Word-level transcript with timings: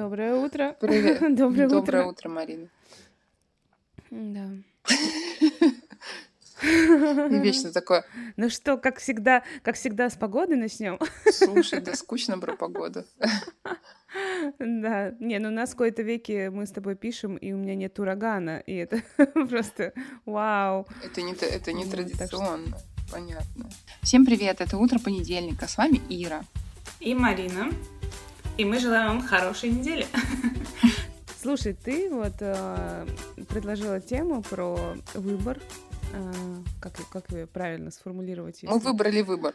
Доброе 0.00 0.34
утро. 0.34 0.74
Привет. 0.80 1.20
Доброе, 1.36 1.68
Доброе 1.68 1.82
утро. 1.82 2.06
утро, 2.06 2.28
Марина. 2.30 2.68
Да. 4.10 4.48
И 6.62 7.38
вечно 7.38 7.70
такое, 7.70 8.06
Ну 8.38 8.48
что, 8.48 8.78
как 8.78 8.98
всегда, 8.98 9.42
как 9.62 9.74
всегда 9.76 10.08
с 10.08 10.16
погоды 10.16 10.56
начнем. 10.56 10.98
слушай, 11.30 11.82
да 11.82 11.94
скучно 11.94 12.38
про 12.38 12.56
погоду. 12.56 13.04
Да. 14.58 15.14
Не, 15.20 15.38
ну 15.38 15.48
у 15.48 15.52
нас 15.52 15.74
в 15.74 15.76
кои-то 15.76 16.00
веке 16.00 16.48
мы 16.48 16.64
с 16.64 16.70
тобой 16.70 16.96
пишем, 16.96 17.36
и 17.36 17.52
у 17.52 17.58
меня 17.58 17.74
нет 17.74 17.98
урагана, 17.98 18.58
и 18.60 18.74
это 18.76 19.02
просто 19.50 19.92
вау. 20.24 20.86
Это 21.04 21.20
не, 21.20 21.34
это 21.34 21.72
не 21.74 21.84
традиционно, 21.84 22.78
понятно. 23.12 23.68
Всем 24.02 24.24
привет, 24.24 24.62
это 24.62 24.78
утро 24.78 24.98
понедельника, 24.98 25.68
с 25.68 25.76
вами 25.76 26.00
Ира. 26.08 26.42
и 27.00 27.14
Марина. 27.14 27.70
И 28.58 28.64
мы 28.64 28.78
желаем 28.78 29.08
вам 29.08 29.22
хорошей 29.22 29.70
недели. 29.70 30.06
Слушай, 31.40 31.72
ты 31.72 32.10
вот 32.10 32.34
э, 32.40 33.06
предложила 33.48 34.00
тему 34.00 34.42
про 34.42 34.94
выбор. 35.14 35.58
э, 36.12 36.32
как, 36.82 36.92
как 37.10 37.30
ее 37.30 37.46
правильно 37.46 37.90
сформулировать? 37.90 38.62
Мы 38.62 38.74
если- 38.74 38.84
выбрали 38.86 39.22
выбор. 39.22 39.54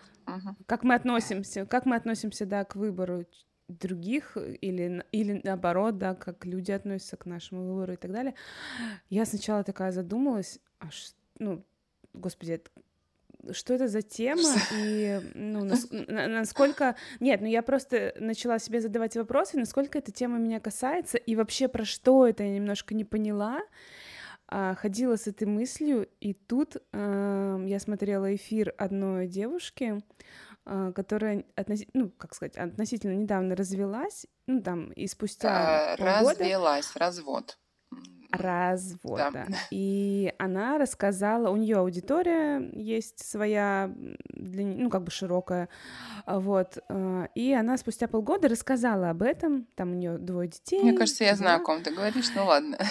Как 0.66 0.84
мы 0.84 0.95
относимся, 0.95 1.66
как 1.67 1.86
мы 1.86 1.95
относимся, 1.95 2.45
да, 2.48 2.63
к 2.66 2.76
выбору 2.76 3.26
других 3.67 4.36
или, 4.38 5.03
или 5.12 5.41
наоборот, 5.44 5.98
да, 6.00 6.16
как 6.16 6.45
люди 6.45 6.72
относятся 6.72 7.17
к 7.17 7.27
нашему 7.27 7.66
выбору 7.73 7.94
и 7.94 7.98
так 7.98 8.12
далее. 8.12 8.34
Я 9.09 9.25
сначала 9.25 9.64
такая 9.64 9.91
задумалась, 9.91 10.59
а 10.80 10.89
ш- 10.89 11.14
ну, 11.38 11.64
господи, 12.14 12.53
это- 12.53 12.72
что 13.54 13.73
это 13.73 13.88
за 13.88 14.02
тема 14.02 14.49
и 14.77 15.20
ну, 15.34 15.63
нас- 15.66 15.88
на- 15.91 16.27
насколько... 16.27 16.95
Нет, 17.20 17.41
ну 17.41 17.48
я 17.48 17.62
просто 17.62 18.13
начала 18.20 18.59
себе 18.59 18.81
задавать 18.81 19.16
вопросы, 19.16 19.58
насколько 19.58 19.98
эта 19.98 20.12
тема 20.12 20.38
меня 20.38 20.59
касается 20.59 21.17
и 21.17 21.36
вообще 21.36 21.67
про 21.67 21.86
что 21.86 22.27
это 22.27 22.44
я 22.44 22.50
немножко 22.50 22.94
не 22.95 23.03
поняла. 23.05 23.62
А, 24.47 24.75
ходила 24.75 25.16
с 25.16 25.25
этой 25.28 25.47
мыслью, 25.47 26.08
и 26.19 26.34
тут 26.34 26.78
ам, 26.92 27.66
я 27.66 27.80
смотрела 27.80 28.36
эфир 28.36 28.75
одной 28.78 29.25
девушки, 29.28 30.03
а, 30.66 30.91
которая, 30.91 31.45
относи- 31.56 31.89
ну, 31.94 32.12
как 32.12 32.36
сказать, 32.36 32.56
относительно 32.56 33.16
недавно 33.16 33.56
развелась, 33.56 34.28
ну, 34.45 34.62
там, 34.62 34.91
и 34.91 35.08
спустя 35.08 35.94
А, 35.94 35.97
полгода... 35.97 36.39
Развелась, 36.41 36.95
развод. 36.95 37.58
М, 38.36 38.41
Развод, 38.41 39.17
Да. 39.17 39.31
да. 39.31 39.45
И 39.72 40.33
она 40.38 40.78
рассказала, 40.78 41.50
у 41.50 41.55
нее 41.58 41.78
аудитория 41.78 42.59
есть 42.73 43.19
своя, 43.25 43.91
для, 44.30 44.66
ну, 44.66 44.89
как 44.89 45.03
бы 45.03 45.11
широкая, 45.11 45.69
а, 46.25 46.39
вот, 46.39 46.78
а, 46.89 47.28
и 47.36 47.52
она 47.53 47.78
спустя 47.78 48.08
полгода 48.08 48.47
рассказала 48.47 49.09
об 49.09 49.22
этом, 49.22 49.66
там 49.75 49.91
у 49.91 49.95
нее 49.95 50.17
двое 50.17 50.47
детей. 50.50 50.81
Мне 50.81 50.94
кажется, 50.94 51.23
я 51.23 51.31
все 51.33 51.38
знаю, 51.44 51.61
о 51.61 51.63
ком 51.63 51.81
ты 51.81 51.91
говоришь, 51.91 52.30
ну 52.36 52.45
ладно. 52.45 52.78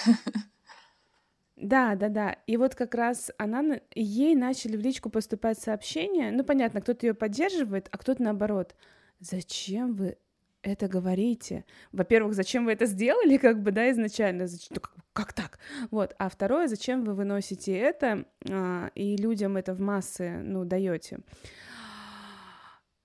Да, 1.57 1.95
да, 1.95 2.09
да. 2.09 2.37
И 2.49 2.57
вот 2.57 2.75
как 2.75 2.95
раз 2.97 3.31
она, 3.39 3.63
на- 3.63 3.81
ей 3.95 4.35
начали 4.35 4.77
в 4.77 4.81
личку 4.81 5.09
поступать 5.09 5.59
сообщения. 5.59 6.33
Ну, 6.33 6.43
понятно, 6.43 6.81
кто-то 6.81 7.07
ее 7.07 7.15
поддерживает, 7.15 7.89
а 7.93 7.99
кто-то 7.99 8.21
наоборот. 8.23 8.75
Зачем 9.21 9.95
вы 9.95 10.17
это 10.65 10.89
говорите? 10.89 11.65
Во-первых, 11.93 12.35
зачем 12.35 12.65
вы 12.65 12.73
это 12.73 12.87
сделали, 12.87 13.37
как 13.49 13.63
бы, 13.63 13.71
да, 13.71 13.91
изначально? 13.91 14.47
Ну, 14.71 14.81
как, 14.81 14.93
как 15.13 15.33
так? 15.33 15.59
Вот. 15.91 16.15
А 16.19 16.29
второе, 16.29 16.67
зачем 16.69 17.05
вы 17.05 17.15
выносите 17.15 17.73
это 17.73 18.25
а, 18.51 18.91
и 18.95 19.17
людям 19.17 19.57
это 19.57 19.75
в 19.75 19.81
массы, 19.81 20.39
ну, 20.43 20.65
даете? 20.65 21.21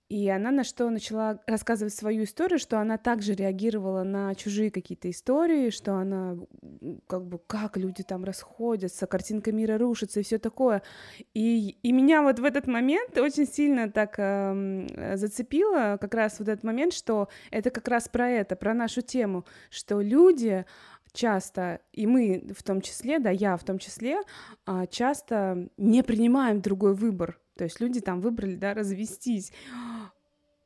И 0.09 0.27
она 0.27 0.49
на 0.49 0.63
что 0.63 0.89
начала 0.89 1.39
рассказывать 1.45 1.93
свою 1.93 2.23
историю, 2.23 2.57
что 2.57 2.79
она 2.79 2.97
также 2.97 3.33
реагировала 3.35 4.01
на 4.01 4.33
чужие 4.33 4.71
какие-то 4.71 5.07
истории, 5.11 5.69
что 5.69 5.93
она 5.93 6.35
как 7.05 7.25
бы 7.25 7.37
как 7.37 7.77
люди 7.77 8.01
там 8.01 8.23
расходятся, 8.23 9.05
картинка 9.05 9.51
мира 9.51 9.77
рушится 9.77 10.19
и 10.19 10.23
все 10.23 10.39
такое. 10.39 10.81
И, 11.35 11.77
и 11.83 11.91
меня 11.91 12.23
вот 12.23 12.39
в 12.39 12.43
этот 12.43 12.65
момент 12.65 13.15
очень 13.19 13.45
сильно 13.45 13.91
так 13.91 14.15
эм, 14.17 14.87
э, 14.95 15.15
зацепило 15.15 15.99
как 16.01 16.15
раз 16.15 16.39
вот 16.39 16.47
этот 16.47 16.63
момент, 16.63 16.93
что 16.93 17.29
это 17.51 17.69
как 17.69 17.87
раз 17.87 18.09
про 18.09 18.31
это, 18.31 18.55
про 18.55 18.73
нашу 18.73 19.03
тему, 19.03 19.45
что 19.69 20.01
люди 20.01 20.65
часто, 21.13 21.81
и 21.93 22.07
мы 22.07 22.47
в 22.57 22.63
том 22.63 22.81
числе, 22.81 23.19
да, 23.19 23.29
я 23.29 23.57
в 23.57 23.63
том 23.63 23.77
числе, 23.77 24.21
а, 24.65 24.87
часто 24.87 25.69
не 25.77 26.01
принимаем 26.01 26.61
другой 26.61 26.95
выбор. 26.95 27.39
То 27.59 27.65
есть 27.65 27.81
люди 27.81 27.99
там 27.99 28.21
выбрали, 28.21 28.55
да, 28.55 28.73
развестись, 28.73 29.51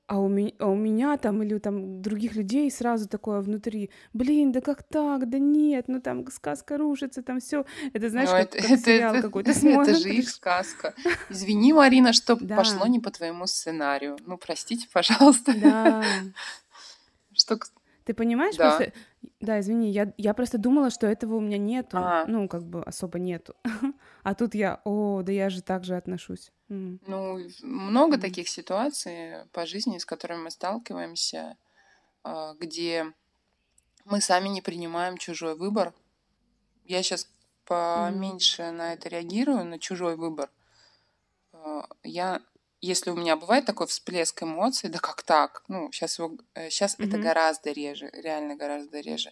а 0.05 0.19
у, 0.19 0.27
меня, 0.27 0.51
а 0.59 0.67
у 0.67 0.75
меня 0.75 1.17
там 1.17 1.41
или 1.43 1.53
у 1.53 1.59
там 1.59 2.01
других 2.01 2.35
людей 2.35 2.69
сразу 2.69 3.07
такое 3.07 3.39
внутри, 3.41 3.89
блин, 4.11 4.51
да 4.51 4.59
как 4.61 4.83
так, 4.83 5.29
да 5.29 5.39
нет, 5.39 5.85
ну 5.87 6.01
там 6.01 6.29
сказка 6.29 6.77
рушится, 6.77 7.23
там 7.23 7.39
все, 7.39 7.65
это 7.93 8.09
знаешь, 8.09 8.29
Ну, 8.29 8.35
как, 8.35 8.55
это, 8.55 8.57
как 8.61 8.71
это- 8.71 8.83
сериал 8.83 9.13
это- 9.15 9.21
какой-то 9.23 9.51
это 9.51 9.59
смотришь. 9.59 9.97
же 9.99 10.09
их 10.13 10.29
сказка. 10.29 10.93
Извини, 11.29 11.71
Марина, 11.73 12.11
что 12.13 12.35
Да. 12.35 12.57
пошло 12.57 12.85
не 12.87 12.99
по 12.99 13.11
твоему 13.11 13.47
сценарию. 13.47 14.17
Ну, 14.25 14.37
простите, 14.37 14.87
пожалуйста. 14.91 15.53
Да, 15.59 16.03
Что, 17.35 17.57
ты 18.05 18.13
понимаешь 18.13 18.55
Да. 18.57 18.77
просто, 18.77 18.93
да, 19.39 19.59
извини, 19.59 19.91
я, 19.91 20.13
я 20.17 20.33
просто 20.33 20.57
думала, 20.57 20.89
что 20.89 21.07
этого 21.07 21.35
у 21.35 21.39
меня 21.39 21.57
нету, 21.57 21.97
А. 21.97 22.25
ну 22.27 22.47
как 22.47 22.63
бы 22.63 22.83
особо 22.83 23.19
нету, 23.19 23.55
а 24.23 24.33
тут 24.35 24.55
я, 24.55 24.81
о, 24.83 25.21
да 25.23 25.31
я 25.31 25.49
же 25.49 25.61
так 25.61 25.83
же 25.83 25.95
отношусь. 25.95 26.51
Ну, 26.69 27.39
много 27.61 28.17
таких 28.17 28.49
ситуаций 28.49 29.45
по 29.51 29.65
жизни, 29.65 29.97
с 29.99 30.05
которыми 30.05 30.43
мы 30.43 30.49
сталкиваемся, 30.51 31.55
а, 32.23 32.55
где 32.59 33.13
мы 34.05 34.21
сами 34.21 34.49
не 34.49 34.61
принимаем 34.61 35.17
чужой 35.17 35.55
выбор. 35.55 35.93
Я 36.85 37.03
сейчас 37.03 37.29
поменьше 37.65 38.71
на 38.71 38.93
это 38.93 39.07
реагирую, 39.09 39.65
на 39.65 39.77
чужой 39.79 40.15
выбор. 40.15 40.49
А, 41.53 41.87
Я, 42.03 42.41
если 42.87 43.11
у 43.11 43.15
меня 43.15 43.35
бывает 43.35 43.65
такой 43.65 43.87
всплеск 43.87 44.43
эмоций, 44.43 44.89
да 44.89 44.99
как 44.99 45.23
так? 45.23 45.63
Ну, 45.67 45.91
сейчас, 45.91 46.19
его, 46.19 46.37
сейчас 46.69 46.97
это 46.99 47.17
Мгм. 47.17 47.19
гораздо 47.19 47.71
реже, 47.71 48.09
реально 48.13 48.55
гораздо 48.55 48.99
реже. 48.99 49.31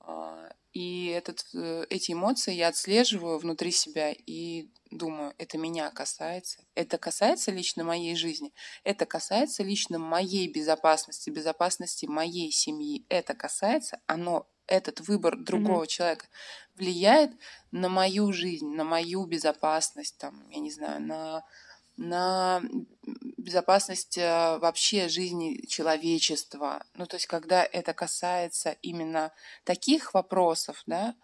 А, 0.00 0.50
И 0.72 1.06
этот, 1.06 1.46
э, 1.54 1.84
эти 1.88 2.12
эмоции 2.12 2.52
я 2.52 2.68
отслеживаю 2.68 3.38
внутри 3.38 3.70
себя 3.70 4.12
и 4.12 4.68
думаю, 4.90 5.32
это 5.38 5.56
меня 5.56 5.90
касается. 5.90 6.64
Это 6.74 6.98
касается 6.98 7.52
лично 7.52 7.84
моей 7.84 8.16
жизни. 8.16 8.52
Это 8.82 9.06
касается 9.06 9.62
лично 9.62 9.98
моей 9.98 10.48
безопасности, 10.48 11.30
безопасности 11.30 12.06
моей 12.06 12.50
семьи. 12.50 13.06
Это 13.08 13.34
касается, 13.34 14.00
оно, 14.06 14.48
этот 14.66 15.00
выбор 15.00 15.36
другого 15.38 15.86
человека 15.86 16.26
влияет 16.74 17.30
на 17.70 17.88
мою 17.88 18.32
жизнь, 18.32 18.66
на 18.74 18.82
мою 18.84 19.26
безопасность, 19.26 20.18
там, 20.18 20.48
я 20.50 20.58
не 20.58 20.70
знаю, 20.72 21.00
на, 21.02 21.44
на 21.96 22.62
безопасность 23.36 24.18
э, 24.18 24.58
вообще 24.58 25.08
жизни 25.08 25.64
человечества. 25.66 26.84
Ну, 26.94 27.06
то 27.06 27.16
есть, 27.16 27.26
когда 27.26 27.64
это 27.64 27.92
касается 27.94 28.76
именно 28.82 29.32
таких 29.64 30.14
вопросов, 30.14 30.82
да, 30.86 31.14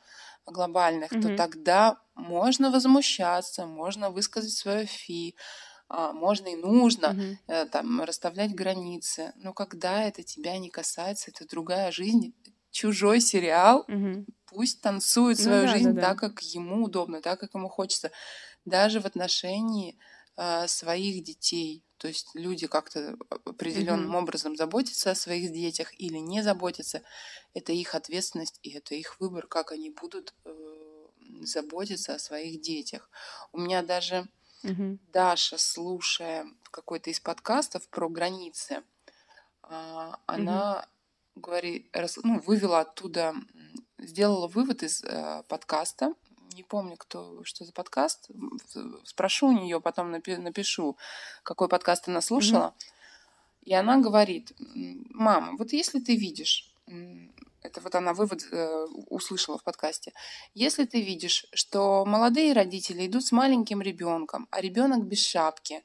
глобальных, 0.47 1.17
то 1.19 1.31
Мгм. 1.31 1.31
тогда 1.31 1.99
можно 2.15 2.71
возмущаться, 2.71 3.67
можно 3.67 4.11
высказать 4.11 4.53
свое 4.53 4.87
фи, 4.87 5.37
а, 5.89 6.13
можно 6.13 6.49
и 6.49 6.57
нужно 6.57 7.17
э, 7.49 7.67
там 7.67 8.03
расставлять 8.03 8.55
границы. 8.55 9.33
Но 9.37 9.53
когда 9.55 10.05
это 10.05 10.23
тебя 10.23 10.59
не 10.59 10.71
касается, 10.71 11.31
это 11.33 11.47
другая 11.49 11.93
жизнь, 11.93 12.35
чужой 12.71 13.21
сериал, 13.21 13.89
Мгм. 13.89 14.27
пусть 14.47 14.81
танцует 14.83 15.39
Ну 15.39 15.39
свою 15.39 15.67
да, 15.67 15.69
жизнь 15.69 15.93
да, 15.93 15.93
да. 15.93 16.09
так, 16.09 16.19
как 16.19 16.41
ему 16.43 16.85
удобно, 16.85 17.21
так, 17.23 17.41
как 17.41 17.55
ему 17.55 17.69
хочется. 17.69 18.11
Даже 18.65 19.01
в 19.01 19.07
отношении 19.07 19.99
своих 20.69 21.23
детей. 21.25 21.83
То 21.99 22.09
есть 22.09 22.29
люди 22.35 22.67
как-то 22.67 23.17
определенным 23.45 24.07
Мгм. 24.09 24.15
образом 24.15 24.57
заботятся 24.57 25.11
о 25.11 25.15
своих 25.15 25.53
детях 25.53 25.93
или 26.01 26.17
не 26.19 26.43
заботятся. 26.43 27.03
Это 27.53 27.73
их 27.73 27.95
ответственность 27.95 28.59
и 28.63 28.71
это 28.71 28.95
их 28.95 29.21
выбор, 29.21 29.47
как 29.47 29.73
они 29.73 29.91
будут 29.91 30.33
э, 30.45 31.07
заботиться 31.43 32.15
о 32.15 32.19
своих 32.19 32.61
детях. 32.63 33.11
У 33.53 33.59
меня 33.59 33.83
даже 33.83 34.29
Мгм. 34.63 34.99
Даша, 35.13 35.57
слушая 35.59 36.47
какой-то 36.71 37.11
из 37.11 37.19
подкастов 37.21 37.89
про 37.89 38.09
границы, 38.11 38.83
а, 39.63 40.19
она 40.27 40.87
говорит, 41.35 41.89
рас- 41.97 42.19
ну, 42.23 42.41
вывела 42.41 42.81
оттуда, 42.81 43.35
сделала 43.99 44.49
вывод 44.49 44.83
из 44.83 45.03
э, 45.03 45.43
подкаста. 45.49 46.15
Не 46.55 46.63
помню, 46.63 46.97
кто, 46.97 47.43
что 47.45 47.65
за 47.65 47.73
подкаст. 47.73 48.31
Спрошу 49.05 49.49
у 49.49 49.53
нее, 49.53 49.81
потом 49.81 50.15
напи- 50.15 50.37
напишу, 50.37 50.97
какой 51.43 51.69
подкаст 51.69 52.09
она 52.09 52.21
слушала. 52.21 52.75
И 53.63 53.75
она 53.75 53.99
говорит, 53.99 54.53
мама, 55.11 55.57
вот 55.57 55.73
если 55.73 56.01
ты 56.01 56.17
видишь, 56.17 56.73
это 57.63 57.81
вот 57.81 57.95
она 57.95 58.15
вывод 58.15 58.41
э, 58.51 58.87
услышала 59.09 59.59
в 59.59 59.63
подкасте, 59.63 60.13
если 60.55 60.87
ты 60.87 61.03
видишь, 61.03 61.47
что 61.53 62.05
молодые 62.07 62.53
родители 62.55 63.07
идут 63.07 63.27
с 63.27 63.33
маленьким 63.33 63.83
ребенком, 63.83 64.49
а 64.51 64.61
ребенок 64.61 65.05
без 65.05 65.25
шапки, 65.25 65.83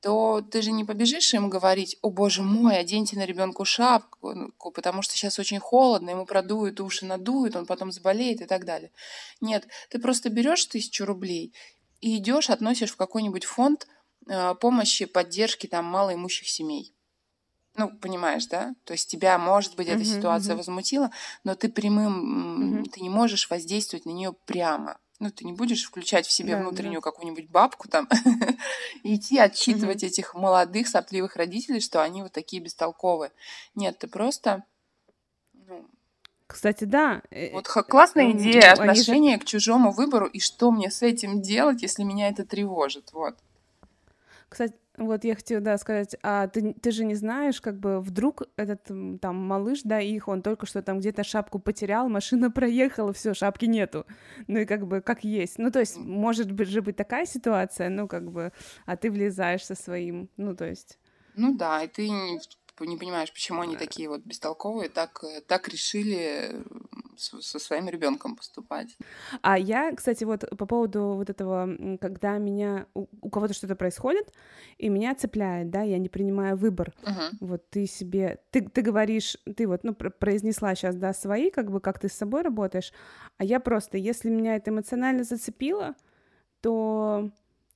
то 0.00 0.40
ты 0.40 0.62
же 0.62 0.70
не 0.70 0.84
побежишь 0.84 1.34
им 1.34 1.50
говорить, 1.50 1.98
о 2.02 2.10
боже 2.10 2.42
мой, 2.42 2.78
оденьте 2.78 3.16
на 3.16 3.26
ребенку 3.26 3.64
шапку, 3.64 4.70
потому 4.72 5.02
что 5.02 5.14
сейчас 5.14 5.38
очень 5.38 5.58
холодно, 5.58 6.10
ему 6.10 6.24
продуют 6.24 6.80
уши, 6.80 7.04
надуют, 7.04 7.56
он 7.56 7.66
потом 7.66 7.90
заболеет 7.90 8.40
и 8.40 8.46
так 8.46 8.64
далее. 8.64 8.92
Нет, 9.40 9.66
ты 9.90 9.98
просто 9.98 10.30
берешь 10.30 10.64
тысячу 10.66 11.04
рублей 11.04 11.52
и 12.00 12.18
идешь, 12.18 12.50
относишь 12.50 12.92
в 12.92 12.96
какой-нибудь 12.96 13.44
фонд 13.44 13.88
э, 14.28 14.54
помощи, 14.60 15.04
поддержки 15.04 15.66
там 15.66 15.84
малоимущих 15.86 16.48
семей. 16.48 16.94
Ну, 17.74 17.90
понимаешь, 17.90 18.46
да? 18.46 18.74
То 18.84 18.92
есть 18.92 19.08
тебя, 19.08 19.38
может 19.38 19.76
быть, 19.76 19.88
эта 19.88 20.00
uh-huh, 20.00 20.16
ситуация 20.16 20.54
uh-huh. 20.54 20.58
возмутила, 20.58 21.10
но 21.44 21.54
ты 21.54 21.68
прямым, 21.68 22.82
uh-huh. 22.82 22.90
ты 22.90 23.00
не 23.00 23.08
можешь 23.08 23.48
воздействовать 23.50 24.04
на 24.04 24.10
нее 24.10 24.34
прямо 24.46 24.98
ну, 25.20 25.30
ты 25.30 25.44
не 25.44 25.52
будешь 25.52 25.84
включать 25.84 26.26
в 26.26 26.30
себе 26.30 26.54
да, 26.54 26.60
внутреннюю 26.60 27.00
да. 27.00 27.10
какую-нибудь 27.10 27.50
бабку 27.50 27.88
там 27.88 28.08
и 29.02 29.16
идти 29.16 29.38
отчитывать 29.38 30.02
угу. 30.02 30.06
этих 30.06 30.34
молодых 30.34 30.88
сопливых 30.88 31.36
родителей, 31.36 31.80
что 31.80 32.02
они 32.02 32.22
вот 32.22 32.32
такие 32.32 32.62
бестолковые. 32.62 33.32
Нет, 33.74 33.98
ты 33.98 34.06
просто... 34.06 34.64
Ну, 35.52 35.84
Кстати, 36.46 36.84
да. 36.84 37.22
Э, 37.30 37.52
вот 37.52 37.66
классная 37.66 38.30
идея 38.30 38.72
отношения 38.72 39.34
же... 39.34 39.40
к 39.40 39.44
чужому 39.44 39.90
выбору, 39.90 40.26
и 40.26 40.38
что 40.38 40.70
мне 40.70 40.90
с 40.90 41.02
этим 41.02 41.42
делать, 41.42 41.82
если 41.82 42.04
меня 42.04 42.28
это 42.28 42.44
тревожит, 42.44 43.12
вот. 43.12 43.36
Кстати, 44.48 44.74
вот 44.98 45.24
я 45.24 45.34
хотела, 45.34 45.60
да, 45.60 45.78
сказать, 45.78 46.16
а 46.22 46.48
ты, 46.48 46.74
ты 46.74 46.90
же 46.90 47.04
не 47.04 47.14
знаешь, 47.14 47.60
как 47.60 47.78
бы 47.78 48.00
вдруг 48.00 48.42
этот 48.56 48.90
там 49.20 49.36
малыш, 49.36 49.80
да, 49.84 50.00
их, 50.00 50.28
он 50.28 50.42
только 50.42 50.66
что 50.66 50.82
там 50.82 50.98
где-то 50.98 51.24
шапку 51.24 51.58
потерял, 51.58 52.08
машина 52.08 52.50
проехала, 52.50 53.12
все, 53.12 53.34
шапки 53.34 53.66
нету. 53.66 54.06
Ну 54.46 54.58
и 54.58 54.64
как 54.64 54.86
бы 54.86 55.00
как 55.00 55.24
есть. 55.24 55.58
Ну 55.58 55.70
то 55.70 55.80
есть 55.80 55.96
может 55.96 56.52
быть 56.52 56.68
же 56.68 56.82
быть 56.82 56.96
такая 56.96 57.26
ситуация, 57.26 57.88
ну 57.88 58.08
как 58.08 58.30
бы, 58.30 58.52
а 58.86 58.96
ты 58.96 59.10
влезаешь 59.10 59.64
со 59.64 59.74
своим, 59.74 60.28
ну 60.36 60.54
то 60.54 60.66
есть. 60.66 60.98
Ну 61.34 61.56
да, 61.56 61.84
и 61.84 61.88
ты 61.88 62.10
не 62.84 62.96
понимаешь, 62.96 63.32
почему 63.32 63.62
они 63.62 63.76
такие 63.76 64.08
вот 64.08 64.22
бестолковые, 64.24 64.88
так, 64.88 65.22
э, 65.24 65.40
так 65.40 65.68
решили 65.68 66.62
со 67.16 67.58
своим 67.58 67.88
ребенком 67.88 68.36
поступать. 68.36 68.96
А 69.42 69.58
я, 69.58 69.92
кстати, 69.92 70.24
вот 70.24 70.48
по 70.56 70.66
поводу 70.66 71.14
вот 71.14 71.30
этого, 71.30 71.68
когда 72.00 72.38
меня 72.38 72.86
у, 72.94 73.06
у 73.20 73.30
кого-то 73.30 73.54
что-то 73.54 73.74
происходит, 73.74 74.32
и 74.76 74.88
меня 74.88 75.14
цепляет, 75.14 75.70
да, 75.70 75.82
я 75.82 75.98
не 75.98 76.08
принимаю 76.08 76.56
выбор. 76.56 76.94
Uh-huh. 77.02 77.30
Вот 77.40 77.68
ты 77.70 77.86
себе, 77.86 78.38
ты, 78.50 78.62
ты 78.62 78.82
говоришь, 78.82 79.36
ты 79.56 79.66
вот, 79.66 79.82
ну, 79.82 79.94
произнесла 79.94 80.74
сейчас, 80.74 80.94
да, 80.94 81.12
свои, 81.12 81.50
как 81.50 81.70
бы, 81.70 81.80
как 81.80 81.98
ты 81.98 82.08
с 82.08 82.12
собой 82.12 82.42
работаешь, 82.42 82.92
а 83.36 83.44
я 83.44 83.58
просто, 83.60 83.98
если 83.98 84.30
меня 84.30 84.56
это 84.56 84.70
эмоционально 84.70 85.24
зацепило, 85.24 85.94
то 86.60 87.30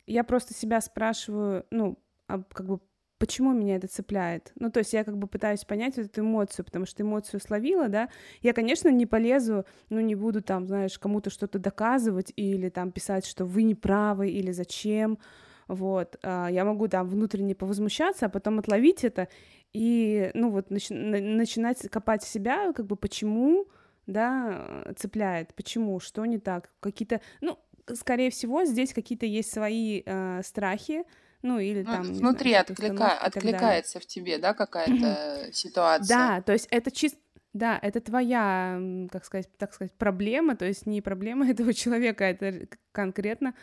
я 0.06 0.24
просто 0.24 0.54
себя 0.54 0.80
спрашиваю, 0.80 1.66
ну, 1.70 1.98
а, 2.28 2.42
как 2.42 2.66
бы 2.66 2.80
почему 3.22 3.52
меня 3.52 3.76
это 3.76 3.86
цепляет. 3.86 4.50
Ну, 4.56 4.68
то 4.68 4.80
есть 4.80 4.92
я 4.92 5.04
как 5.04 5.16
бы 5.16 5.28
пытаюсь 5.28 5.64
понять 5.64 5.96
вот 5.96 6.06
эту 6.06 6.22
эмоцию, 6.22 6.64
потому 6.64 6.86
что 6.86 7.04
эмоцию 7.04 7.38
словила, 7.38 7.88
да. 7.88 8.08
Я, 8.40 8.52
конечно, 8.52 8.88
не 8.88 9.06
полезу, 9.06 9.64
ну, 9.90 10.00
не 10.00 10.16
буду 10.16 10.42
там, 10.42 10.66
знаешь, 10.66 10.98
кому-то 10.98 11.30
что-то 11.30 11.60
доказывать 11.60 12.32
или 12.34 12.68
там 12.68 12.90
писать, 12.90 13.24
что 13.24 13.44
вы 13.44 13.62
не 13.62 13.76
правы 13.76 14.28
или 14.28 14.50
зачем. 14.50 15.20
Вот, 15.68 16.18
а, 16.24 16.48
я 16.48 16.64
могу 16.64 16.88
там 16.88 17.08
внутренне 17.08 17.54
повозмущаться, 17.54 18.26
а 18.26 18.28
потом 18.28 18.58
отловить 18.58 19.04
это 19.04 19.28
и, 19.72 20.32
ну, 20.34 20.50
вот, 20.50 20.72
начи- 20.72 20.92
начинать 20.92 21.88
копать 21.90 22.24
себя, 22.24 22.72
как 22.72 22.86
бы, 22.86 22.96
почему, 22.96 23.68
да, 24.08 24.84
цепляет, 24.96 25.54
почему, 25.54 26.00
что 26.00 26.26
не 26.26 26.38
так, 26.38 26.70
какие-то, 26.80 27.20
ну, 27.40 27.56
скорее 27.94 28.30
всего, 28.30 28.64
здесь 28.64 28.92
какие-то 28.92 29.26
есть 29.26 29.52
свои 29.52 30.02
э, 30.04 30.40
страхи, 30.42 31.04
ну 31.42 31.58
или 31.58 31.82
ну, 31.82 31.92
там 31.92 32.02
внутри 32.02 32.50
знаю, 32.50 32.64
отклика... 32.68 33.18
откликается 33.18 34.00
в 34.00 34.06
тебе, 34.06 34.38
да, 34.38 34.54
какая-то 34.54 35.52
ситуация. 35.52 36.16
Да, 36.16 36.40
то 36.42 36.52
есть 36.52 36.68
это 36.70 36.90
чисто 36.90 37.18
да, 37.52 37.78
это 37.82 38.00
твоя, 38.00 38.80
как 39.10 39.26
сказать, 39.26 39.48
так 39.58 39.74
сказать, 39.74 39.92
проблема, 39.92 40.56
то 40.56 40.64
есть 40.64 40.86
не 40.86 41.02
проблема 41.02 41.46
этого 41.50 41.74
человека, 41.74 42.24
это 42.24 42.66
конкретно 42.92 43.54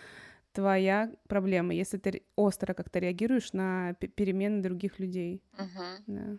твоя 0.52 1.12
проблема, 1.28 1.74
если 1.74 1.98
ты 1.98 2.24
остро 2.36 2.74
как-то 2.74 3.00
реагируешь 3.00 3.54
на 3.54 3.94
перемены 3.94 4.62
других 4.62 5.00
людей. 5.00 5.42
Угу. 5.58 5.84
Да. 6.08 6.38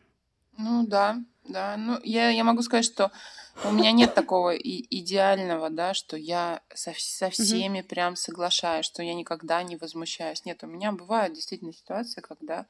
Ну 0.63 0.87
да, 0.87 1.19
да. 1.45 1.77
Ну, 1.77 1.99
я, 2.03 2.29
я 2.29 2.45
могу 2.45 2.63
сказать, 2.63 2.85
что 2.85 3.11
у 3.65 3.73
меня 3.73 3.93
нет 3.93 4.15
такого 4.15 4.55
и 4.55 4.87
идеального, 5.01 5.71
да, 5.71 5.95
что 5.95 6.17
я 6.17 6.61
со, 6.75 6.93
со 6.97 7.31
всеми 7.31 7.81
прям 7.81 8.15
соглашаюсь, 8.17 8.85
что 8.85 9.03
я 9.03 9.15
никогда 9.15 9.63
не 9.63 9.77
возмущаюсь. 9.77 10.45
Нет, 10.45 10.63
у 10.63 10.67
меня 10.67 10.93
бывают 10.93 11.35
действительно 11.35 11.73
ситуации, 11.73 12.21
когда, 12.21 12.67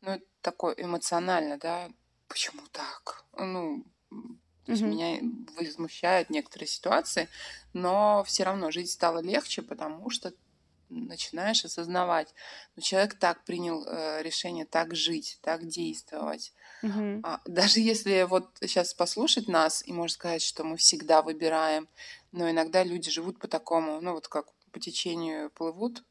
ну, 0.00 0.20
такое 0.40 0.74
эмоционально, 0.74 1.56
да, 1.58 1.88
почему 2.28 2.62
так? 2.72 3.24
Ну, 3.36 3.84
то 4.10 4.72
есть 4.72 4.82
меня 4.82 5.20
возмущают 5.56 6.30
некоторые 6.30 6.68
ситуации, 6.68 7.28
но 7.74 8.24
все 8.24 8.44
равно 8.44 8.70
жить 8.70 8.90
стало 8.90 9.20
легче, 9.20 9.62
потому 9.62 10.10
что 10.10 10.32
начинаешь 10.88 11.64
осознавать, 11.64 12.34
ну, 12.76 12.82
человек 12.82 13.14
так 13.14 13.44
принял 13.44 13.84
э, 13.84 14.22
решение 14.22 14.64
так 14.64 14.94
жить, 14.94 15.38
так 15.42 15.66
действовать. 15.66 16.52
Mm-hmm. 16.82 17.20
А, 17.22 17.40
даже 17.46 17.80
если 17.80 18.22
вот 18.22 18.50
сейчас 18.60 18.94
послушать 18.94 19.48
нас 19.48 19.86
и 19.86 19.92
можно 19.92 20.14
сказать, 20.14 20.42
что 20.42 20.64
мы 20.64 20.76
всегда 20.76 21.22
выбираем, 21.22 21.88
но 22.32 22.50
иногда 22.50 22.82
люди 22.82 23.10
живут 23.10 23.38
по 23.38 23.48
такому, 23.48 24.00
ну 24.00 24.12
вот 24.12 24.28
как 24.28 24.46
по 24.72 24.80
течению 24.80 25.50
плывут, 25.50 26.04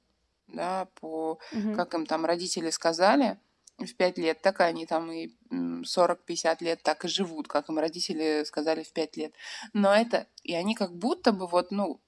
да, 0.48 0.88
по 1.00 1.40
mm-hmm. 1.52 1.76
как 1.76 1.94
им 1.94 2.06
там 2.06 2.26
родители 2.26 2.70
сказали 2.70 3.38
в 3.78 3.96
пять 3.96 4.18
лет, 4.18 4.42
так 4.42 4.62
они 4.62 4.86
там 4.86 5.12
и 5.12 5.32
40-50 5.52 6.64
лет 6.64 6.84
так 6.84 7.06
и 7.06 7.08
живут, 7.08 7.48
как 7.48 7.70
им 7.70 7.80
родители 7.80 8.44
сказали 8.46 8.84
в 8.84 8.92
пять 8.94 9.18
лет. 9.18 9.34
Но 9.74 9.94
это, 9.94 10.28
и 10.44 10.54
они 10.54 10.76
как 10.76 10.96
будто 10.96 11.32
бы 11.32 11.48
вот, 11.48 11.72
ну, 11.72 12.00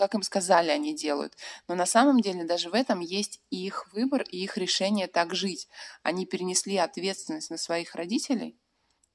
как 0.00 0.14
им 0.14 0.22
сказали, 0.22 0.70
они 0.70 0.94
делают. 0.94 1.36
Но 1.68 1.74
на 1.74 1.84
самом 1.84 2.20
деле 2.20 2.44
даже 2.44 2.70
в 2.70 2.74
этом 2.74 3.00
есть 3.00 3.38
их 3.50 3.86
выбор 3.92 4.22
и 4.22 4.42
их 4.42 4.56
решение 4.56 5.08
так 5.08 5.34
жить. 5.34 5.68
Они 6.02 6.24
перенесли 6.24 6.78
ответственность 6.78 7.50
на 7.50 7.58
своих 7.58 7.94
родителей, 7.94 8.56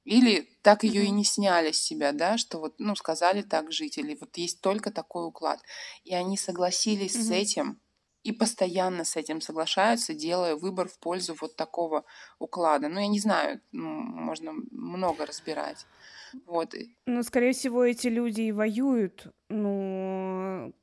или 0.03 0.47
так 0.61 0.83
ее 0.83 1.01
mm-hmm. 1.01 1.07
и 1.07 1.09
не 1.09 1.25
сняли 1.25 1.71
с 1.71 1.81
себя, 1.81 2.11
да, 2.11 2.37
что 2.37 2.59
вот, 2.59 2.75
ну, 2.77 2.95
сказали 2.95 3.41
так 3.41 3.71
жить, 3.71 3.97
или 3.97 4.15
вот 4.21 4.37
есть 4.37 4.61
только 4.61 4.91
такой 4.91 5.25
уклад. 5.25 5.59
И 6.03 6.13
они 6.13 6.37
согласились 6.37 7.15
mm-hmm. 7.15 7.23
с 7.23 7.31
этим 7.31 7.81
и 8.21 8.31
постоянно 8.31 9.05
с 9.05 9.15
этим 9.15 9.41
соглашаются, 9.41 10.13
делая 10.13 10.55
выбор 10.55 10.87
в 10.87 10.99
пользу 10.99 11.35
вот 11.41 11.55
такого 11.55 12.05
уклада. 12.37 12.89
Ну, 12.89 12.99
я 12.99 13.07
не 13.07 13.19
знаю, 13.19 13.59
можно 13.71 14.53
много 14.69 15.25
разбирать. 15.25 15.87
Вот. 16.45 16.73
Ну, 17.05 17.23
скорее 17.23 17.53
всего, 17.53 17.83
эти 17.83 18.07
люди 18.07 18.41
и 18.41 18.51
воюют, 18.51 19.33
ну, 19.49 20.73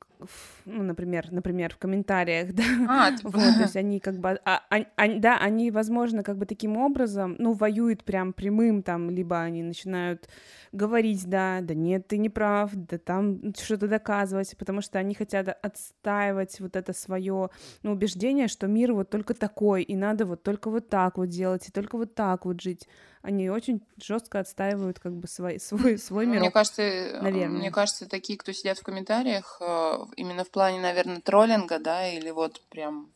ну, 0.65 0.83
например, 0.83 1.31
например, 1.31 1.73
в 1.73 1.77
комментариях, 1.77 2.53
да, 2.53 2.63
а, 2.87 3.11
типа... 3.11 3.29
вот, 3.29 3.55
то 3.55 3.61
есть 3.61 3.75
они 3.75 3.99
как 3.99 4.17
бы, 4.17 4.39
а, 4.45 4.61
а, 4.69 5.07
да, 5.19 5.37
они, 5.37 5.71
возможно, 5.71 6.23
как 6.23 6.37
бы 6.37 6.45
таким 6.45 6.77
образом, 6.77 7.35
ну, 7.39 7.53
воюют 7.53 8.03
прям 8.03 8.33
прямым, 8.33 8.83
там, 8.83 9.09
либо 9.09 9.39
они 9.39 9.63
начинают 9.63 10.27
говорить, 10.71 11.27
да, 11.29 11.59
да 11.61 11.73
нет, 11.73 12.07
ты 12.07 12.17
не 12.17 12.29
прав, 12.29 12.71
да 12.73 12.97
там 12.97 13.53
что-то 13.55 13.87
доказывать, 13.87 14.55
потому 14.57 14.81
что 14.81 14.99
они 14.99 15.13
хотят 15.13 15.47
отстаивать 15.61 16.59
вот 16.59 16.75
это 16.75 16.93
свое, 16.93 17.49
ну, 17.83 17.91
убеждение, 17.91 18.47
что 18.47 18.67
мир 18.67 18.93
вот 18.93 19.09
только 19.09 19.33
такой, 19.33 19.83
и 19.83 19.95
надо 19.95 20.25
вот 20.25 20.43
только 20.43 20.69
вот 20.69 20.89
так 20.89 21.17
вот 21.17 21.29
делать, 21.29 21.69
и 21.69 21.71
только 21.71 21.97
вот 21.97 22.15
так 22.15 22.45
вот 22.45 22.61
жить. 22.61 22.87
Они 23.23 23.49
очень 23.49 23.81
жестко 24.03 24.41
отстаивают 24.41 24.99
как 24.99 25.13
бы 25.13 25.29
свой, 25.29 25.57
свой, 25.57 25.97
свой 25.97 26.25
мир. 26.25 26.41
Мне 26.41 26.51
кажется, 26.51 26.81
наверное. 27.21 27.57
Мне 27.57 27.71
кажется, 27.71 28.05
такие, 28.05 28.37
кто 28.37 28.51
сидят 28.51 28.77
в 28.77 28.83
комментариях, 28.83 29.61
э, 29.61 29.97
именно 30.15 30.43
в 30.43 30.49
плане, 30.49 30.79
наверное, 30.79 31.21
троллинга, 31.21 31.79
да, 31.79 32.07
или 32.07 32.29
вот 32.31 32.61
прям 32.69 33.11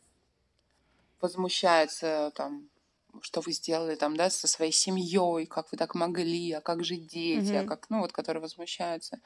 возмущаются 1.20 2.32
там 2.34 2.68
что 3.22 3.40
вы 3.40 3.52
сделали 3.52 3.94
там, 3.96 4.16
да, 4.16 4.30
со 4.30 4.46
своей 4.46 4.72
семьей, 4.72 5.46
как 5.46 5.72
вы 5.72 5.78
так 5.78 5.94
могли, 5.94 6.52
а 6.52 6.60
как 6.60 6.84
же 6.84 6.96
дети, 6.96 7.52
mm-hmm. 7.52 7.64
а 7.64 7.66
как, 7.66 7.90
ну 7.90 8.00
вот, 8.00 8.12
которые 8.12 8.40
возмущаются. 8.40 9.18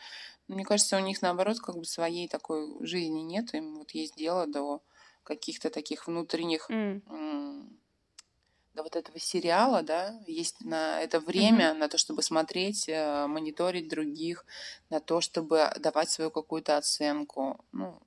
Мне 0.48 0.64
кажется, 0.64 0.96
у 0.96 1.00
них 1.00 1.20
наоборот 1.20 1.58
как 1.60 1.76
бы 1.76 1.84
своей 1.84 2.28
такой 2.28 2.74
жизни 2.86 3.20
нет, 3.20 3.52
им 3.54 3.76
вот 3.76 3.90
есть 3.90 4.16
дело 4.16 4.46
до 4.46 4.82
каких-то 5.24 5.70
таких 5.70 6.06
внутренних 6.06 6.70
mm. 6.70 7.02
До 8.74 8.82
вот 8.82 8.96
этого 8.96 9.18
сериала, 9.18 9.82
да, 9.82 10.18
есть 10.26 10.64
на 10.64 11.00
это 11.00 11.20
время, 11.20 11.70
mm-hmm. 11.70 11.78
на 11.78 11.88
то, 11.88 11.98
чтобы 11.98 12.22
смотреть, 12.22 12.88
э, 12.88 13.26
мониторить 13.26 13.88
других, 13.88 14.46
на 14.90 15.00
то, 15.00 15.20
чтобы 15.20 15.70
давать 15.78 16.10
свою 16.10 16.30
какую-то 16.30 16.76
оценку. 16.76 17.58
Ну, 17.72 18.00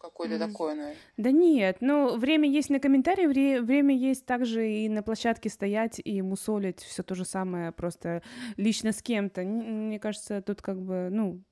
какое-то 0.00 0.36
mm. 0.36 0.38
такое, 0.38 0.74
наверное. 0.74 0.96
Да 1.16 1.30
нет, 1.30 1.76
ну, 1.80 2.16
время 2.16 2.48
есть 2.48 2.70
на 2.70 2.80
комментарии, 2.80 3.26
вре- 3.26 3.60
время 3.60 3.96
есть 3.96 4.24
также 4.26 4.70
и 4.70 4.88
на 4.88 5.02
площадке 5.02 5.50
стоять 5.50 6.00
и 6.02 6.22
мусолить 6.22 6.80
все 6.80 7.02
то 7.02 7.14
же 7.14 7.24
самое, 7.24 7.72
просто 7.72 8.22
лично 8.56 8.92
с 8.92 9.02
кем-то. 9.02 9.42
Мне 9.42 9.98
кажется, 9.98 10.40
тут 10.42 10.62
как 10.62 10.80
бы, 10.80 11.08
ну, 11.10 11.42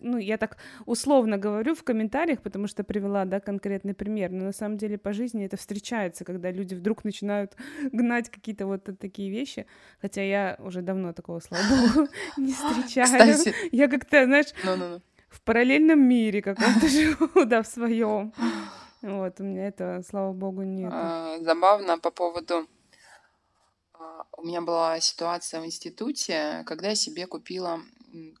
ну, 0.00 0.18
я 0.18 0.38
так 0.38 0.56
условно 0.86 1.38
говорю 1.38 1.74
в 1.74 1.82
комментариях, 1.82 2.40
потому 2.42 2.66
что 2.66 2.84
привела, 2.84 3.24
да, 3.24 3.40
конкретный 3.40 3.94
пример, 3.94 4.30
но 4.30 4.44
на 4.44 4.52
самом 4.52 4.78
деле 4.78 4.98
по 4.98 5.12
жизни 5.12 5.44
это 5.44 5.56
встречается, 5.56 6.24
когда 6.24 6.50
люди 6.50 6.74
вдруг 6.74 7.04
начинают 7.04 7.56
гнать 7.92 8.30
какие-то 8.30 8.66
вот 8.66 8.88
такие 8.98 9.30
вещи, 9.30 9.66
хотя 10.00 10.22
я 10.22 10.56
уже 10.60 10.82
давно 10.82 11.12
такого, 11.12 11.40
слава 11.40 11.62
богу, 11.68 12.08
не 12.36 12.52
встречаю. 12.52 13.34
Кстати... 13.34 13.54
Я 13.72 13.88
как-то, 13.88 14.24
знаешь, 14.24 14.52
no, 14.64 14.76
no, 14.76 14.96
no. 14.96 15.02
в 15.28 15.40
параллельном 15.42 16.00
мире 16.00 16.42
каком-то 16.42 16.88
живу, 16.88 17.44
да, 17.44 17.62
в 17.62 17.66
своем. 17.66 18.32
Вот, 19.02 19.40
у 19.40 19.44
меня 19.44 19.66
это, 19.66 20.02
слава 20.08 20.32
богу, 20.32 20.62
нет. 20.62 20.92
А, 20.94 21.38
забавно 21.40 21.98
по 21.98 22.10
поводу 22.10 22.66
у 24.36 24.42
меня 24.42 24.60
была 24.60 25.00
ситуация 25.00 25.60
в 25.60 25.66
институте, 25.66 26.62
когда 26.66 26.88
я 26.88 26.94
себе 26.94 27.26
купила 27.26 27.80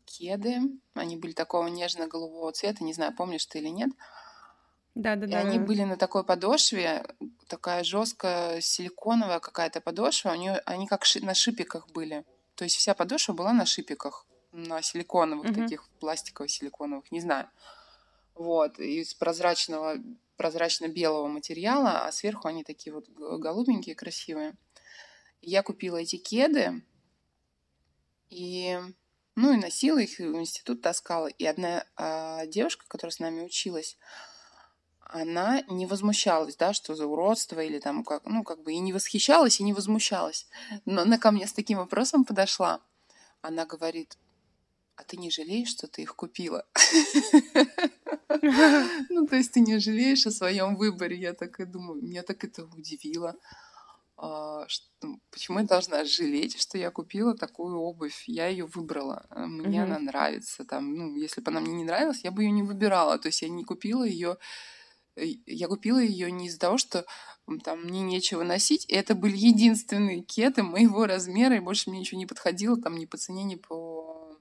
кеды. 0.04 0.60
Они 0.94 1.16
были 1.16 1.32
такого 1.32 1.66
нежно-голубого 1.68 2.52
цвета, 2.52 2.84
не 2.84 2.92
знаю, 2.92 3.14
помнишь 3.14 3.46
ты 3.46 3.58
или 3.58 3.68
нет. 3.68 3.90
Да, 4.94 5.16
да, 5.16 5.26
и 5.26 5.30
да. 5.30 5.38
они 5.38 5.58
были 5.58 5.84
на 5.84 5.96
такой 5.96 6.22
подошве, 6.22 7.04
такая 7.48 7.82
жесткая 7.82 8.60
силиконовая 8.60 9.40
какая-то 9.40 9.80
подошва. 9.80 10.32
У 10.32 10.34
нее, 10.34 10.60
они 10.66 10.86
как 10.86 11.04
ши, 11.04 11.24
на 11.24 11.34
шипиках 11.34 11.88
были. 11.90 12.24
То 12.56 12.64
есть 12.64 12.76
вся 12.76 12.94
подошва 12.94 13.32
была 13.32 13.52
на 13.52 13.64
шипиках, 13.64 14.26
на 14.52 14.82
силиконовых 14.82 15.50
угу. 15.50 15.62
таких 15.62 15.88
пластиковых 16.00 16.50
силиконовых, 16.50 17.10
не 17.10 17.20
знаю. 17.20 17.48
Вот 18.34 18.78
из 18.78 19.14
прозрачного 19.14 19.96
прозрачно-белого 20.36 21.28
материала, 21.28 22.04
а 22.04 22.12
сверху 22.12 22.48
они 22.48 22.64
такие 22.64 22.92
вот 22.92 23.08
голубенькие, 23.08 23.94
красивые. 23.94 24.54
Я 25.42 25.62
купила 25.62 25.96
эти 25.98 26.16
кеды 26.16 26.82
и 28.30 28.78
ну 29.34 29.52
и 29.52 29.56
носила 29.56 29.98
их, 29.98 30.18
в 30.18 30.36
институт 30.36 30.82
таскала. 30.82 31.26
И 31.26 31.44
одна 31.44 31.84
а, 31.96 32.46
девушка, 32.46 32.84
которая 32.86 33.12
с 33.12 33.18
нами 33.18 33.42
училась, 33.42 33.96
она 35.00 35.62
не 35.68 35.86
возмущалась, 35.86 36.56
да, 36.56 36.72
что 36.72 36.94
за 36.94 37.06
уродство 37.06 37.60
или 37.60 37.78
там 37.78 38.04
как, 38.04 38.24
ну 38.24 38.44
как 38.44 38.62
бы 38.62 38.72
и 38.72 38.78
не 38.78 38.92
восхищалась, 38.92 39.60
и 39.60 39.64
не 39.64 39.72
возмущалась. 39.72 40.46
Но 40.84 41.02
она 41.02 41.18
ко 41.18 41.30
мне 41.30 41.46
с 41.46 41.52
таким 41.52 41.78
вопросом 41.78 42.24
подошла. 42.24 42.80
Она 43.40 43.66
говорит, 43.66 44.16
а 44.96 45.04
ты 45.04 45.16
не 45.16 45.30
жалеешь, 45.30 45.70
что 45.70 45.86
ты 45.86 46.02
их 46.02 46.16
купила? 46.16 46.66
Ну, 49.10 49.26
то 49.26 49.36
есть 49.36 49.52
ты 49.52 49.60
не 49.60 49.78
жалеешь 49.78 50.26
о 50.26 50.30
своем 50.30 50.76
выборе. 50.76 51.16
Я 51.16 51.32
так 51.32 51.60
и 51.60 51.64
думаю, 51.64 52.02
меня 52.02 52.22
так 52.22 52.42
это 52.42 52.64
удивило. 52.64 53.36
А, 54.24 54.68
что, 54.68 54.86
почему 55.32 55.58
я 55.58 55.64
должна 55.64 56.04
жалеть, 56.04 56.56
что 56.56 56.78
я 56.78 56.92
купила 56.92 57.36
такую 57.36 57.76
обувь? 57.76 58.22
Я 58.28 58.46
ее 58.46 58.66
выбрала. 58.66 59.26
А, 59.30 59.46
мне 59.46 59.78
mm-hmm. 59.78 59.82
она 59.82 59.98
нравится. 59.98 60.64
Там, 60.64 60.94
ну, 60.94 61.16
если 61.16 61.40
бы 61.40 61.50
она 61.50 61.58
мне 61.58 61.72
не 61.72 61.82
нравилась, 61.82 62.22
я 62.22 62.30
бы 62.30 62.44
ее 62.44 62.52
не 62.52 62.62
выбирала. 62.62 63.18
То 63.18 63.26
есть 63.26 63.42
я 63.42 63.48
не 63.48 63.64
купила 63.64 64.04
ее. 64.04 64.38
Я 65.16 65.66
купила 65.66 65.98
ее 65.98 66.30
не 66.30 66.46
из-за 66.46 66.60
того, 66.60 66.78
что 66.78 67.04
там 67.64 67.82
мне 67.82 68.00
нечего 68.02 68.44
носить. 68.44 68.84
Это 68.84 69.16
были 69.16 69.36
единственные 69.36 70.22
кеты 70.22 70.62
моего 70.62 71.04
размера, 71.06 71.56
и 71.56 71.60
больше 71.60 71.90
мне 71.90 71.98
ничего 71.98 72.18
не 72.18 72.26
подходило, 72.26 72.80
там 72.80 72.96
ни 72.96 73.06
по 73.06 73.16
цене, 73.16 73.42
ни 73.42 73.56
по, 73.56 74.38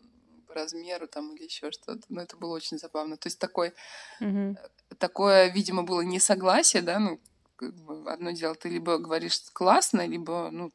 по 0.47 0.53
размеру 0.53 1.07
там 1.07 1.35
или 1.35 1.45
еще 1.45 1.71
что-то. 1.71 2.03
Но 2.07 2.21
это 2.21 2.37
было 2.37 2.53
очень 2.53 2.77
забавно. 2.77 3.17
То 3.17 3.27
есть 3.27 3.39
такой, 3.39 3.73
mm-hmm. 4.21 4.55
такое, 4.99 5.51
видимо, 5.51 5.81
было 5.81 6.01
несогласие, 6.01 6.83
да, 6.83 6.99
ну, 6.99 7.19
как 7.61 7.75
бы 7.75 8.11
одно 8.11 8.31
дело, 8.31 8.55
ты 8.55 8.69
либо 8.69 8.97
говоришь 8.97 9.39
классно, 9.53 10.07
либо, 10.07 10.49
ну, 10.51 10.71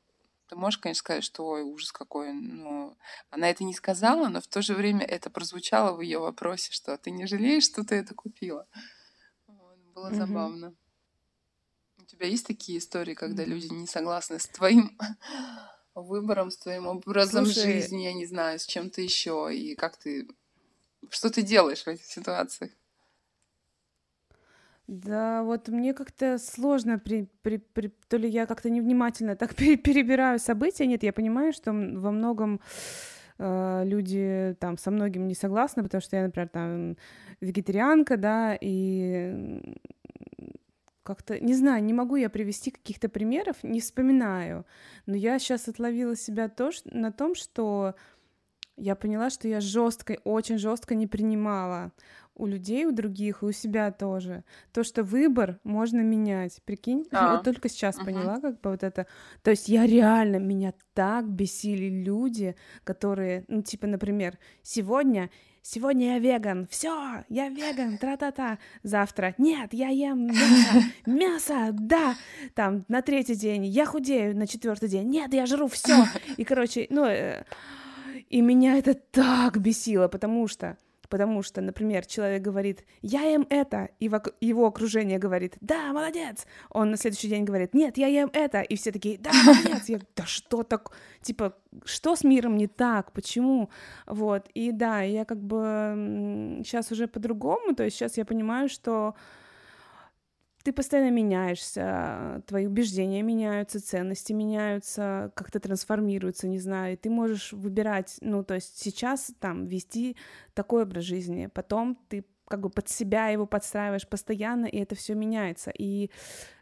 ты 0.48 0.54
можешь, 0.54 0.78
конечно, 0.78 1.00
сказать, 1.00 1.24
что 1.24 1.44
ой, 1.44 1.62
ужас 1.62 1.90
какой, 1.90 2.32
но 2.32 2.96
она 3.30 3.50
это 3.50 3.64
не 3.64 3.74
сказала, 3.74 4.28
но 4.28 4.40
в 4.40 4.46
то 4.46 4.62
же 4.62 4.74
время 4.74 5.04
это 5.04 5.30
прозвучало 5.30 5.96
в 5.96 6.00
ее 6.00 6.20
вопросе, 6.20 6.72
что 6.72 6.96
ты 6.96 7.10
не 7.10 7.26
жалеешь, 7.26 7.64
что 7.64 7.84
ты 7.84 7.96
это 7.96 8.14
купила. 8.14 8.66
Вот, 9.48 9.78
было 9.94 10.10
mm-hmm. 10.10 10.14
забавно. 10.14 10.74
У 11.98 12.04
тебя 12.04 12.28
есть 12.28 12.46
такие 12.46 12.78
истории, 12.78 13.14
когда 13.14 13.42
mm-hmm. 13.42 13.46
люди 13.46 13.66
не 13.66 13.86
согласны 13.88 14.38
с 14.38 14.46
твоим 14.46 14.96
выбором, 15.94 16.52
с 16.52 16.58
твоим 16.58 16.86
образом 16.86 17.46
Слушай... 17.46 17.80
жизни, 17.80 18.04
я 18.04 18.12
не 18.12 18.26
знаю, 18.26 18.60
с 18.60 18.66
чем-то 18.66 19.00
еще, 19.00 19.50
и 19.52 19.74
как 19.74 19.96
ты, 19.96 20.28
что 21.10 21.30
ты 21.30 21.42
делаешь 21.42 21.82
в 21.82 21.88
этих 21.88 22.04
ситуациях? 22.04 22.70
Да, 24.86 25.42
вот 25.42 25.68
мне 25.68 25.94
как-то 25.94 26.38
сложно, 26.38 26.98
при, 26.98 27.28
при, 27.42 27.56
при, 27.56 27.92
то 28.08 28.16
ли 28.16 28.28
я 28.28 28.46
как-то 28.46 28.70
невнимательно 28.70 29.34
так 29.34 29.54
перебираю 29.56 30.38
события. 30.38 30.86
Нет, 30.86 31.02
я 31.02 31.12
понимаю, 31.12 31.52
что 31.52 31.72
во 31.72 32.12
многом 32.12 32.60
э, 33.38 33.82
люди 33.84 34.56
там 34.60 34.78
со 34.78 34.92
многим 34.92 35.26
не 35.26 35.34
согласны, 35.34 35.82
потому 35.82 36.00
что 36.00 36.16
я, 36.16 36.22
например, 36.22 36.48
там 36.48 36.96
вегетарианка, 37.40 38.16
да, 38.16 38.56
и 38.60 39.60
как-то, 41.02 41.38
не 41.40 41.54
знаю, 41.54 41.82
не 41.82 41.92
могу 41.92 42.16
я 42.16 42.30
привести 42.30 42.70
каких-то 42.70 43.08
примеров, 43.08 43.56
не 43.62 43.80
вспоминаю, 43.80 44.66
но 45.06 45.16
я 45.16 45.38
сейчас 45.38 45.68
отловила 45.68 46.16
себя 46.16 46.48
то, 46.48 46.70
что, 46.72 46.96
на 46.96 47.12
том, 47.12 47.34
что 47.34 47.94
я 48.76 48.94
поняла, 48.94 49.30
что 49.30 49.48
я 49.48 49.60
жестко, 49.60 50.18
очень 50.24 50.58
жестко 50.58 50.94
не 50.94 51.06
принимала 51.06 51.92
у 52.36 52.46
людей, 52.46 52.84
у 52.86 52.92
других, 52.92 53.42
и 53.42 53.46
у 53.46 53.52
себя 53.52 53.90
тоже. 53.90 54.44
То, 54.72 54.84
что 54.84 55.02
выбор 55.02 55.58
можно 55.64 56.00
менять. 56.00 56.60
Прикинь, 56.64 57.06
а. 57.10 57.36
вот 57.36 57.44
только 57.44 57.68
сейчас 57.68 57.98
uh-huh. 57.98 58.04
поняла, 58.04 58.40
как 58.40 58.60
бы 58.60 58.70
вот 58.70 58.82
это. 58.82 59.06
То 59.42 59.50
есть 59.50 59.68
я 59.68 59.86
реально, 59.86 60.36
меня 60.36 60.72
так 60.94 61.28
бесили 61.28 61.88
люди, 61.88 62.56
которые, 62.84 63.44
ну, 63.48 63.62
типа, 63.62 63.86
например, 63.86 64.38
сегодня 64.62 65.30
сегодня 65.62 66.14
я 66.14 66.18
веган, 66.18 66.68
все, 66.70 67.24
я 67.28 67.48
веган, 67.48 67.98
тра-та-та. 67.98 68.58
Завтра, 68.82 69.34
нет, 69.36 69.72
я 69.72 69.88
ем 69.88 70.26
мясо, 70.26 70.82
мясо, 71.06 71.68
да. 71.72 72.14
Там 72.54 72.84
на 72.88 73.02
третий 73.02 73.34
день 73.34 73.66
я 73.66 73.84
худею, 73.84 74.36
на 74.36 74.46
четвертый 74.46 74.88
день, 74.88 75.08
нет, 75.08 75.34
я 75.34 75.46
жру 75.46 75.66
все. 75.68 76.04
И, 76.36 76.44
короче, 76.44 76.86
ну, 76.90 77.04
э, 77.04 77.44
и 78.30 78.40
меня 78.40 78.78
это 78.78 78.94
так 78.94 79.58
бесило, 79.58 80.08
потому 80.08 80.48
что 80.48 80.76
Потому 81.08 81.42
что, 81.42 81.60
например, 81.60 82.06
человек 82.06 82.42
говорит, 82.42 82.84
я 83.02 83.22
ем 83.22 83.46
это, 83.50 83.90
и 84.00 84.06
его 84.40 84.66
окружение 84.66 85.18
говорит, 85.18 85.56
да, 85.60 85.92
молодец. 85.92 86.46
Он 86.70 86.90
на 86.90 86.96
следующий 86.96 87.28
день 87.28 87.44
говорит, 87.44 87.74
нет, 87.74 87.98
я 87.98 88.06
ем 88.06 88.30
это, 88.32 88.60
и 88.60 88.76
все 88.76 88.92
такие, 88.92 89.18
да, 89.18 89.30
молодец. 89.44 89.88
Я, 89.88 90.00
да 90.14 90.24
что 90.24 90.62
так, 90.62 90.92
типа, 91.22 91.54
что 91.84 92.16
с 92.16 92.24
миром 92.24 92.56
не 92.56 92.66
так, 92.66 93.12
почему? 93.12 93.70
Вот, 94.06 94.48
и 94.54 94.72
да, 94.72 95.02
я 95.02 95.24
как 95.24 95.42
бы 95.42 96.62
сейчас 96.64 96.90
уже 96.92 97.06
по-другому, 97.06 97.74
то 97.74 97.84
есть 97.84 97.96
сейчас 97.96 98.16
я 98.16 98.24
понимаю, 98.24 98.68
что 98.68 99.14
ты 100.66 100.72
постоянно 100.72 101.12
меняешься, 101.12 102.42
твои 102.48 102.66
убеждения 102.66 103.22
меняются, 103.22 103.80
ценности 103.80 104.32
меняются, 104.32 105.30
как-то 105.36 105.60
трансформируются, 105.60 106.48
не 106.48 106.58
знаю, 106.58 106.94
и 106.94 106.96
ты 106.96 107.08
можешь 107.08 107.52
выбирать, 107.52 108.16
ну, 108.20 108.42
то 108.42 108.54
есть 108.54 108.76
сейчас 108.76 109.30
там 109.38 109.66
вести 109.66 110.16
такой 110.54 110.82
образ 110.82 111.04
жизни, 111.04 111.48
потом 111.54 111.96
ты 112.08 112.24
как 112.48 112.62
бы 112.62 112.68
под 112.68 112.88
себя 112.88 113.28
его 113.28 113.46
подстраиваешь 113.46 114.08
постоянно, 114.08 114.66
и 114.66 114.78
это 114.78 114.96
все 114.96 115.14
меняется. 115.14 115.70
И 115.70 116.10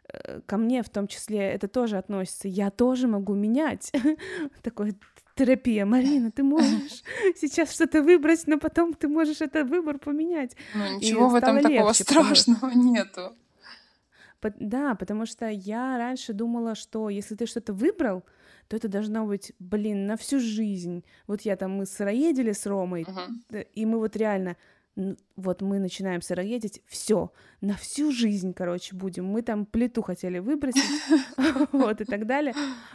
э, 0.07 0.41
ко 0.45 0.57
мне 0.57 0.83
в 0.83 0.89
том 0.89 1.07
числе 1.07 1.39
это 1.39 1.67
тоже 1.67 1.97
относится. 1.97 2.47
Я 2.47 2.69
тоже 2.69 3.07
могу 3.07 3.33
менять. 3.33 3.91
Такой 4.61 4.93
терапия. 5.35 5.85
Марина, 5.85 6.31
ты 6.31 6.43
можешь 6.43 7.03
сейчас 7.35 7.73
что-то 7.73 8.03
выбрать, 8.03 8.45
но 8.45 8.59
потом 8.59 8.93
ты 8.93 9.07
можешь 9.07 9.41
этот 9.41 9.67
выбор 9.67 9.97
поменять. 9.97 10.55
Ну, 10.75 10.97
ничего 10.97 11.27
в 11.27 11.35
этом 11.35 11.59
такого 11.59 11.93
страшного 11.93 12.69
нету. 12.69 13.35
Да, 14.41 14.95
потому 14.95 15.25
что 15.25 15.47
я 15.47 15.97
раньше 15.97 16.33
думала, 16.33 16.75
что 16.75 17.09
если 17.09 17.35
ты 17.35 17.45
что-то 17.45 17.73
выбрал, 17.73 18.23
то 18.67 18.75
это 18.77 18.87
должно 18.87 19.25
быть, 19.25 19.53
блин, 19.59 20.05
на 20.05 20.17
всю 20.17 20.39
жизнь. 20.39 21.03
Вот 21.27 21.41
я 21.41 21.55
там, 21.55 21.71
мы 21.71 21.85
сыроедили 21.85 22.51
с 22.51 22.65
Ромой, 22.65 23.03
uh-huh. 23.03 23.67
и 23.73 23.85
мы 23.85 23.99
вот 23.99 24.15
реально 24.15 24.55
вот 25.35 25.61
мы 25.61 25.79
начинаем 25.79 26.21
сыроедить, 26.21 26.81
все, 26.87 27.33
на 27.59 27.75
всю 27.75 28.11
жизнь, 28.11 28.53
короче, 28.53 28.95
будем. 28.95 29.25
Мы 29.25 29.41
там 29.41 29.65
плиту 29.65 30.01
хотели 30.01 30.39
выбросить, 30.39 30.83
вот 31.73 31.99
и 31.99 32.05
так 32.05 32.25
далее. 32.25 32.53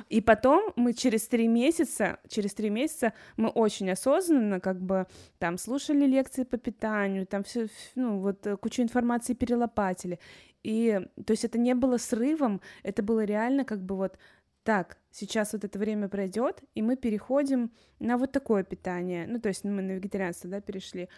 И 0.08 0.22
потом 0.22 0.72
мы 0.76 0.94
через 0.94 1.28
три 1.28 1.46
месяца, 1.46 2.18
через 2.28 2.54
три 2.54 2.70
месяца 2.70 3.12
мы 3.36 3.50
очень 3.50 3.90
осознанно 3.90 4.60
как 4.60 4.80
бы 4.80 5.06
там 5.38 5.58
слушали 5.58 6.06
лекции 6.06 6.44
по 6.44 6.56
питанию, 6.56 7.26
там 7.26 7.44
все, 7.44 7.66
ну 7.94 8.20
вот 8.20 8.46
э, 8.46 8.56
кучу 8.56 8.82
информации 8.82 9.34
перелопатили. 9.34 10.18
И, 10.62 11.00
то 11.24 11.32
есть 11.32 11.44
это 11.44 11.58
не 11.58 11.74
было 11.74 11.96
срывом, 11.96 12.60
это 12.82 13.02
было 13.02 13.24
реально 13.24 13.64
как 13.64 13.82
бы 13.82 13.96
вот 13.96 14.18
так, 14.62 14.98
сейчас 15.10 15.52
вот 15.52 15.64
это 15.64 15.78
время 15.78 16.08
пройдет, 16.08 16.62
и 16.74 16.82
мы 16.82 16.96
переходим 16.96 17.72
на 17.98 18.18
вот 18.18 18.32
такое 18.32 18.62
питание. 18.62 19.26
Ну, 19.26 19.40
то 19.40 19.48
есть 19.48 19.64
мы 19.64 19.82
на 19.82 19.92
вегетарианство, 19.92 20.50
да, 20.50 20.60
перешли. 20.60 21.08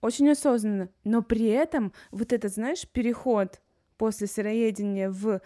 Очень 0.00 0.30
осознанно. 0.30 0.88
Но 1.04 1.22
при 1.22 1.46
этом 1.46 1.92
вот 2.10 2.32
этот, 2.32 2.52
знаешь, 2.52 2.88
переход 2.88 3.60
после 3.98 4.26
сыроедения 4.26 5.10
в 5.10 5.40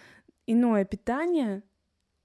иное 0.46 0.84
питание, 0.84 1.62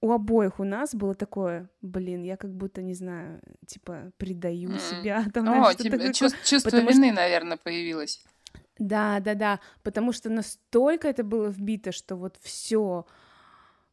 у 0.00 0.12
обоих 0.12 0.60
у 0.60 0.64
нас 0.64 0.94
было 0.94 1.14
такое, 1.14 1.68
блин, 1.80 2.22
я 2.22 2.36
как 2.36 2.54
будто, 2.54 2.82
не 2.82 2.94
знаю, 2.94 3.40
типа, 3.66 4.12
предаю 4.18 4.70
mm. 4.70 4.78
себя. 4.78 5.24
Там, 5.34 5.48
О, 5.48 5.54
знаешь, 5.54 5.76
тебе 5.76 6.12
чувство, 6.12 6.38
чувство 6.44 6.76
вины, 6.76 7.08
что... 7.08 7.14
наверное, 7.14 7.56
появилось. 7.56 8.24
Да, 8.78 9.20
да, 9.20 9.34
да, 9.34 9.60
потому 9.82 10.12
что 10.12 10.28
настолько 10.28 11.08
это 11.08 11.24
было 11.24 11.48
вбито, 11.48 11.92
что 11.92 12.16
вот 12.16 12.36
все, 12.42 13.06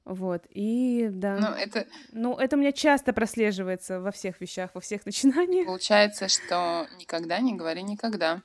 вот, 0.05 0.45
и 0.49 1.07
да. 1.09 1.37
Ну, 1.37 1.47
это... 1.47 1.87
Ну, 2.11 2.35
это 2.35 2.57
у 2.57 2.59
меня 2.59 2.73
часто 2.73 3.13
прослеживается 3.13 4.01
во 4.01 4.11
всех 4.11 4.41
вещах, 4.41 4.71
во 4.73 4.81
всех 4.81 5.05
начинаниях. 5.05 5.65
Получается, 5.65 6.27
что 6.27 6.87
никогда 6.97 7.39
не 7.39 7.53
говори 7.53 7.83
никогда. 7.83 8.41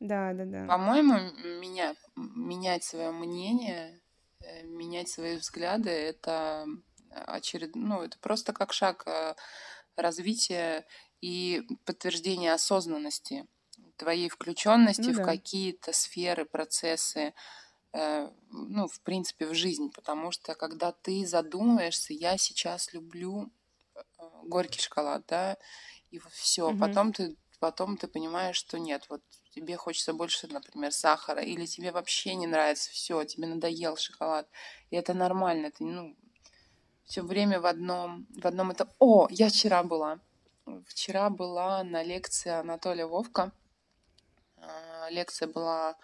Да, 0.00 0.32
да, 0.32 0.44
да. 0.44 0.66
По-моему, 0.66 1.14
меня, 1.60 1.94
менять 2.16 2.84
свое 2.84 3.10
мнение, 3.10 4.00
э, 4.40 4.62
менять 4.64 5.08
свои 5.08 5.36
взгляды, 5.36 5.90
это 5.90 6.66
очеред... 7.10 7.74
ну, 7.74 8.02
это 8.02 8.18
просто 8.18 8.52
как 8.52 8.72
шаг 8.72 9.06
э, 9.06 9.34
развития 9.96 10.86
и 11.20 11.66
подтверждения 11.84 12.52
осознанности 12.52 13.46
твоей 13.96 14.28
включенности 14.28 15.08
ну, 15.08 15.12
в 15.12 15.16
да. 15.16 15.24
какие-то 15.24 15.92
сферы, 15.92 16.44
процессы, 16.44 17.34
э, 17.92 18.30
ну, 18.50 18.88
в 18.88 19.00
принципе, 19.00 19.46
в 19.46 19.54
жизнь. 19.54 19.90
Потому 19.92 20.30
что 20.30 20.54
когда 20.54 20.92
ты 20.92 21.26
задумываешься, 21.26 22.12
я 22.12 22.36
сейчас 22.38 22.92
люблю 22.92 23.50
э, 23.94 24.00
горький 24.44 24.80
шоколад, 24.80 25.24
да, 25.26 25.56
и 26.10 26.20
все, 26.30 26.70
угу. 26.70 26.78
потом 26.78 27.12
ты 27.12 27.36
потом 27.58 27.96
ты 27.96 28.06
понимаешь, 28.06 28.56
что 28.56 28.78
нет, 28.78 29.06
вот 29.08 29.22
тебе 29.54 29.76
хочется 29.76 30.12
больше, 30.12 30.46
например, 30.46 30.92
сахара, 30.92 31.42
или 31.42 31.66
тебе 31.66 31.90
вообще 31.90 32.34
не 32.34 32.46
нравится 32.46 32.90
все, 32.90 33.24
тебе 33.24 33.46
надоел 33.46 33.96
шоколад, 33.96 34.48
и 34.90 34.96
это 34.96 35.14
нормально, 35.14 35.70
ты, 35.70 35.84
ну, 35.84 36.14
все 37.04 37.22
время 37.22 37.60
в 37.60 37.66
одном, 37.66 38.26
в 38.36 38.46
одном 38.46 38.70
это... 38.72 38.88
О, 38.98 39.28
я 39.30 39.48
вчера 39.48 39.82
была, 39.82 40.18
вчера 40.86 41.30
была 41.30 41.84
на 41.84 42.02
лекции 42.02 42.50
Анатолия 42.50 43.06
Вовка, 43.06 43.52
лекция 45.10 45.48
была 45.48 45.96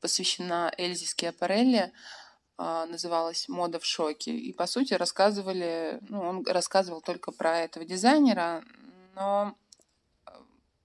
посвящена 0.00 0.72
Эльзе 0.78 1.06
Скиапарелли, 1.06 1.92
а, 2.56 2.86
называлась 2.86 3.48
«Мода 3.48 3.78
в 3.78 3.84
шоке». 3.84 4.32
И, 4.32 4.52
по 4.52 4.66
сути, 4.66 4.94
рассказывали, 4.94 5.98
ну, 6.02 6.20
он 6.20 6.46
рассказывал 6.46 7.00
только 7.00 7.30
про 7.30 7.60
этого 7.60 7.84
дизайнера, 7.84 8.64
но 9.14 9.54
а, 10.24 10.42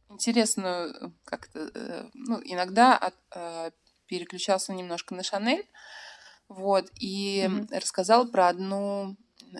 интересно 0.09 1.13
как-то, 1.25 1.71
э, 1.73 2.09
ну, 2.13 2.39
иногда 2.43 2.97
от, 2.97 3.73
переключался 4.05 4.73
немножко 4.73 5.15
на 5.15 5.23
Шанель, 5.23 5.67
вот, 6.47 6.89
и 6.99 7.45
mm-hmm. 7.47 7.79
рассказал 7.79 8.27
про 8.27 8.49
одну 8.49 9.15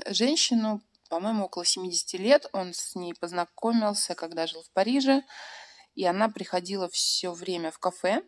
женщину, 0.08 0.82
по-моему, 1.10 1.46
около 1.46 1.66
70 1.66 2.14
лет, 2.20 2.46
он 2.54 2.74
с 2.74 2.96
ней 2.96 3.14
познакомился, 3.14 4.14
когда 4.14 4.46
жил 4.46 4.62
в 4.62 4.70
Париже, 4.72 5.24
и 5.96 6.06
она 6.06 6.30
приходила 6.30 6.90
все 6.90 7.32
время 7.32 7.72
в 7.72 7.80
кафе, 7.80 8.24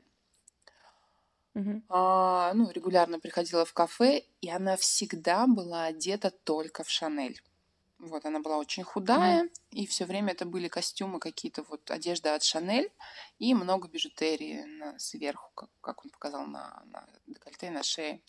uh 1.55 1.81
а, 1.89 2.53
ну, 2.53 2.69
регулярно 2.69 3.19
приходила 3.19 3.65
в 3.65 3.73
кафе, 3.73 4.25
и 4.41 4.49
она 4.49 4.75
всегда 4.75 5.47
была 5.47 5.85
одета 5.85 6.31
только 6.31 6.83
в 6.83 6.89
Шанель. 6.89 7.41
Вот, 7.97 8.25
она 8.25 8.41
была 8.41 8.57
очень 8.57 8.83
худая, 8.83 9.45
uh 9.45 9.49
и 9.71 9.87
все 9.87 10.05
время 10.05 10.33
это 10.33 10.45
были 10.45 10.67
костюмы 10.67 11.19
какие-то, 11.19 11.63
вот, 11.63 11.89
одежда 11.91 12.35
от 12.35 12.43
Шанель, 12.43 12.91
и 13.39 13.53
много 13.53 13.87
бижутерии 13.87 14.63
на, 14.63 14.99
сверху, 14.99 15.49
как, 15.55 15.69
как 15.81 16.03
он 16.03 16.11
показал 16.11 16.45
на, 16.45 16.83
на 16.85 17.07
декольте, 17.25 17.71
на 17.71 17.83
шее. 17.83 18.21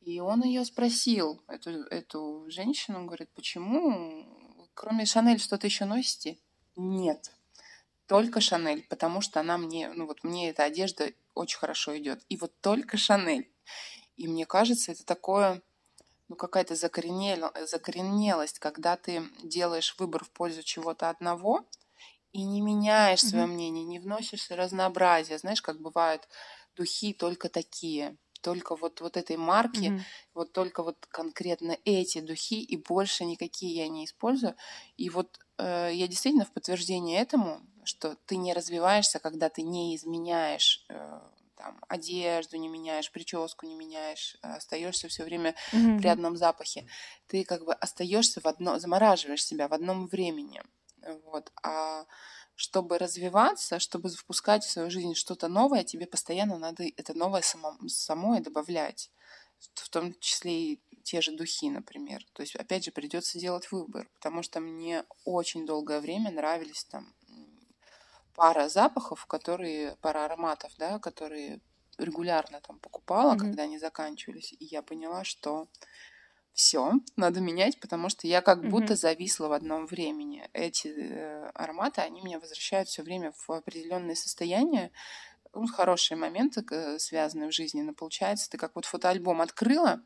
И 0.00 0.20
он 0.20 0.42
ее 0.42 0.64
спросил, 0.64 1.42
эту, 1.46 1.70
эту 1.70 2.46
женщину, 2.48 3.00
он 3.00 3.06
говорит, 3.06 3.30
почему, 3.34 4.68
кроме 4.74 5.04
Шанель, 5.04 5.40
что-то 5.40 5.66
еще 5.66 5.84
носите? 5.84 6.38
Нет 6.76 7.32
только 8.10 8.40
Шанель, 8.40 8.84
потому 8.88 9.20
что 9.20 9.38
она 9.38 9.56
мне, 9.56 9.88
ну 9.94 10.04
вот 10.04 10.24
мне 10.24 10.50
эта 10.50 10.64
одежда 10.64 11.12
очень 11.36 11.58
хорошо 11.58 11.96
идет. 11.96 12.20
И 12.28 12.36
вот 12.36 12.52
только 12.60 12.96
Шанель. 12.96 13.48
И 14.16 14.26
мне 14.26 14.46
кажется, 14.46 14.90
это 14.90 15.06
такое, 15.06 15.62
ну 16.28 16.34
какая-то 16.34 16.74
закоренел, 16.74 17.52
закоренелость, 17.68 18.58
когда 18.58 18.96
ты 18.96 19.22
делаешь 19.44 19.94
выбор 19.96 20.24
в 20.24 20.30
пользу 20.30 20.64
чего-то 20.64 21.08
одного 21.08 21.64
и 22.32 22.42
не 22.42 22.62
меняешь 22.62 23.20
свое 23.20 23.44
mm-hmm. 23.44 23.46
мнение, 23.46 23.84
не 23.84 24.00
вносишь 24.00 24.50
разнообразие. 24.50 25.38
Знаешь, 25.38 25.62
как 25.62 25.80
бывают 25.80 26.26
духи 26.74 27.12
только 27.12 27.48
такие 27.48 28.16
только 28.40 28.74
вот, 28.74 29.00
вот 29.02 29.16
этой 29.18 29.36
марки, 29.36 29.84
mm-hmm. 29.84 30.00
вот 30.34 30.52
только 30.52 30.82
вот 30.82 30.96
конкретно 31.10 31.76
эти 31.84 32.20
духи, 32.20 32.60
и 32.60 32.76
больше 32.76 33.24
никакие 33.24 33.76
я 33.76 33.88
не 33.88 34.04
использую. 34.04 34.56
И 34.96 35.10
вот 35.10 35.38
э, 35.58 35.90
я 35.92 36.08
действительно 36.08 36.46
в 36.46 36.52
подтверждение 36.52 37.20
этому 37.20 37.60
что 37.84 38.16
ты 38.26 38.36
не 38.36 38.52
развиваешься, 38.52 39.18
когда 39.18 39.48
ты 39.48 39.62
не 39.62 39.96
изменяешь 39.96 40.84
э, 40.88 41.20
там, 41.60 41.78
одежду 41.88 42.56
не 42.56 42.68
меняешь, 42.68 43.12
прическу 43.12 43.66
не 43.66 43.74
меняешь, 43.74 44.36
а 44.42 44.56
остаешься 44.56 45.08
все 45.08 45.24
время 45.24 45.54
mm-hmm. 45.72 45.98
при 45.98 46.08
одном 46.08 46.36
запахе. 46.36 46.86
Ты 47.26 47.44
как 47.44 47.64
бы 47.64 47.74
остаешься 47.74 48.40
в 48.40 48.46
одно, 48.46 48.78
замораживаешь 48.78 49.44
себя 49.44 49.68
в 49.68 49.74
одном 49.74 50.06
времени. 50.06 50.62
Вот. 51.24 51.52
А 51.62 52.06
чтобы 52.54 52.98
развиваться, 52.98 53.78
чтобы 53.78 54.10
впускать 54.10 54.64
в 54.64 54.70
свою 54.70 54.90
жизнь 54.90 55.14
что-то 55.14 55.48
новое, 55.48 55.84
тебе 55.84 56.06
постоянно 56.06 56.58
надо 56.58 56.84
это 56.96 57.14
новое 57.14 57.42
само, 57.42 57.76
самое 57.88 58.42
добавлять. 58.42 59.10
В 59.74 59.90
том 59.90 60.18
числе 60.20 60.52
и 60.52 60.82
те 61.02 61.20
же 61.20 61.32
духи, 61.32 61.70
например. 61.70 62.24
То 62.32 62.42
есть, 62.42 62.56
опять 62.56 62.84
же, 62.84 62.92
придется 62.92 63.38
делать 63.38 63.70
выбор, 63.72 64.08
потому 64.14 64.42
что 64.42 64.60
мне 64.60 65.04
очень 65.24 65.66
долгое 65.66 66.00
время 66.00 66.30
нравились 66.30 66.84
там 66.84 67.14
пара 68.34 68.68
запахов, 68.68 69.26
которые, 69.26 69.96
пара 70.00 70.24
ароматов, 70.24 70.72
да, 70.78 70.98
которые 70.98 71.60
регулярно 71.98 72.60
там 72.60 72.78
покупала, 72.78 73.34
mm-hmm. 73.34 73.38
когда 73.38 73.62
они 73.64 73.78
заканчивались, 73.78 74.52
и 74.52 74.64
я 74.64 74.82
поняла, 74.82 75.24
что 75.24 75.68
все, 76.52 76.92
надо 77.16 77.40
менять, 77.40 77.78
потому 77.80 78.08
что 78.08 78.26
я 78.26 78.42
как 78.42 78.58
mm-hmm. 78.58 78.68
будто 78.68 78.96
зависла 78.96 79.48
в 79.48 79.52
одном 79.52 79.86
времени. 79.86 80.48
Эти 80.52 80.88
э, 80.88 81.50
ароматы, 81.54 82.00
они 82.00 82.20
меня 82.20 82.38
возвращают 82.38 82.88
все 82.88 83.02
время 83.02 83.32
в 83.32 83.50
определенное 83.50 84.14
состояние, 84.14 84.90
ну, 85.52 85.66
хорошие 85.66 86.16
моменты 86.16 86.64
э, 86.70 86.98
связанные 86.98 87.50
в 87.50 87.54
жизни, 87.54 87.82
но 87.82 87.92
получается, 87.92 88.50
ты 88.50 88.58
как 88.58 88.74
вот 88.74 88.84
фотоальбом 88.84 89.40
открыла, 89.40 90.02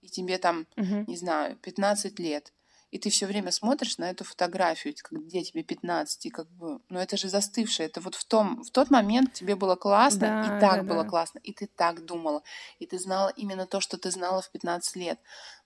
и 0.00 0.08
тебе 0.08 0.38
там, 0.38 0.66
mm-hmm. 0.76 1.04
не 1.06 1.16
знаю, 1.16 1.56
15 1.56 2.18
лет, 2.18 2.52
и 2.90 2.98
ты 2.98 3.10
все 3.10 3.26
время 3.26 3.50
смотришь 3.50 3.98
на 3.98 4.10
эту 4.10 4.24
фотографию, 4.24 4.94
где 5.10 5.42
тебе 5.42 5.62
15, 5.62 6.26
и 6.26 6.30
как 6.30 6.48
бы, 6.50 6.80
ну 6.88 6.98
это 6.98 7.16
же 7.16 7.28
застывшее, 7.28 7.88
это 7.88 8.00
вот 8.00 8.14
в 8.14 8.24
том, 8.24 8.62
в 8.62 8.70
тот 8.70 8.90
момент 8.90 9.32
тебе 9.32 9.56
было 9.56 9.76
классно, 9.76 10.20
да, 10.20 10.42
и 10.44 10.60
так 10.60 10.82
да, 10.84 10.94
было 10.94 11.02
да. 11.02 11.08
классно, 11.08 11.38
и 11.40 11.52
ты 11.52 11.66
так 11.66 12.04
думала, 12.04 12.42
и 12.78 12.86
ты 12.86 12.98
знала 12.98 13.32
именно 13.36 13.66
то, 13.66 13.80
что 13.80 13.98
ты 13.98 14.10
знала 14.10 14.40
в 14.42 14.50
15 14.50 14.96
лет. 14.96 15.20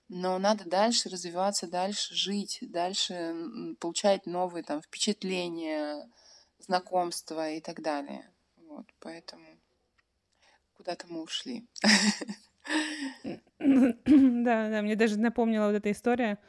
Но 0.09 0.37
надо 0.39 0.65
дальше 0.65 1.07
развиваться, 1.07 1.67
дальше 1.67 2.13
жить, 2.13 2.59
дальше 2.61 3.33
получать 3.79 4.25
новые 4.25 4.63
там 4.63 4.81
впечатления, 4.81 6.09
знакомства 6.59 7.49
и 7.49 7.61
так 7.61 7.81
далее. 7.81 8.29
Вот, 8.67 8.85
поэтому 8.99 9.45
куда-то 10.75 11.05
мы 11.07 11.21
ушли. 11.21 11.65
Да, 13.61 14.69
да, 14.69 14.81
мне 14.81 14.95
даже 14.95 15.19
напомнила 15.19 15.67
вот 15.67 15.75
эта 15.75 15.91
история 15.91 16.39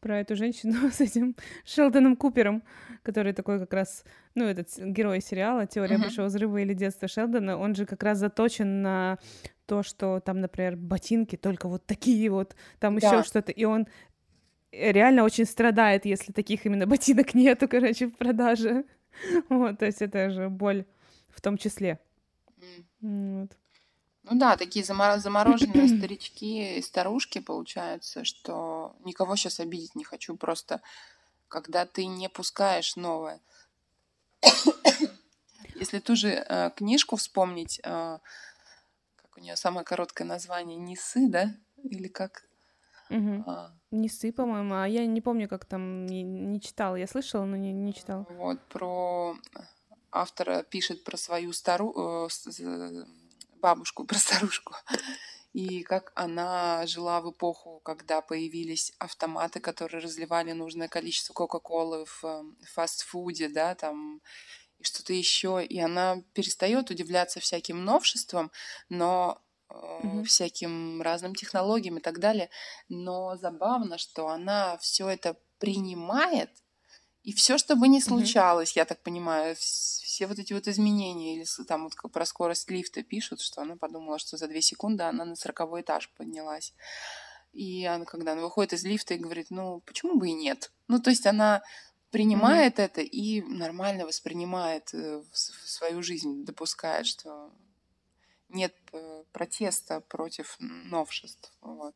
про 0.00 0.20
эту 0.20 0.36
женщину 0.36 0.74
с 0.92 1.00
этим 1.00 1.36
Шелдоном 1.64 2.16
Купером, 2.16 2.62
который 3.02 3.32
такой 3.32 3.58
как 3.58 3.72
раз, 3.72 4.04
ну, 4.34 4.44
этот 4.44 4.68
герой 4.78 5.20
сериала 5.20 5.66
«Теория 5.66 5.96
uh-huh. 5.96 6.02
большого 6.02 6.26
взрыва» 6.26 6.58
или 6.58 6.74
«Детство 6.74 7.08
Шелдона», 7.08 7.56
он 7.58 7.74
же 7.74 7.86
как 7.86 8.02
раз 8.02 8.18
заточен 8.18 8.82
на 8.82 9.18
то, 9.66 9.82
что 9.82 10.20
там, 10.20 10.40
например, 10.40 10.76
ботинки 10.76 11.36
только 11.36 11.68
вот 11.68 11.84
такие 11.86 12.30
вот, 12.30 12.54
там 12.78 12.98
да. 12.98 13.08
еще 13.08 13.22
что-то, 13.24 13.52
и 13.52 13.64
он 13.64 13.86
реально 14.72 15.24
очень 15.24 15.44
страдает, 15.44 16.04
если 16.04 16.32
таких 16.32 16.66
именно 16.66 16.86
ботинок 16.86 17.34
нету, 17.34 17.68
короче, 17.68 18.08
в 18.08 18.16
продаже. 18.16 18.84
Вот, 19.48 19.78
то 19.78 19.86
есть 19.86 20.02
это 20.02 20.28
же 20.28 20.50
боль 20.50 20.84
в 21.28 21.40
том 21.40 21.56
числе. 21.56 21.98
Mm. 23.02 23.40
Вот. 23.40 23.56
Ну 24.28 24.38
да, 24.38 24.56
такие 24.56 24.84
замороженные 24.84 25.88
старички 25.98 26.78
и 26.78 26.82
старушки, 26.82 27.38
получается, 27.38 28.24
что 28.24 28.96
никого 29.04 29.36
сейчас 29.36 29.60
обидеть 29.60 29.94
не 29.94 30.04
хочу, 30.04 30.36
просто 30.36 30.80
когда 31.48 31.86
ты 31.86 32.06
не 32.06 32.28
пускаешь 32.28 32.96
новое. 32.96 33.40
Если 35.76 36.00
ту 36.00 36.16
же 36.16 36.30
э, 36.30 36.70
книжку 36.74 37.16
вспомнить, 37.16 37.80
э, 37.84 38.18
как 39.16 39.36
у 39.36 39.40
нее 39.40 39.54
самое 39.54 39.84
короткое 39.84 40.24
название, 40.24 40.76
Несы, 40.76 41.28
да? 41.28 41.54
Или 41.84 42.08
как? 42.08 42.44
Угу. 43.10 43.44
А. 43.46 43.72
Несы, 43.92 44.32
по-моему, 44.32 44.74
а 44.74 44.88
я 44.88 45.06
не 45.06 45.20
помню, 45.20 45.48
как 45.48 45.64
там 45.64 46.06
не, 46.06 46.22
не 46.24 46.60
читала. 46.60 46.96
Я 46.96 47.06
слышала, 47.06 47.44
но 47.44 47.56
не, 47.56 47.72
не 47.72 47.94
читала. 47.94 48.26
Вот 48.30 48.60
про 48.68 49.36
автора 50.10 50.64
пишет 50.64 51.04
про 51.04 51.16
свою 51.16 51.52
стару 51.52 52.24
э, 52.26 52.28
бабушку, 53.60 54.04
про 54.06 54.18
старушку. 54.18 54.74
и 55.52 55.82
как 55.82 56.12
она 56.14 56.86
жила 56.86 57.20
в 57.20 57.30
эпоху, 57.30 57.80
когда 57.84 58.20
появились 58.20 58.92
автоматы, 58.98 59.60
которые 59.60 60.02
разливали 60.02 60.52
нужное 60.52 60.88
количество 60.88 61.32
Кока-Колы 61.32 62.04
в 62.04 62.24
эм, 62.24 62.58
фастфуде, 62.74 63.48
да, 63.48 63.74
там 63.74 64.20
и 64.78 64.84
что-то 64.84 65.12
еще, 65.12 65.64
и 65.64 65.80
она 65.80 66.22
перестает 66.34 66.90
удивляться 66.90 67.40
всяким 67.40 67.84
новшествам, 67.84 68.52
но 68.90 69.40
mm-hmm. 69.70 70.24
всяким 70.24 71.02
разным 71.02 71.34
технологиям 71.34 71.98
и 71.98 72.00
так 72.00 72.18
далее. 72.18 72.50
Но 72.88 73.36
забавно, 73.36 73.98
что 73.98 74.28
она 74.28 74.76
все 74.78 75.08
это 75.08 75.36
принимает, 75.58 76.50
и 77.22 77.32
все, 77.32 77.58
что 77.58 77.74
бы 77.74 77.88
ни 77.88 78.00
случалось, 78.00 78.72
mm-hmm. 78.72 78.80
я 78.80 78.84
так 78.84 79.02
понимаю, 79.02 79.56
все 80.16 80.26
вот 80.26 80.38
эти 80.38 80.54
вот 80.54 80.66
изменения, 80.66 81.36
или 81.36 81.44
там 81.68 81.84
вот 81.84 82.10
про 82.10 82.24
скорость 82.24 82.70
лифта 82.70 83.02
пишут, 83.02 83.42
что 83.42 83.60
она 83.60 83.76
подумала, 83.76 84.18
что 84.18 84.38
за 84.38 84.48
две 84.48 84.62
секунды 84.62 85.02
она 85.02 85.26
на 85.26 85.36
сороковой 85.36 85.82
этаж 85.82 86.10
поднялась. 86.16 86.72
И 87.52 87.84
она, 87.84 88.06
когда 88.06 88.32
она 88.32 88.40
выходит 88.40 88.72
из 88.72 88.84
лифта 88.84 89.12
и 89.12 89.18
говорит, 89.18 89.48
ну, 89.50 89.80
почему 89.80 90.18
бы 90.18 90.30
и 90.30 90.32
нет? 90.32 90.72
Ну, 90.88 91.02
то 91.02 91.10
есть 91.10 91.26
она 91.26 91.62
принимает 92.10 92.78
mm-hmm. 92.78 92.84
это 92.84 93.00
и 93.02 93.42
нормально 93.42 94.06
воспринимает 94.06 94.94
э, 94.94 95.22
в 95.30 95.38
свою 95.68 96.02
жизнь, 96.02 96.46
допускает, 96.46 97.06
что 97.06 97.52
нет 98.48 98.74
э, 98.92 99.24
протеста 99.32 100.00
против 100.00 100.56
новшеств. 100.60 101.52
Вот. 101.60 101.94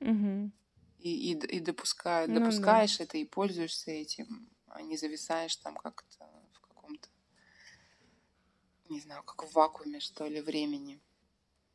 Mm-hmm. 0.00 0.50
И, 0.98 1.32
и, 1.32 1.38
и 1.38 1.60
допускаю, 1.60 2.28
ну, 2.28 2.40
допускаешь 2.40 2.98
да. 2.98 3.04
это 3.04 3.16
и 3.18 3.24
пользуешься 3.24 3.92
этим, 3.92 4.48
а 4.66 4.82
не 4.82 4.96
зависаешь 4.96 5.54
там 5.54 5.76
как-то 5.76 6.26
не 8.92 9.00
знаю, 9.00 9.22
как 9.22 9.44
в 9.44 9.54
вакууме, 9.54 10.00
что 10.00 10.26
ли, 10.26 10.40
времени. 10.40 11.00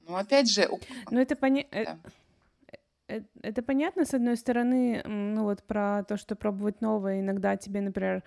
Ну, 0.07 0.15
опять 0.15 0.49
же... 0.49 0.69
Ну, 1.11 1.19
это 1.19 1.35
понятно. 1.35 1.75
Э, 1.75 1.85
да. 1.85 1.99
Э, 3.07 3.21
это 3.41 3.61
понятно, 3.61 4.05
с 4.05 4.13
одной 4.13 4.37
стороны, 4.37 5.01
ну 5.05 5.43
вот 5.43 5.63
про 5.63 6.03
то, 6.03 6.17
что 6.17 6.35
пробовать 6.35 6.81
новое, 6.81 7.19
иногда 7.19 7.55
тебе, 7.57 7.81
например, 7.81 8.23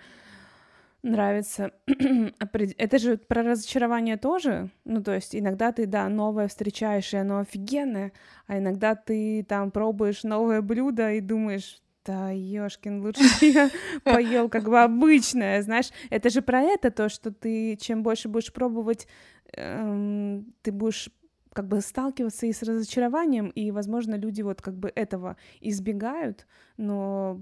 нравится. 1.03 1.71
Это 1.87 2.99
же 2.99 3.17
про 3.17 3.43
разочарование 3.43 4.17
тоже. 4.17 4.69
Ну, 4.85 5.03
то 5.03 5.13
есть 5.13 5.35
иногда 5.35 5.71
ты, 5.71 5.85
да, 5.85 6.07
новое 6.09 6.47
встречаешь, 6.47 7.13
и 7.13 7.17
оно 7.17 7.39
офигенное, 7.39 8.11
а 8.47 8.57
иногда 8.57 8.95
ты 8.95 9.43
там 9.47 9.71
пробуешь 9.71 10.23
новое 10.23 10.61
блюдо 10.61 11.11
и 11.13 11.21
думаешь, 11.21 11.81
да, 12.05 12.31
ёшкин, 12.31 13.01
лучше 13.01 13.23
я 13.41 13.69
поел 14.03 14.49
как 14.49 14.63
бы 14.63 14.81
обычное, 14.81 15.61
знаешь. 15.61 15.91
Это 16.09 16.29
же 16.29 16.41
про 16.41 16.61
это, 16.61 16.91
то, 16.91 17.09
что 17.09 17.31
ты 17.31 17.75
чем 17.77 18.03
больше 18.03 18.27
будешь 18.27 18.51
пробовать, 18.51 19.07
эм, 19.53 20.53
ты 20.61 20.71
будешь 20.71 21.09
как 21.53 21.67
бы 21.67 21.81
сталкиваться 21.81 22.45
и 22.45 22.53
с 22.53 22.63
разочарованием, 22.63 23.49
и, 23.49 23.71
возможно, 23.71 24.15
люди 24.15 24.41
вот 24.41 24.61
как 24.61 24.75
бы 24.75 24.91
этого 24.95 25.35
избегают, 25.59 26.47
но 26.77 27.41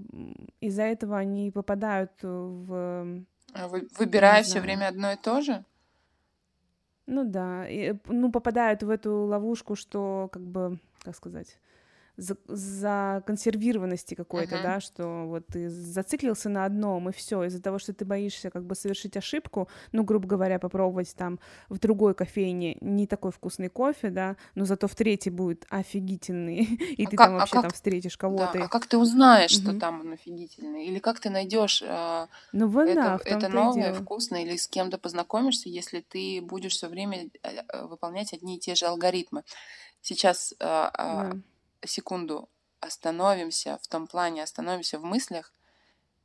из-за 0.60 0.82
этого 0.82 1.16
они 1.16 1.50
попадают 1.52 2.12
в... 2.22 3.24
А 3.52 3.68
вы, 3.68 3.88
выбирая 3.98 4.42
все 4.42 4.60
время 4.60 4.88
одно 4.88 5.12
и 5.12 5.16
то 5.16 5.40
же? 5.40 5.64
Ну 7.06 7.24
да, 7.24 7.68
и, 7.68 7.94
ну 8.06 8.30
попадают 8.30 8.82
в 8.82 8.90
эту 8.90 9.24
ловушку, 9.26 9.74
что 9.74 10.28
как 10.32 10.42
бы, 10.42 10.78
как 11.02 11.16
сказать, 11.16 11.58
за, 12.20 12.36
за 12.46 13.22
консервированности 13.26 14.14
какой-то, 14.14 14.56
uh-huh. 14.56 14.62
да, 14.62 14.80
что 14.80 15.24
вот 15.26 15.46
ты 15.46 15.70
зациклился 15.70 16.50
на 16.50 16.66
одном, 16.66 17.08
и 17.08 17.12
все, 17.12 17.44
из-за 17.44 17.62
того, 17.62 17.78
что 17.78 17.94
ты 17.94 18.04
боишься 18.04 18.50
как 18.50 18.64
бы 18.64 18.74
совершить 18.74 19.16
ошибку, 19.16 19.68
ну, 19.92 20.04
грубо 20.04 20.28
говоря, 20.28 20.58
попробовать 20.58 21.14
там 21.16 21.40
в 21.70 21.78
другой 21.78 22.14
кофейне 22.14 22.76
не 22.82 23.06
такой 23.06 23.32
вкусный 23.32 23.70
кофе, 23.70 24.10
да, 24.10 24.36
но 24.54 24.66
зато 24.66 24.86
в 24.86 24.94
третьей 24.94 25.32
будет 25.32 25.64
офигительный, 25.70 26.62
и 26.98 27.06
а 27.06 27.10
ты 27.10 27.16
как, 27.16 27.26
там 27.26 27.36
а 27.36 27.38
вообще 27.38 27.52
а 27.52 27.56
как, 27.56 27.62
там 27.62 27.70
встретишь 27.72 28.16
кого-то. 28.18 28.58
Да, 28.58 28.64
а 28.64 28.68
как 28.68 28.86
ты 28.86 28.98
узнаешь, 28.98 29.52
uh-huh. 29.52 29.70
что 29.70 29.80
там 29.80 30.00
он 30.00 30.12
офигительный? 30.12 30.86
Или 30.86 30.98
как 30.98 31.20
ты 31.20 31.30
найдешь 31.30 31.82
э, 31.82 32.26
ну, 32.52 32.68
вот, 32.68 32.86
это, 32.86 32.94
да, 32.94 33.20
это 33.24 33.48
новое, 33.48 33.94
вкусное, 33.94 34.42
или 34.42 34.56
с 34.56 34.68
кем-то 34.68 34.98
познакомишься, 34.98 35.70
если 35.70 36.00
ты 36.00 36.42
будешь 36.42 36.72
все 36.72 36.88
время 36.88 37.30
э, 37.42 37.86
выполнять 37.86 38.34
одни 38.34 38.56
и 38.56 38.60
те 38.60 38.74
же 38.74 38.86
алгоритмы? 38.86 39.42
Сейчас 40.02 40.52
э, 40.52 40.56
да 40.60 41.32
секунду 41.84 42.48
остановимся 42.80 43.78
в 43.82 43.88
том 43.88 44.06
плане, 44.06 44.42
остановимся 44.42 44.98
в 44.98 45.04
мыслях, 45.04 45.52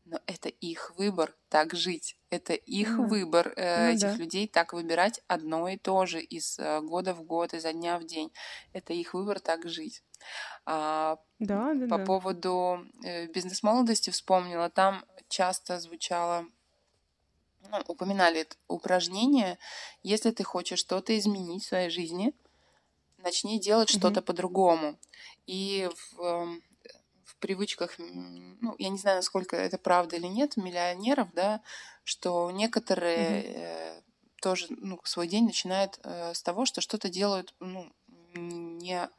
но 0.05 0.19
это 0.27 0.49
их 0.49 0.95
выбор 0.97 1.35
так 1.49 1.73
жить. 1.73 2.15
Это 2.29 2.53
их 2.53 2.99
mm. 2.99 3.07
выбор 3.07 3.53
э, 3.55 3.87
ну, 3.87 3.91
этих 3.93 4.11
да. 4.11 4.15
людей 4.15 4.47
так 4.47 4.73
выбирать 4.73 5.21
одно 5.27 5.67
и 5.67 5.77
то 5.77 6.05
же 6.05 6.21
из 6.21 6.59
э, 6.59 6.81
года 6.81 7.15
в 7.15 7.23
год, 7.23 7.53
изо 7.53 7.73
дня 7.73 7.97
в 7.97 8.05
день. 8.05 8.31
Это 8.71 8.93
их 8.93 9.15
выбор 9.15 9.39
так 9.39 9.67
жить. 9.67 10.03
А, 10.65 11.17
да, 11.39 11.73
да, 11.73 11.87
по 11.87 11.97
да. 11.97 12.05
поводу 12.05 12.85
э, 13.03 13.25
бизнес-молодости 13.27 14.11
вспомнила, 14.11 14.69
там 14.69 15.03
часто 15.27 15.79
звучало 15.79 16.45
ну, 17.71 17.81
упоминали 17.87 18.41
это 18.41 18.55
упражнение, 18.67 19.57
если 20.03 20.29
ты 20.29 20.43
хочешь 20.43 20.79
что-то 20.79 21.17
изменить 21.17 21.63
в 21.63 21.67
своей 21.67 21.89
жизни, 21.89 22.33
начни 23.25 23.59
делать 23.59 23.89
mm-hmm. 23.89 23.97
что-то 23.97 24.21
по-другому. 24.21 24.97
И 25.47 25.89
в, 26.13 26.21
эм, 26.21 26.63
в 27.25 27.35
привычках, 27.37 27.95
ну, 27.97 28.75
я 28.77 28.89
не 28.89 28.97
знаю, 28.97 29.17
насколько 29.17 29.57
это 29.57 29.77
правда 29.77 30.15
или 30.15 30.27
нет, 30.27 30.55
миллионеров, 30.55 31.27
да, 31.33 31.61
что 32.03 32.51
некоторые 32.51 33.43
mm-hmm. 33.43 34.03
тоже 34.41 34.67
ну, 34.69 34.99
свой 35.03 35.27
день 35.27 35.45
начинают 35.45 35.99
э, 36.03 36.33
с 36.33 36.41
того, 36.41 36.65
что 36.65 36.79
что-то 36.79 37.09
делают 37.09 37.53
ну, 37.59 37.91
не 38.35 39.09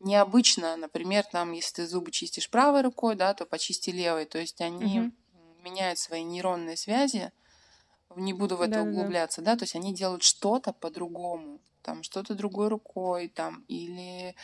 необычно, 0.00 0.76
например, 0.76 1.24
там, 1.24 1.50
если 1.50 1.82
ты 1.82 1.88
зубы 1.88 2.12
чистишь 2.12 2.48
правой 2.48 2.82
рукой, 2.82 3.16
да, 3.16 3.34
то 3.34 3.46
почисти 3.46 3.90
левой. 3.90 4.26
То 4.26 4.38
есть 4.38 4.60
они 4.60 5.00
mm-hmm. 5.00 5.62
меняют 5.64 5.98
свои 5.98 6.22
нейронные 6.22 6.76
связи. 6.76 7.32
Не 8.14 8.32
буду 8.32 8.56
в 8.56 8.62
это 8.62 8.74
да, 8.74 8.82
углубляться, 8.82 9.42
да. 9.42 9.52
да, 9.52 9.58
то 9.58 9.62
есть 9.64 9.74
они 9.74 9.92
делают 9.92 10.22
что-то 10.22 10.72
по-другому 10.72 11.60
там 11.88 12.02
что-то 12.02 12.34
другой 12.34 12.68
рукой, 12.68 13.28
там, 13.28 13.64
или 13.66 14.34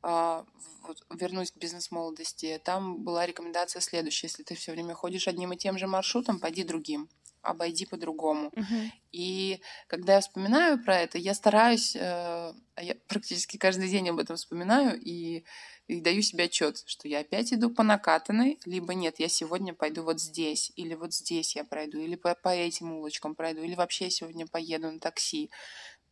а, 0.00 0.46
вот, 0.84 1.04
вернусь 1.10 1.52
к 1.52 1.58
бизнес-молодости, 1.58 2.58
там 2.64 3.04
была 3.04 3.26
рекомендация 3.26 3.80
следующая, 3.80 4.28
если 4.28 4.42
ты 4.42 4.54
все 4.54 4.72
время 4.72 4.94
ходишь 4.94 5.28
одним 5.28 5.52
и 5.52 5.58
тем 5.58 5.76
же 5.76 5.86
маршрутом, 5.86 6.40
пойди 6.40 6.64
другим 6.64 7.10
обойди 7.44 7.86
по-другому. 7.86 8.48
Uh-huh. 8.56 8.90
И 9.12 9.60
когда 9.86 10.14
я 10.14 10.20
вспоминаю 10.20 10.82
про 10.82 10.98
это, 10.98 11.18
я 11.18 11.34
стараюсь, 11.34 11.94
э, 11.94 12.52
я 12.80 12.94
практически 13.06 13.58
каждый 13.58 13.88
день 13.88 14.08
об 14.08 14.18
этом 14.18 14.36
вспоминаю 14.36 14.98
и, 15.00 15.44
и 15.86 16.00
даю 16.00 16.22
себе 16.22 16.44
отчет, 16.44 16.82
что 16.86 17.06
я 17.06 17.20
опять 17.20 17.52
иду 17.52 17.70
по 17.70 17.82
накатанной, 17.82 18.58
либо 18.64 18.94
нет, 18.94 19.16
я 19.18 19.28
сегодня 19.28 19.74
пойду 19.74 20.02
вот 20.02 20.20
здесь, 20.20 20.72
или 20.76 20.94
вот 20.94 21.12
здесь 21.12 21.54
я 21.54 21.64
пройду, 21.64 21.98
или 21.98 22.16
по, 22.16 22.34
по 22.34 22.48
этим 22.48 22.92
улочкам 22.92 23.34
пройду, 23.34 23.62
или 23.62 23.74
вообще 23.74 24.10
сегодня 24.10 24.46
поеду 24.46 24.90
на 24.90 24.98
такси. 24.98 25.50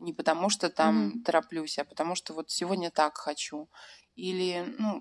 Не 0.02 0.12
потому 0.12 0.50
что 0.50 0.68
там 0.68 1.08
mm-hmm. 1.08 1.22
тороплюсь, 1.22 1.78
а 1.78 1.84
потому 1.84 2.14
что 2.14 2.34
вот 2.34 2.50
сегодня 2.50 2.90
так 2.90 3.16
хочу. 3.16 3.68
Или, 4.14 4.74
ну, 4.78 5.00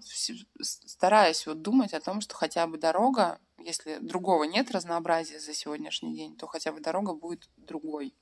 стараюсь 0.61 1.45
вот 1.45 1.61
думать 1.61 1.93
о 1.93 1.99
том, 1.99 2.21
что 2.21 2.35
хотя 2.35 2.65
бы 2.67 2.77
дорога, 2.77 3.39
если 3.57 3.97
другого 3.97 4.45
нет 4.45 4.71
разнообразия 4.71 5.39
за 5.39 5.53
сегодняшний 5.53 6.15
день, 6.15 6.37
то 6.37 6.47
хотя 6.47 6.71
бы 6.71 6.79
дорога 6.79 7.13
будет 7.13 7.49
другой. 7.57 8.15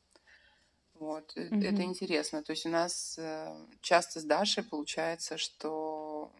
Вот, 0.96 1.36
mm-hmm. 1.36 1.64
это 1.64 1.84
интересно. 1.84 2.44
То 2.44 2.52
есть 2.52 2.66
у 2.66 2.70
нас 2.70 3.18
э, 3.20 3.68
часто 3.82 4.20
с 4.20 4.24
Дашей 4.24 4.64
получается, 4.64 5.38
что 5.38 6.32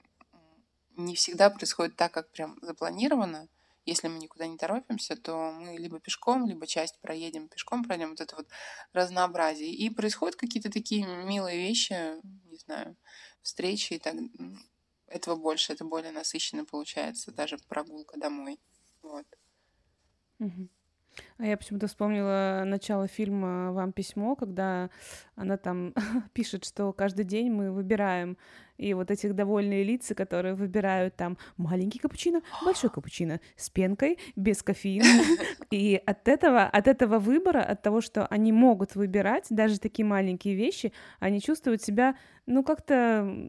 не 0.98 1.16
всегда 1.16 1.50
происходит 1.50 1.96
так, 1.96 2.12
как 2.12 2.32
прям 2.32 2.58
запланировано. 2.62 3.48
Если 3.86 4.08
мы 4.08 4.20
никуда 4.20 4.48
не 4.48 4.58
торопимся, 4.58 5.16
то 5.16 5.52
мы 5.52 5.78
либо 5.78 6.00
пешком, 6.00 6.46
либо 6.48 6.68
часть 6.68 7.00
проедем, 7.00 7.48
пешком 7.48 7.84
пройдем. 7.84 8.10
Вот 8.10 8.22
это 8.22 8.36
вот 8.36 8.48
разнообразие. 8.94 9.72
И 9.72 9.90
происходят 9.90 10.36
какие-то 10.36 10.70
такие 10.70 11.06
милые 11.06 11.58
вещи, 11.58 11.94
не 12.50 12.58
знаю, 12.58 12.98
встречи 13.42 13.94
и 13.94 14.00
так. 14.00 14.16
Этого 15.08 15.36
больше, 15.36 15.74
это 15.74 15.86
более 15.86 16.12
насыщенно 16.12 16.66
получается, 16.66 17.32
даже 17.32 17.58
прогулка 17.68 18.20
домой. 18.20 18.60
Вот. 19.02 19.26
Угу. 20.40 20.70
А 21.40 21.46
я 21.46 21.56
почему-то 21.56 21.88
вспомнила 21.88 22.64
начало 22.66 23.08
фильма 23.08 23.72
«Вам 23.72 23.94
письмо», 23.94 24.36
когда 24.36 24.90
она 25.36 25.56
там 25.56 25.94
пишет, 26.34 26.66
что 26.66 26.92
каждый 26.92 27.24
день 27.24 27.50
мы 27.50 27.72
выбираем, 27.72 28.38
и 28.76 28.94
вот 28.94 29.10
этих 29.10 29.34
довольные 29.34 29.86
лица, 29.86 30.16
которые 30.16 30.56
выбирают 30.56 31.16
там 31.16 31.38
маленький 31.56 31.98
капучино, 31.98 32.42
большой 32.66 32.90
капучино, 32.94 33.40
с 33.56 33.70
пенкой, 33.70 34.20
без 34.36 34.62
кофеина. 34.62 35.06
И 35.72 36.02
от 36.06 36.28
этого, 36.28 36.64
от 36.64 36.88
этого 36.90 37.20
выбора, 37.20 37.64
от 37.64 37.82
того, 37.84 38.02
что 38.02 38.26
они 38.28 38.52
могут 38.52 38.96
выбирать 38.96 39.46
даже 39.50 39.80
такие 39.80 40.06
маленькие 40.06 40.56
вещи, 40.56 40.92
они 41.22 41.40
чувствуют 41.40 41.82
себя, 41.82 42.16
ну, 42.48 42.64
как-то 42.66 43.48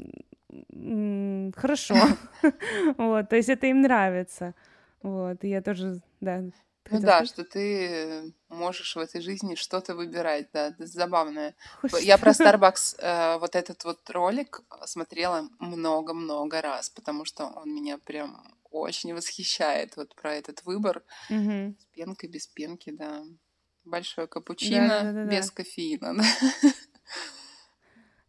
хорошо. 1.56 1.96
Вот, 2.96 3.28
то 3.28 3.34
есть 3.34 3.48
это 3.48 3.66
им 3.66 3.80
нравится. 3.80 4.54
Вот, 5.02 5.42
и 5.42 5.48
я 5.48 5.60
тоже, 5.60 6.00
да, 6.20 6.44
Ну 6.90 7.00
да, 7.00 7.24
что 7.24 7.44
ты 7.44 8.34
можешь 8.48 8.96
в 8.96 8.98
этой 8.98 9.20
жизни 9.20 9.54
что-то 9.54 9.94
выбирать, 9.94 10.48
да, 10.52 10.68
это 10.68 10.86
забавное. 10.86 11.54
Я 12.00 12.18
про 12.18 12.30
Starbucks 12.32 12.96
э, 12.98 13.38
вот 13.38 13.54
этот 13.54 13.84
вот 13.84 14.08
ролик 14.10 14.62
смотрела 14.86 15.48
много-много 15.58 16.60
раз, 16.60 16.90
потому 16.90 17.24
что 17.24 17.46
он 17.46 17.74
меня 17.74 17.98
прям 17.98 18.42
очень 18.70 19.14
восхищает 19.14 19.96
вот 19.96 20.14
про 20.14 20.34
этот 20.34 20.64
выбор 20.64 21.02
Мгм. 21.28 21.76
с 21.78 21.84
пенкой, 21.94 22.28
без 22.28 22.46
пенки, 22.46 22.90
да. 22.90 23.24
Большое 23.84 24.26
капучино 24.26 24.88
Да-да-да-да. 24.88 25.30
без 25.30 25.50
кофеина, 25.50 26.16
да. 26.16 26.24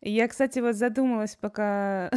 Я, 0.03 0.27
кстати, 0.27 0.59
вот 0.59 0.75
задумалась, 0.75 1.35
пока... 1.41 2.09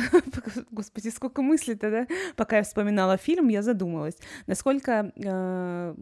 Господи, 0.70 1.09
сколько 1.11 1.42
мыслей-то, 1.42 1.90
да? 1.90 2.07
Пока 2.37 2.57
я 2.57 2.62
вспоминала 2.62 3.16
фильм, 3.18 3.49
я 3.49 3.62
задумалась, 3.62 4.16
насколько, 4.47 5.12
э, 5.16 5.94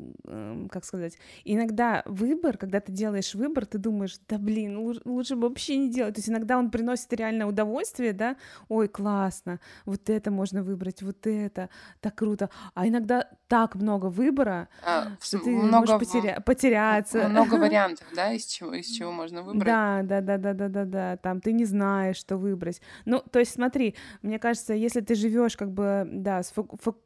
как 0.70 0.84
сказать, 0.84 1.18
иногда 1.44 2.02
выбор, 2.06 2.56
когда 2.56 2.80
ты 2.80 2.92
делаешь 2.92 3.34
выбор, 3.34 3.66
ты 3.66 3.78
думаешь, 3.78 4.16
да 4.28 4.38
блин, 4.38 4.76
лу- 4.78 5.00
лучше 5.04 5.34
бы 5.36 5.48
вообще 5.48 5.76
не 5.76 5.90
делать. 5.90 6.14
То 6.14 6.18
есть 6.20 6.28
иногда 6.28 6.56
он 6.58 6.70
приносит 6.70 7.12
реально 7.12 7.46
удовольствие, 7.48 8.12
да? 8.12 8.36
Ой, 8.68 8.86
классно, 8.88 9.58
вот 9.84 10.08
это 10.08 10.30
можно 10.30 10.62
выбрать, 10.62 11.02
вот 11.02 11.26
это, 11.26 11.68
так 12.00 12.14
круто. 12.14 12.48
А 12.74 12.86
иногда 12.86 13.28
так 13.48 13.74
много 13.74 14.06
выбора, 14.06 14.68
А, 14.84 15.08
что 15.20 15.38
ты 15.40 15.50
много, 15.50 15.78
можешь 15.80 15.96
потеря- 16.08 16.40
потеряться. 16.42 17.28
много 17.28 17.54
вариантов, 17.58 18.06
да, 18.14 18.32
из 18.32 18.46
чего, 18.46 18.72
из 18.72 18.86
чего 18.86 19.10
можно 19.10 19.42
выбрать. 19.42 19.64
Да, 19.64 20.00
да, 20.04 20.20
да, 20.20 20.38
да, 20.38 20.52
да, 20.54 20.68
да, 20.68 20.84
да. 20.84 21.16
Там 21.16 21.40
ты 21.40 21.52
не 21.52 21.64
знаешь, 21.72 22.16
что 22.16 22.36
выбрать. 22.36 22.80
Ну, 23.04 23.20
то 23.20 23.38
есть, 23.38 23.52
смотри, 23.52 23.94
мне 24.22 24.38
кажется, 24.38 24.74
если 24.74 25.00
ты 25.00 25.14
живешь, 25.14 25.56
как 25.56 25.72
бы, 25.72 26.06
да, 26.10 26.42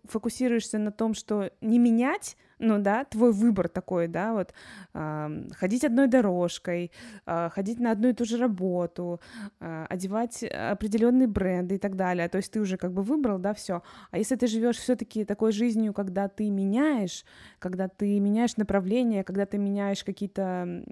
фокусируешься 0.04 0.78
на 0.78 0.92
том, 0.92 1.14
что 1.14 1.50
не 1.60 1.78
менять, 1.78 2.36
ну 2.58 2.78
да, 2.78 3.04
твой 3.04 3.32
выбор 3.32 3.68
такой, 3.68 4.08
да, 4.08 4.32
вот 4.32 4.54
ам, 4.94 5.48
ходить 5.50 5.84
одной 5.84 6.08
дорожкой, 6.08 6.90
а, 7.26 7.50
ходить 7.50 7.78
на 7.80 7.90
одну 7.90 8.08
и 8.08 8.12
ту 8.12 8.24
же 8.24 8.38
работу, 8.38 9.20
а, 9.60 9.86
одевать 9.88 10.42
определенные 10.42 11.28
бренды 11.28 11.74
и 11.74 11.78
так 11.78 11.96
далее. 11.96 12.28
То 12.28 12.38
есть 12.38 12.52
ты 12.52 12.60
уже 12.60 12.76
как 12.76 12.92
бы 12.92 13.02
выбрал, 13.02 13.38
да, 13.38 13.52
все. 13.52 13.82
А 14.10 14.18
если 14.18 14.36
ты 14.36 14.46
живешь 14.46 14.78
все-таки 14.78 15.24
такой 15.24 15.52
жизнью, 15.52 15.92
когда 15.92 16.28
ты 16.28 16.50
меняешь, 16.50 17.24
когда 17.58 17.88
ты 17.88 18.18
меняешь 18.20 18.56
направление, 18.56 19.22
когда 19.24 19.44
ты 19.44 19.58
меняешь 19.58 20.02
какие-то, 20.02 20.82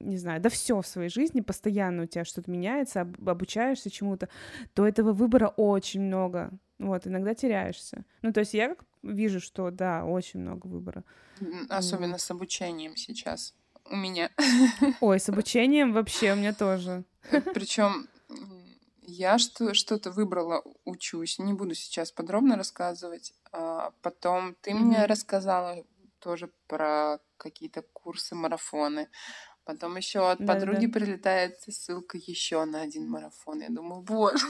не 0.00 0.16
знаю, 0.16 0.40
да 0.40 0.48
все 0.48 0.80
в 0.80 0.86
своей 0.86 1.08
жизни, 1.08 1.40
постоянно 1.40 2.04
у 2.04 2.06
тебя 2.06 2.24
что-то 2.24 2.50
меняется, 2.50 3.02
об- 3.02 3.28
обучаешься 3.28 3.90
чему-то, 3.90 4.28
то 4.74 4.86
этого 4.86 5.12
выбора 5.12 5.48
очень 5.56 6.02
много. 6.02 6.50
Вот, 6.78 7.06
иногда 7.06 7.34
теряешься. 7.34 8.04
Ну, 8.22 8.32
то 8.32 8.40
есть 8.40 8.54
я 8.54 8.70
как 8.70 8.84
вижу, 9.02 9.40
что 9.40 9.70
да, 9.70 10.04
очень 10.04 10.40
много 10.40 10.66
выбора. 10.66 11.04
Особенно 11.68 12.18
с 12.18 12.30
обучением 12.30 12.96
сейчас 12.96 13.54
у 13.90 13.96
меня. 13.96 14.30
Ой, 15.00 15.18
с 15.18 15.28
обучением 15.28 15.92
вообще 15.92 16.32
у 16.32 16.36
меня 16.36 16.52
тоже. 16.54 17.04
Причем 17.54 18.06
я 19.02 19.38
что- 19.38 19.74
что-то 19.74 20.10
выбрала, 20.10 20.62
учусь. 20.84 21.38
Не 21.38 21.52
буду 21.52 21.74
сейчас 21.74 22.12
подробно 22.12 22.56
рассказывать. 22.56 23.34
А 23.52 23.92
Потом 24.02 24.54
ты 24.60 24.72
мне 24.74 24.98
Мгм. 24.98 25.06
рассказала 25.06 25.84
тоже 26.20 26.50
про 26.68 27.18
какие-то 27.36 27.82
курсы, 27.92 28.34
марафоны. 28.34 29.08
Потом 29.64 29.96
еще 29.96 30.30
от 30.30 30.38
Да-да-да. 30.38 30.66
подруги 30.66 30.86
прилетает 30.86 31.60
ссылка 31.60 32.16
еще 32.18 32.64
на 32.64 32.82
один 32.82 33.08
марафон. 33.10 33.60
Я 33.60 33.68
думаю, 33.68 34.02
боже. 34.02 34.46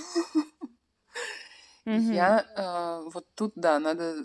Мгм. 1.84 2.12
Я 2.12 2.46
э, 2.56 3.10
вот 3.10 3.26
тут, 3.34 3.52
да, 3.56 3.78
надо 3.78 4.24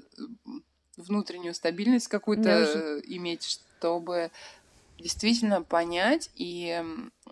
внутреннюю 0.96 1.54
стабильность 1.54 2.08
какую-то 2.08 2.50
уже- 2.62 2.80
э, 2.80 3.02
иметь, 3.06 3.44
чтобы 3.44 4.32
действительно 5.00 5.62
понять 5.62 6.30
и 6.36 6.84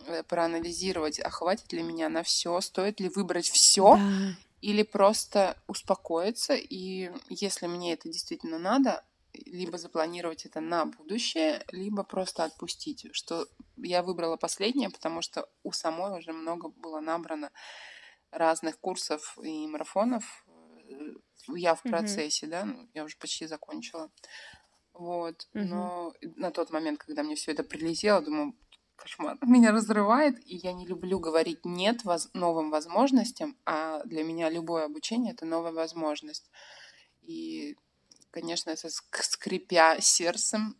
э, 0.07 0.23
проанализировать, 0.23 1.19
а 1.19 1.29
хватит 1.29 1.71
ли 1.73 1.81
меня 1.81 2.09
на 2.09 2.23
все, 2.23 2.59
стоит 2.61 2.99
ли 2.99 3.09
выбрать 3.09 3.49
все, 3.49 3.95
Да. 3.97 4.35
или 4.61 4.83
просто 4.83 5.57
успокоиться, 5.67 6.53
и 6.53 7.11
если 7.29 7.67
мне 7.67 7.93
это 7.93 8.09
действительно 8.09 8.59
надо, 8.59 9.03
либо 9.45 9.77
запланировать 9.77 10.45
это 10.45 10.61
на 10.61 10.85
будущее, 10.85 11.65
либо 11.71 12.03
просто 12.03 12.45
отпустить, 12.45 13.07
что 13.11 13.47
я 13.77 14.01
выбрала 14.01 14.38
последнее, 14.38 14.89
потому 14.89 15.21
что 15.21 15.49
у 15.63 15.71
самой 15.71 16.17
уже 16.17 16.31
много 16.33 16.69
было 16.69 16.99
набрано 16.99 17.51
разных 18.36 18.80
курсов 18.80 19.38
и 19.41 19.67
марафонов. 19.67 20.45
Э, 20.48 21.13
Я 21.56 21.74
в 21.76 21.84
процессе, 21.84 22.48
да, 22.48 22.65
ну, 22.65 22.89
я 22.93 23.04
уже 23.04 23.17
почти 23.17 23.48
закончила. 23.48 24.10
Вот. 24.93 25.48
Мгм. 25.54 25.69
Но 25.69 26.13
на 26.36 26.52
тот 26.52 26.71
момент, 26.71 27.00
когда 27.00 27.24
мне 27.24 27.36
все 27.36 27.52
это 27.52 27.63
прилетело, 27.63 28.21
думаю, 28.21 28.54
кошмар, 28.95 29.38
меня 29.41 29.71
разрывает, 29.71 30.36
и 30.48 30.56
я 30.56 30.74
не 30.74 30.88
люблю 30.88 31.19
говорить 31.19 31.65
нет 31.65 32.04
воз- 32.06 32.30
новым 32.34 32.71
возможностям, 32.71 33.58
а 33.65 34.04
для 34.06 34.24
меня 34.24 34.50
любое 34.50 34.86
обучение 34.86 35.34
это 35.34 35.45
новая 35.45 35.71
возможность. 35.74 36.50
И, 37.21 37.76
конечно, 38.32 38.69
это 38.71 38.88
ск- 38.88 39.21
скрипя 39.21 40.00
сердцем 40.00 40.78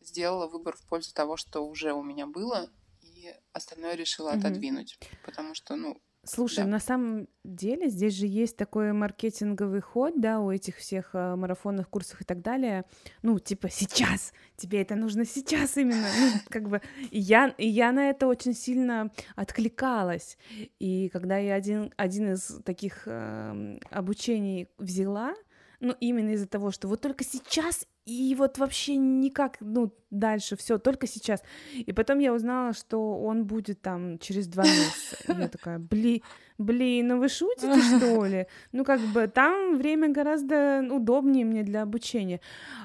сделала 0.00 0.46
выбор 0.46 0.76
в 0.76 0.86
пользу 0.86 1.12
того, 1.14 1.36
что 1.36 1.66
уже 1.66 1.92
у 1.92 2.02
меня 2.02 2.26
было, 2.26 2.70
и 3.02 3.34
остальное 3.52 3.94
решила 3.94 4.30
Мгм. 4.32 4.40
отодвинуть, 4.40 4.98
потому 5.24 5.54
что, 5.54 5.76
ну, 5.76 6.00
Слушай, 6.26 6.64
Да. 6.64 6.70
на 6.70 6.80
самом 6.80 7.28
деле 7.44 7.88
здесь 7.88 8.14
же 8.14 8.26
есть 8.26 8.56
такой 8.56 8.92
маркетинговый 8.92 9.80
ход, 9.80 10.14
да, 10.20 10.40
у 10.40 10.50
этих 10.50 10.76
всех 10.76 11.10
э, 11.14 11.36
марафонных 11.36 11.88
курсов 11.88 12.20
и 12.20 12.24
так 12.24 12.42
далее. 12.42 12.84
Ну, 13.22 13.38
типа 13.38 13.68
сейчас, 13.70 14.32
тебе 14.56 14.82
это 14.82 14.94
нужно 14.94 15.24
сейчас 15.24 15.76
именно. 15.76 16.06
Ну, 16.18 16.30
как 16.48 16.68
бы 16.68 16.80
и 17.10 17.18
я, 17.18 17.48
и 17.58 17.68
я 17.68 17.92
на 17.92 18.10
это 18.10 18.26
очень 18.26 18.54
сильно 18.54 19.10
откликалась. 19.36 20.38
И 20.78 21.08
когда 21.10 21.36
я 21.38 21.54
один, 21.54 21.92
один 21.96 22.32
из 22.32 22.60
таких 22.64 23.02
эм, 23.06 23.80
обучений 23.90 24.68
взяла, 24.78 25.34
ну, 25.80 25.94
именно 26.00 26.30
из-за 26.30 26.46
того, 26.46 26.70
что 26.70 26.88
вот 26.88 27.00
только 27.00 27.24
сейчас 27.24 27.86
и 28.06 28.34
вот 28.34 28.58
вообще 28.58 28.96
никак, 28.96 29.56
ну, 29.60 29.92
дальше 30.10 30.56
все, 30.56 30.78
только 30.78 31.06
сейчас. 31.06 31.42
И 31.74 31.92
потом 31.92 32.18
я 32.18 32.34
узнала, 32.34 32.72
что 32.74 33.18
он 33.18 33.44
будет 33.44 33.80
там 33.80 34.18
через 34.18 34.46
два 34.46 34.64
месяца. 34.64 35.16
И 35.28 35.40
я 35.40 35.48
такая, 35.48 35.78
блин, 35.78 36.20
блин, 36.58 37.08
ну 37.08 37.18
вы 37.18 37.28
шутите, 37.28 37.80
что 37.96 38.26
ли? 38.26 38.46
Ну, 38.72 38.84
как 38.84 39.00
бы 39.00 39.26
там 39.26 39.76
время 39.76 40.08
гораздо 40.08 40.86
удобнее 40.90 41.44
мне 41.44 41.62
для 41.62 41.82
обучения. 41.82 42.40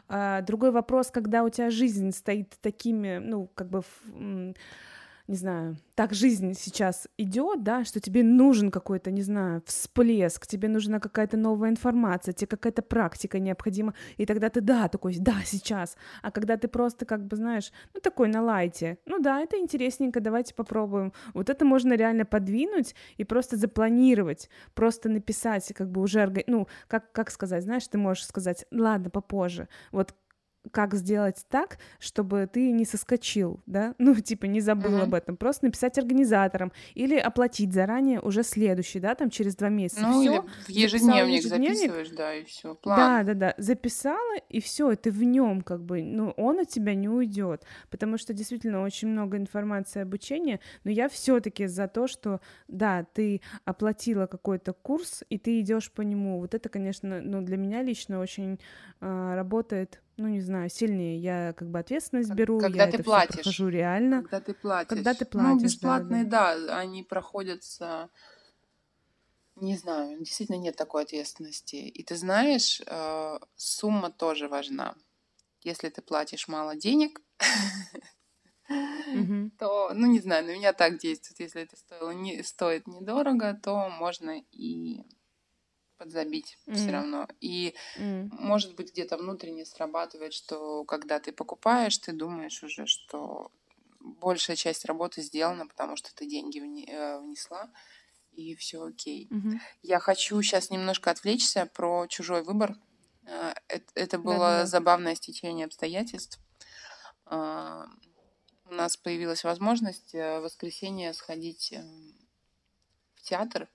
А, 0.08 0.41
другой 0.41 0.71
вопрос, 0.71 1.12
когда 1.12 1.43
у 1.43 1.49
тебя 1.49 1.69
жизнь 1.69 2.12
стоит 2.12 2.55
такими, 2.62 3.17
ну, 3.17 3.47
как 3.53 3.69
бы, 3.69 3.82
м, 4.05 4.55
не 5.29 5.35
знаю, 5.35 5.77
так 5.93 6.13
жизнь 6.13 6.53
сейчас 6.55 7.07
идет, 7.19 7.61
да, 7.63 7.85
что 7.85 7.99
тебе 7.99 8.23
нужен 8.23 8.71
какой-то, 8.71 9.11
не 9.11 9.21
знаю, 9.21 9.61
всплеск, 9.65 10.47
тебе 10.47 10.67
нужна 10.67 10.99
какая-то 10.99 11.37
новая 11.37 11.69
информация, 11.69 12.33
тебе 12.33 12.47
какая-то 12.47 12.81
практика 12.81 13.37
необходима, 13.37 13.93
и 14.17 14.25
тогда 14.25 14.49
ты, 14.49 14.61
да, 14.61 14.87
такой, 14.87 15.15
да, 15.19 15.35
сейчас. 15.45 15.97
А 16.23 16.31
когда 16.31 16.57
ты 16.57 16.67
просто, 16.67 17.05
как 17.05 17.27
бы, 17.27 17.35
знаешь, 17.35 17.71
ну, 17.93 17.99
такой 18.01 18.27
на 18.27 18.41
лайте, 18.41 18.97
ну, 19.05 19.19
да, 19.19 19.39
это 19.39 19.59
интересненько, 19.59 20.19
давайте 20.19 20.55
попробуем. 20.55 21.13
Вот 21.35 21.51
это 21.51 21.63
можно 21.63 21.93
реально 21.93 22.25
подвинуть 22.25 22.95
и 23.17 23.23
просто 23.23 23.55
запланировать, 23.55 24.49
просто 24.73 25.09
написать, 25.09 25.71
как 25.75 25.91
бы 25.91 26.01
уже, 26.01 26.33
ну, 26.47 26.67
как, 26.87 27.11
как 27.11 27.29
сказать, 27.29 27.63
знаешь, 27.63 27.87
ты 27.87 27.99
можешь 27.99 28.25
сказать, 28.25 28.65
ладно, 28.71 29.11
попозже, 29.11 29.67
вот 29.91 30.15
как 30.71 30.93
сделать 30.95 31.45
так, 31.49 31.77
чтобы 31.99 32.47
ты 32.51 32.71
не 32.71 32.86
соскочил, 32.86 33.60
да, 33.65 33.95
ну, 33.99 34.15
типа, 34.15 34.45
не 34.45 34.62
забыл 34.62 34.91
Мгм. 34.91 35.01
об 35.01 35.13
этом, 35.13 35.38
просто 35.38 35.65
написать 35.65 35.97
организаторам 35.97 36.71
или 36.95 37.17
оплатить 37.17 37.73
заранее 37.73 38.19
уже 38.19 38.43
следующий, 38.43 38.99
да, 38.99 39.15
там 39.15 39.29
через 39.29 39.55
два 39.55 39.69
месяца. 39.69 40.01
ну 40.01 40.21
Всё, 40.21 40.45
в 40.65 40.69
ежедневник 40.69 41.43
ежедневник. 41.43 41.77
записываешь, 41.77 42.10
да, 42.10 42.36
и 42.36 42.43
все. 42.43 42.77
Да, 42.86 43.23
да, 43.23 43.34
да, 43.34 43.53
записала, 43.58 44.38
и 44.49 44.60
все, 44.62 44.95
ты 44.95 45.12
в 45.12 45.23
нем 45.23 45.62
как 45.62 45.84
бы, 45.84 46.01
ну, 46.03 46.32
он 46.38 46.60
от 46.60 46.69
тебя 46.69 46.95
не 46.95 47.08
уйдет, 47.10 47.63
потому 47.89 48.17
что 48.17 48.34
действительно 48.34 48.82
очень 48.84 49.08
много 49.10 49.38
информации 49.38 50.01
обучения, 50.01 50.60
но 50.84 50.91
я 50.91 51.08
все-таки 51.10 51.67
за 51.67 51.88
то, 51.88 52.08
что, 52.08 52.41
да, 52.67 53.05
ты 53.13 53.41
оплатила 53.65 54.25
какой-то 54.27 54.73
курс, 54.73 55.23
и 55.29 55.38
ты 55.38 55.60
идешь 55.60 55.91
по 55.91 56.01
нему. 56.01 56.39
Вот 56.39 56.53
это, 56.53 56.69
конечно, 56.69 57.21
ну, 57.21 57.41
для 57.41 57.58
меня 57.58 57.82
лично 57.84 58.19
очень 58.19 58.60
а, 59.01 59.36
работает, 59.36 60.01
ну, 60.19 60.27
не 60.27 60.41
знаю, 60.41 60.69
сильнее. 60.69 61.17
Я 61.17 61.53
как 61.53 61.69
бы 61.69 61.79
ответственность 61.79 62.32
беру, 62.34 62.60
когда 62.60 62.86
я 62.86 62.91
ты 62.91 62.97
это 62.97 63.03
платишь. 63.03 63.36
прохожу 63.36 63.69
реально. 63.69 64.21
Когда 64.21 64.41
ты 64.41 64.53
платишь. 64.53 64.89
Когда 64.89 65.13
ты 65.13 65.25
Ну, 65.32 65.32
платишь, 65.32 65.63
бесплатные, 65.63 66.23
да, 66.25 66.51
они 66.77 67.03
проходятся, 67.03 68.10
не 69.55 69.77
знаю, 69.77 70.19
действительно 70.19 70.58
нет 70.58 70.75
такой 70.75 71.03
ответственности. 71.03 71.75
И 71.75 72.03
ты 72.03 72.15
знаешь, 72.15 72.82
э, 72.86 73.39
сумма 73.55 74.12
тоже 74.12 74.47
важна. 74.47 74.95
Если 75.63 75.89
ты 75.89 76.01
платишь 76.01 76.47
мало 76.47 76.75
денег, 76.75 77.21
то, 79.58 79.91
ну, 79.93 80.08
не 80.08 80.19
знаю, 80.19 80.45
на 80.45 80.51
меня 80.51 80.73
так 80.73 80.99
действует. 80.99 81.39
Если 81.39 81.62
это 81.63 81.75
стоило 81.77 82.12
не, 82.12 82.43
стоит 82.43 82.88
недорого, 82.88 83.60
то 83.62 83.89
можно 83.89 84.41
и 84.51 85.03
подзабить 85.99 86.57
mm. 86.65 86.73
все 86.73 86.91
равно. 86.91 87.27
И, 87.41 87.75
mm. 87.97 88.29
может 88.31 88.75
быть, 88.75 88.91
где-то 88.91 89.17
внутренне 89.17 89.65
срабатывает, 89.65 90.33
что 90.33 90.85
когда 90.85 91.19
ты 91.19 91.31
покупаешь, 91.31 91.97
ты 91.97 92.13
думаешь 92.13 92.63
уже, 92.63 92.88
что 92.88 93.51
большая 93.99 94.55
часть 94.55 94.85
работы 94.85 95.21
сделана, 95.21 95.67
потому 95.67 95.95
что 95.97 96.15
ты 96.15 96.25
деньги 96.25 96.59
э, 96.89 97.19
внесла, 97.19 97.69
и 98.31 98.55
все 98.55 98.83
окей. 98.83 99.27
Mm-hmm. 99.29 99.59
Я 99.83 99.99
хочу 99.99 100.41
сейчас 100.41 100.69
немножко 100.69 101.12
отвлечься 101.12 101.65
про 101.65 102.07
чужой 102.07 102.43
выбор. 102.43 102.75
Э, 103.25 103.53
это 103.95 104.17
было 104.17 104.38
Да-да-да. 104.38 104.65
забавное 104.65 105.15
стечение 105.15 105.65
обстоятельств. 105.65 106.39
А, 107.25 107.85
у 108.65 108.73
нас 108.73 108.95
появилась 108.95 109.43
возможность 109.43 110.15
э, 110.15 110.39
в 110.39 110.43
воскресенье 110.43 111.13
сходить 111.13 111.73
в 113.15 113.21
театр 113.21 113.67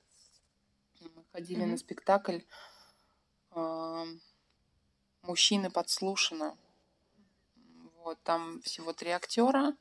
ходили 1.35 1.65
mm-hmm. 1.65 1.67
на 1.67 1.77
спектакль 1.77 2.39
э, 3.51 4.05
«Мужчины 5.23 5.69
подслушано». 5.69 6.57
Вот, 8.05 8.23
там 8.23 8.63
всего 8.63 8.93
три 8.93 9.11
актера. 9.11 9.75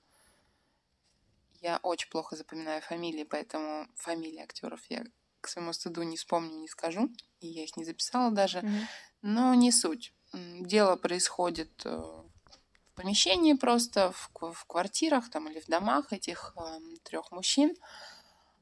Я 1.61 1.79
очень 1.83 2.09
плохо 2.09 2.35
запоминаю 2.35 2.81
фамилии, 2.81 3.23
поэтому 3.23 3.87
фамилии 3.95 4.41
актеров 4.41 4.81
я 4.89 5.03
к 5.41 5.47
своему 5.47 5.73
стыду 5.73 6.01
не 6.03 6.17
вспомню, 6.17 6.57
не 6.57 6.67
скажу. 6.67 7.09
И 7.39 7.47
я 7.47 7.63
их 7.63 7.77
не 7.77 7.85
записала 7.85 8.31
даже. 8.31 8.59
Mm-hmm. 8.59 8.83
Но 9.21 9.53
не 9.53 9.71
суть. 9.71 10.13
Дело 10.33 10.95
происходит 10.95 11.85
э, 11.85 11.95
в 11.97 12.95
помещении 12.95 13.53
просто, 13.53 14.11
в, 14.11 14.53
в 14.53 14.65
квартирах 14.65 15.29
там 15.29 15.47
или 15.49 15.59
в 15.59 15.67
домах 15.67 16.13
этих 16.13 16.55
э, 16.57 16.79
трех 17.03 17.31
мужчин. 17.31 17.75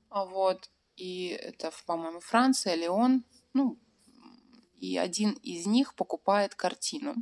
Вот 0.10 0.70
и 1.02 1.30
это, 1.30 1.72
по-моему, 1.88 2.20
Франция, 2.20 2.76
Леон, 2.76 3.26
ну, 3.54 3.80
и 4.78 5.00
один 5.00 5.32
из 5.42 5.66
них 5.66 5.96
покупает 5.96 6.54
картину. 6.54 7.16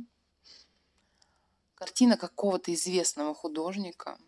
Картина 1.76 2.18
какого-то 2.18 2.74
известного 2.74 3.34
художника. 3.34 4.18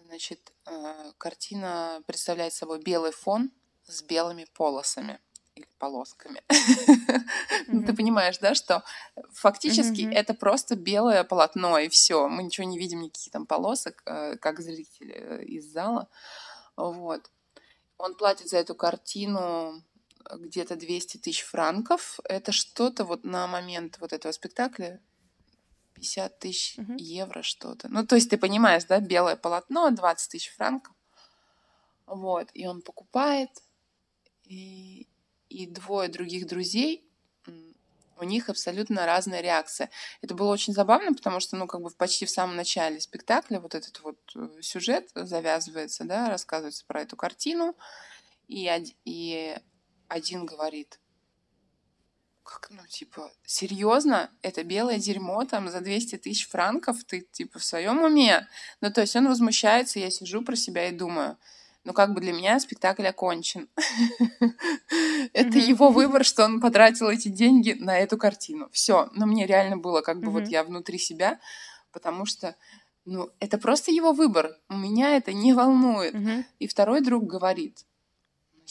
Значит, 0.00 0.52
э, 0.66 1.12
картина 1.18 2.02
представляет 2.04 2.52
собой 2.52 2.82
белый 2.82 3.12
фон 3.12 3.52
с 3.84 4.02
белыми 4.02 4.46
полосами 4.54 5.20
или 5.54 5.68
полосками. 5.78 6.42
Mm-hmm. 6.48 7.84
Ты 7.86 7.94
понимаешь, 7.94 8.38
да, 8.38 8.56
что 8.56 8.82
фактически 9.32 10.00
mm-hmm. 10.00 10.14
это 10.14 10.34
просто 10.34 10.74
белое 10.74 11.22
полотно 11.22 11.78
и 11.78 11.88
все. 11.88 12.26
Мы 12.28 12.42
ничего 12.42 12.66
не 12.66 12.76
видим, 12.76 13.02
никаких 13.02 13.30
там 13.30 13.46
полосок, 13.46 14.02
э, 14.06 14.36
как 14.38 14.58
зрители 14.58 15.14
э, 15.14 15.44
из 15.44 15.64
зала. 15.72 16.08
Вот. 16.76 17.30
Он 18.00 18.14
платит 18.14 18.48
за 18.48 18.56
эту 18.56 18.74
картину 18.74 19.82
э, 20.24 20.36
где-то 20.38 20.76
200 20.76 21.18
тысяч 21.18 21.42
франков. 21.42 22.18
Это 22.24 22.50
что-то 22.50 23.04
вот 23.04 23.24
на 23.24 23.46
момент 23.46 23.98
вот 24.00 24.12
этого 24.12 24.32
спектакля 24.32 25.00
50 25.94 26.38
тысяч 26.38 26.78
угу. 26.78 26.94
евро 26.96 27.42
что-то. 27.42 27.88
Ну, 27.88 28.06
то 28.06 28.14
есть 28.14 28.30
ты 28.30 28.38
понимаешь, 28.38 28.84
да, 28.84 29.00
белое 29.00 29.36
полотно, 29.36 29.90
20 29.90 30.30
тысяч 30.30 30.50
франков. 30.50 30.94
Вот, 32.06 32.48
и 32.54 32.66
он 32.66 32.80
покупает, 32.80 33.50
и, 34.44 35.06
и 35.48 35.66
двое 35.66 36.08
других 36.08 36.46
друзей, 36.46 37.08
у 38.20 38.24
них 38.24 38.48
абсолютно 38.48 39.06
разная 39.06 39.40
реакция. 39.40 39.90
Это 40.22 40.34
было 40.34 40.52
очень 40.52 40.72
забавно, 40.72 41.14
потому 41.14 41.40
что, 41.40 41.56
ну, 41.56 41.66
как 41.66 41.80
бы 41.80 41.90
почти 41.90 42.26
в 42.26 42.30
самом 42.30 42.56
начале 42.56 43.00
спектакля 43.00 43.60
вот 43.60 43.74
этот 43.74 44.00
вот 44.00 44.18
э, 44.36 44.60
сюжет 44.60 45.08
завязывается, 45.14 46.04
да, 46.04 46.28
рассказывается 46.28 46.84
про 46.86 47.02
эту 47.02 47.16
картину, 47.16 47.76
и, 48.48 48.70
и 49.04 49.56
один 50.08 50.44
говорит, 50.44 51.00
как, 52.42 52.68
ну, 52.70 52.86
типа, 52.88 53.30
серьезно, 53.44 54.30
это 54.42 54.64
белое 54.64 54.98
дерьмо 54.98 55.44
там 55.44 55.68
за 55.70 55.80
200 55.80 56.18
тысяч 56.18 56.48
франков, 56.48 57.04
ты, 57.04 57.20
типа, 57.20 57.58
в 57.58 57.64
своем 57.64 58.02
уме? 58.02 58.48
Ну, 58.80 58.92
то 58.92 59.00
есть 59.02 59.14
он 59.14 59.28
возмущается, 59.28 60.00
я 60.00 60.10
сижу 60.10 60.42
про 60.42 60.56
себя 60.56 60.88
и 60.88 60.92
думаю, 60.92 61.38
ну, 61.84 61.92
как 61.92 62.12
бы 62.12 62.20
для 62.20 62.32
меня 62.32 62.60
спектакль 62.60 63.06
окончен. 63.06 63.68
Это 65.32 65.58
его 65.58 65.88
выбор, 65.88 66.24
что 66.24 66.44
он 66.44 66.60
потратил 66.60 67.08
эти 67.08 67.28
деньги 67.28 67.72
на 67.72 67.98
эту 67.98 68.18
картину. 68.18 68.68
Все. 68.72 69.08
Но 69.14 69.26
мне 69.26 69.46
реально 69.46 69.76
было 69.76 70.00
как 70.02 70.20
бы 70.20 70.30
вот 70.30 70.46
я 70.48 70.62
внутри 70.64 70.98
себя, 70.98 71.40
потому 71.92 72.26
что 72.26 72.56
ну, 73.06 73.30
это 73.40 73.58
просто 73.58 73.90
его 73.90 74.12
выбор. 74.12 74.56
Меня 74.68 75.16
это 75.16 75.32
не 75.32 75.52
волнует. 75.52 76.14
И 76.58 76.66
второй 76.66 77.00
друг 77.00 77.24
говорит, 77.24 77.86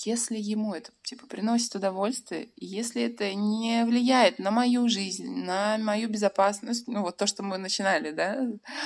если 0.05 0.37
ему 0.37 0.73
это 0.73 0.91
типа 1.03 1.27
приносит 1.27 1.75
удовольствие, 1.75 2.49
если 2.57 3.03
это 3.03 3.33
не 3.33 3.83
влияет 3.85 4.39
на 4.39 4.51
мою 4.51 4.89
жизнь, 4.89 5.43
на 5.43 5.77
мою 5.77 6.09
безопасность, 6.09 6.87
ну 6.87 7.01
вот 7.01 7.17
то, 7.17 7.27
что 7.27 7.43
мы 7.43 7.57
начинали, 7.57 8.11
да? 8.11 8.35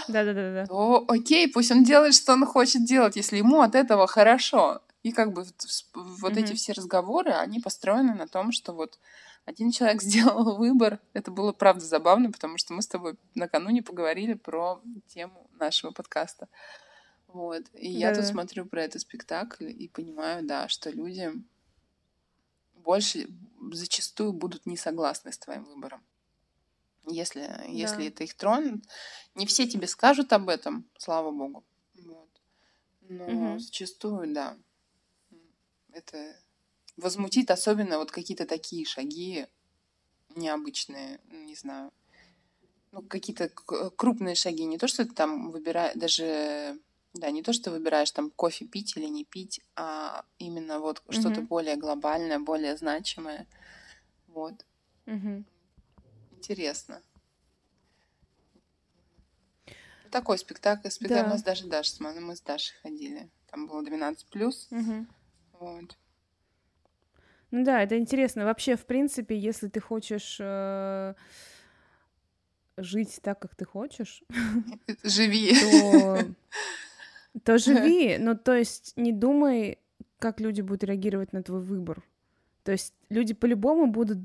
Да, 0.07 0.23
да, 0.23 0.33
да, 0.33 0.53
да. 0.53 0.65
То 0.65 1.05
окей, 1.07 1.47
пусть 1.51 1.71
он 1.71 1.83
делает, 1.83 2.13
что 2.13 2.33
он 2.33 2.45
хочет 2.45 2.85
делать, 2.85 3.15
если 3.15 3.37
ему 3.37 3.61
от 3.61 3.75
этого 3.75 4.07
хорошо. 4.07 4.81
И 5.03 5.11
как 5.11 5.33
бы 5.33 5.45
вот 5.93 6.33
mm-hmm. 6.33 6.39
эти 6.39 6.53
все 6.53 6.71
разговоры, 6.73 7.31
они 7.31 7.59
построены 7.59 8.13
на 8.15 8.27
том, 8.27 8.51
что 8.51 8.73
вот 8.73 8.99
один 9.45 9.71
человек 9.71 10.01
сделал 10.01 10.55
выбор. 10.55 10.99
Это 11.13 11.31
было 11.31 11.51
правда 11.51 11.85
забавно, 11.85 12.31
потому 12.31 12.57
что 12.57 12.73
мы 12.73 12.81
с 12.81 12.87
тобой 12.87 13.15
накануне 13.35 13.81
поговорили 13.81 14.33
про 14.33 14.81
тему 15.07 15.49
нашего 15.59 15.91
подкаста. 15.91 16.47
Вот. 17.33 17.63
И 17.73 17.91
да. 17.93 17.99
я 18.09 18.15
тут 18.15 18.25
смотрю 18.25 18.65
про 18.65 18.83
этот 18.83 19.01
спектакль 19.01 19.69
и 19.69 19.87
понимаю, 19.87 20.45
да, 20.45 20.67
что 20.67 20.91
люди 20.91 21.31
больше 22.75 23.27
зачастую 23.71 24.33
будут 24.33 24.67
не 24.67 24.77
согласны 24.77 25.31
с 25.31 25.39
твоим 25.39 25.65
выбором. 25.65 26.03
Если, 27.07 27.41
да. 27.41 27.63
если 27.63 28.07
это 28.07 28.23
их 28.23 28.35
тронет. 28.35 28.85
Не 29.33 29.47
все 29.47 29.67
тебе 29.67 29.87
скажут 29.87 30.31
об 30.31 30.47
этом, 30.47 30.87
слава 30.97 31.31
богу. 31.31 31.65
Вот. 31.95 32.29
Но 33.09 33.25
угу. 33.25 33.59
зачастую, 33.59 34.31
да. 34.31 34.55
Это 35.91 36.37
возмутит 36.97 37.49
особенно 37.49 37.97
вот 37.97 38.11
какие-то 38.11 38.45
такие 38.45 38.85
шаги 38.85 39.47
необычные, 40.35 41.19
не 41.31 41.55
знаю. 41.55 41.91
Ну, 42.91 43.01
какие-то 43.01 43.49
крупные 43.49 44.35
шаги. 44.35 44.65
Не 44.65 44.77
то, 44.77 44.87
что 44.87 45.03
ты 45.03 45.13
там 45.13 45.49
выбираешь, 45.49 45.95
даже 45.95 46.79
да, 47.13 47.29
не 47.29 47.43
то, 47.43 47.53
что 47.53 47.71
выбираешь 47.71 48.11
там 48.11 48.31
кофе 48.31 48.65
пить 48.65 48.97
или 48.97 49.05
не 49.05 49.23
пить, 49.23 49.61
а 49.75 50.25
именно 50.39 50.79
вот 50.79 51.03
mm-hmm. 51.05 51.19
что-то 51.19 51.41
более 51.41 51.75
глобальное, 51.75 52.39
более 52.39 52.75
значимое. 52.75 53.47
Вот. 54.27 54.65
Mm-hmm. 55.05 55.43
Интересно. 56.37 57.01
Такой 60.09 60.37
спектакль. 60.37 60.89
Спектакль 60.89 61.27
да. 61.27 61.33
мы 61.33 61.37
с 61.37 61.43
Дашей 61.43 61.69
Дашей, 61.69 62.19
мы 62.19 62.35
с 62.35 62.41
Дашей 62.41 62.75
ходили. 62.81 63.29
Там 63.51 63.67
было 63.67 63.83
12 63.83 64.27
плюс. 64.27 64.67
Mm-hmm. 64.71 65.05
Вот. 65.59 65.97
Ну 67.51 67.63
да, 67.63 67.83
это 67.83 67.97
интересно. 67.99 68.45
Вообще, 68.45 68.75
в 68.75 68.85
принципе, 68.87 69.37
если 69.37 69.67
ты 69.67 69.79
хочешь 69.79 70.37
э, 70.39 71.13
жить 72.77 73.19
так, 73.21 73.39
как 73.39 73.55
ты 73.55 73.65
хочешь, 73.65 74.23
живи. 75.03 75.53
То 75.59 76.25
то 77.43 77.57
живи, 77.57 78.17
ну 78.19 78.35
то 78.35 78.53
есть 78.53 78.93
не 78.97 79.11
думай, 79.11 79.79
как 80.19 80.39
люди 80.39 80.61
будут 80.61 80.83
реагировать 80.83 81.33
на 81.33 81.43
твой 81.43 81.61
выбор. 81.61 82.03
То 82.63 82.71
есть 82.71 82.93
люди 83.09 83.33
по-любому 83.33 83.87
будут 83.87 84.19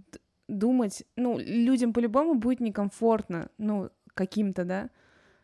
думать, 0.47 1.05
ну, 1.17 1.39
людям 1.39 1.93
по-любому 1.93 2.35
будет 2.35 2.61
некомфортно, 2.61 3.51
ну, 3.59 3.91
каким-то, 4.15 4.65
да, 4.65 4.91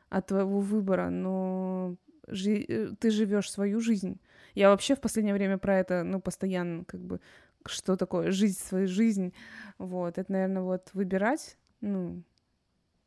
от 0.09 0.27
твоего 0.29 0.61
выбора, 0.61 1.11
но 1.11 1.96
жи- 2.29 2.64
э, 2.68 2.88
ты 2.98 3.11
живешь 3.11 3.50
свою 3.50 3.81
жизнь. 3.81 4.20
Я 4.55 4.70
вообще 4.70 4.94
в 4.94 5.00
последнее 5.00 5.35
время 5.35 5.59
про 5.59 5.79
это, 5.79 6.05
ну, 6.05 6.20
постоянно, 6.20 6.85
как 6.85 7.00
бы, 7.00 7.20
что 7.66 7.96
такое 7.96 8.31
жизнь, 8.31 8.59
свою 8.59 8.87
жизнь, 8.87 9.33
вот, 9.79 10.18
это, 10.18 10.33
наверное, 10.33 10.62
вот 10.62 10.90
выбирать, 10.94 11.59
ну, 11.81 12.22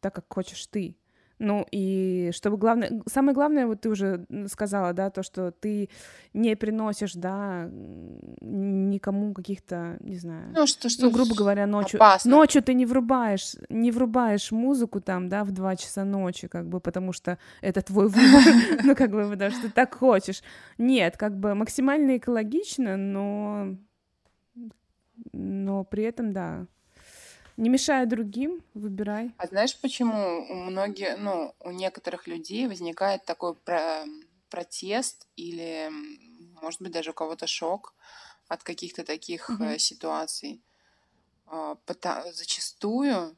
так, 0.01 0.15
как 0.15 0.25
хочешь 0.29 0.67
ты. 0.67 0.95
Ну 1.39 1.67
и 1.71 2.31
чтобы 2.33 2.57
главное, 2.57 3.01
самое 3.05 3.35
главное, 3.35 3.67
вот 3.67 3.81
ты 3.81 3.89
уже 3.89 4.25
сказала, 4.47 4.93
да, 4.93 5.11
то, 5.11 5.21
что 5.21 5.51
ты 5.51 5.89
не 6.33 6.55
приносишь, 6.55 7.13
да, 7.13 7.69
никому 8.41 9.33
каких-то, 9.33 9.97
не 9.99 10.17
знаю, 10.17 10.51
ну, 10.55 10.65
что, 10.65 10.89
что 10.89 11.05
ну 11.05 11.11
грубо 11.11 11.35
говоря, 11.35 11.67
ночью, 11.67 11.99
опасно. 11.99 12.31
ночью 12.31 12.63
ты 12.63 12.73
не 12.73 12.87
врубаешь, 12.87 13.55
не 13.69 13.91
врубаешь 13.91 14.51
музыку 14.51 14.99
там, 14.99 15.29
да, 15.29 15.43
в 15.43 15.51
два 15.51 15.75
часа 15.75 16.03
ночи, 16.03 16.47
как 16.47 16.67
бы, 16.67 16.79
потому 16.79 17.13
что 17.13 17.37
это 17.61 17.81
твой 17.81 18.07
выбор, 18.07 18.41
ну 18.83 18.95
как 18.95 19.11
бы, 19.11 19.29
потому 19.29 19.51
что 19.51 19.61
ты 19.63 19.69
так 19.69 19.93
хочешь. 19.93 20.41
Нет, 20.79 21.17
как 21.17 21.37
бы 21.37 21.53
максимально 21.53 22.17
экологично, 22.17 22.97
но, 22.97 23.75
но 25.33 25.83
при 25.83 26.03
этом, 26.03 26.33
да, 26.33 26.65
не 27.57 27.69
мешая 27.69 28.05
другим, 28.05 28.63
выбирай. 28.73 29.31
А 29.37 29.47
знаешь, 29.47 29.77
почему 29.79 30.45
у 30.49 30.55
многих, 30.55 31.17
ну, 31.17 31.53
у 31.59 31.71
некоторых 31.71 32.27
людей 32.27 32.67
возникает 32.67 33.25
такой 33.25 33.55
про 33.55 34.05
протест 34.49 35.27
или, 35.35 35.91
может 36.61 36.81
быть, 36.81 36.91
даже 36.91 37.11
у 37.11 37.13
кого-то 37.13 37.47
шок 37.47 37.93
от 38.47 38.63
каких-то 38.63 39.03
таких 39.03 39.49
угу. 39.49 39.77
ситуаций? 39.77 40.61
а, 41.47 41.77
зачастую, 42.33 43.37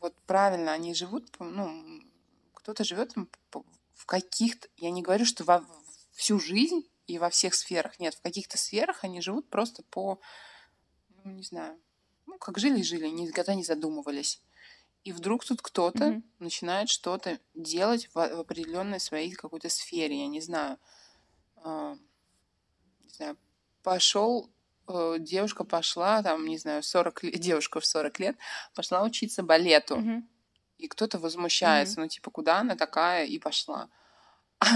вот 0.00 0.14
правильно, 0.26 0.72
они 0.72 0.94
живут, 0.94 1.28
ну, 1.38 2.02
кто-то 2.54 2.84
живет 2.84 3.14
в 3.94 4.06
каких-то, 4.06 4.68
я 4.76 4.90
не 4.90 5.02
говорю, 5.02 5.24
что 5.24 5.44
во 5.44 5.64
всю 6.12 6.38
жизнь 6.38 6.88
и 7.06 7.18
во 7.18 7.30
всех 7.30 7.54
сферах, 7.54 7.98
нет, 8.00 8.14
в 8.14 8.22
каких-то 8.22 8.58
сферах 8.58 9.04
они 9.04 9.20
живут 9.20 9.48
просто 9.48 9.82
по, 9.84 10.20
ну, 11.24 11.30
не 11.30 11.42
знаю, 11.42 11.78
ну, 12.26 12.38
как 12.38 12.58
жили-жили, 12.58 13.06
никогда 13.08 13.54
не 13.54 13.64
задумывались. 13.64 14.40
И 15.04 15.12
вдруг 15.12 15.44
тут 15.44 15.62
кто-то 15.62 16.04
mm-hmm. 16.04 16.22
начинает 16.40 16.88
что-то 16.88 17.38
делать 17.54 18.08
в, 18.08 18.14
в 18.14 18.40
определенной 18.40 18.98
своей 18.98 19.32
какой-то 19.32 19.68
сфере, 19.68 20.20
я 20.20 20.26
не 20.26 20.40
знаю. 20.40 20.78
Э, 21.64 21.96
не 23.04 23.10
знаю, 23.10 23.36
пошел, 23.84 24.50
э, 24.88 25.16
девушка 25.20 25.62
пошла, 25.62 26.22
там, 26.22 26.44
не 26.46 26.58
знаю, 26.58 26.82
40 26.82 27.22
лет, 27.22 27.38
девушка 27.38 27.78
в 27.78 27.86
40 27.86 28.18
лет 28.18 28.36
пошла 28.74 29.04
учиться 29.04 29.44
балету. 29.44 29.96
Mm-hmm. 29.96 30.22
И 30.78 30.88
кто-то 30.88 31.20
возмущается, 31.20 32.00
mm-hmm. 32.00 32.02
ну, 32.02 32.08
типа, 32.08 32.30
куда 32.32 32.58
она 32.58 32.74
такая 32.74 33.26
и 33.26 33.38
пошла. 33.38 33.88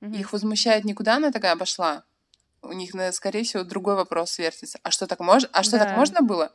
Mm-hmm. 0.00 0.16
Их 0.20 0.32
возмущает 0.32 0.84
не 0.84 0.94
куда 0.94 1.16
она 1.16 1.32
такая 1.32 1.56
пошла, 1.56 2.04
у 2.62 2.72
них, 2.72 2.92
скорее 3.12 3.44
всего, 3.44 3.64
другой 3.64 3.94
вопрос 3.94 4.38
вертится. 4.38 4.78
А 4.82 4.90
что 4.90 5.06
так 5.06 5.20
можно? 5.20 5.48
А 5.52 5.62
что 5.62 5.78
да. 5.78 5.84
так 5.84 5.96
можно 5.96 6.22
было? 6.22 6.52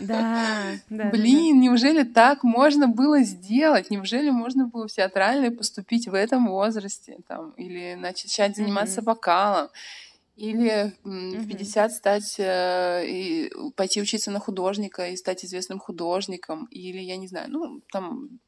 Да, 0.00 0.72
да. 0.90 1.10
Блин, 1.10 1.56
да. 1.56 1.64
неужели 1.64 2.02
так 2.02 2.42
можно 2.42 2.88
было 2.88 3.22
сделать? 3.22 3.90
Неужели 3.90 4.30
можно 4.30 4.66
было 4.66 4.88
в 4.88 4.92
театральной 4.92 5.50
поступить 5.50 6.08
в 6.08 6.14
этом 6.14 6.48
возрасте? 6.48 7.18
Там, 7.26 7.52
или 7.52 7.94
начать 7.94 8.56
заниматься 8.56 9.00
mm-hmm. 9.00 9.04
вокалом? 9.04 9.68
Или 10.36 10.94
mm-hmm. 11.04 11.38
в 11.38 11.48
50 11.48 11.92
стать 11.92 12.34
э, 12.38 13.04
и 13.06 13.50
пойти 13.74 14.00
учиться 14.00 14.30
на 14.30 14.38
художника 14.38 15.08
и 15.08 15.16
стать 15.16 15.44
известным 15.44 15.80
художником? 15.80 16.66
Или, 16.70 17.00
я 17.00 17.16
не 17.16 17.26
знаю, 17.26 17.50
ну, 17.50 17.80
там 17.90 18.38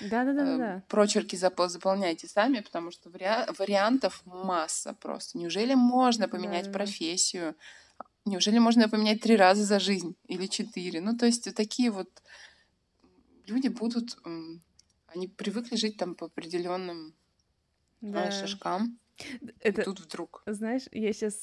да, 0.00 0.24
да, 0.24 0.32
да, 0.32 0.56
да. 0.56 0.82
Прочерки 0.88 1.36
запол- 1.36 1.68
заполняйте 1.68 2.28
сами, 2.28 2.60
потому 2.60 2.90
что 2.90 3.10
вари- 3.10 3.46
вариантов 3.58 4.22
масса 4.24 4.94
просто. 4.94 5.38
Неужели 5.38 5.74
можно 5.74 6.28
поменять 6.28 6.66
да, 6.66 6.72
профессию? 6.72 7.54
Неужели 8.24 8.58
можно 8.58 8.88
поменять 8.88 9.20
три 9.20 9.36
раза 9.36 9.64
за 9.64 9.80
жизнь 9.80 10.16
или 10.26 10.46
четыре? 10.46 11.00
Ну, 11.00 11.16
то 11.16 11.26
есть 11.26 11.54
такие 11.54 11.90
вот 11.90 12.22
люди 13.46 13.68
будут, 13.68 14.18
они 15.06 15.28
привыкли 15.28 15.76
жить 15.76 15.96
там 15.96 16.14
по 16.14 16.26
определенным 16.26 17.14
да. 18.00 18.30
шажкам. 18.30 18.98
Это, 19.60 19.82
и 19.82 19.84
тут 19.84 20.00
вдруг. 20.00 20.42
Знаешь, 20.46 20.84
я 20.92 21.12
сейчас 21.12 21.34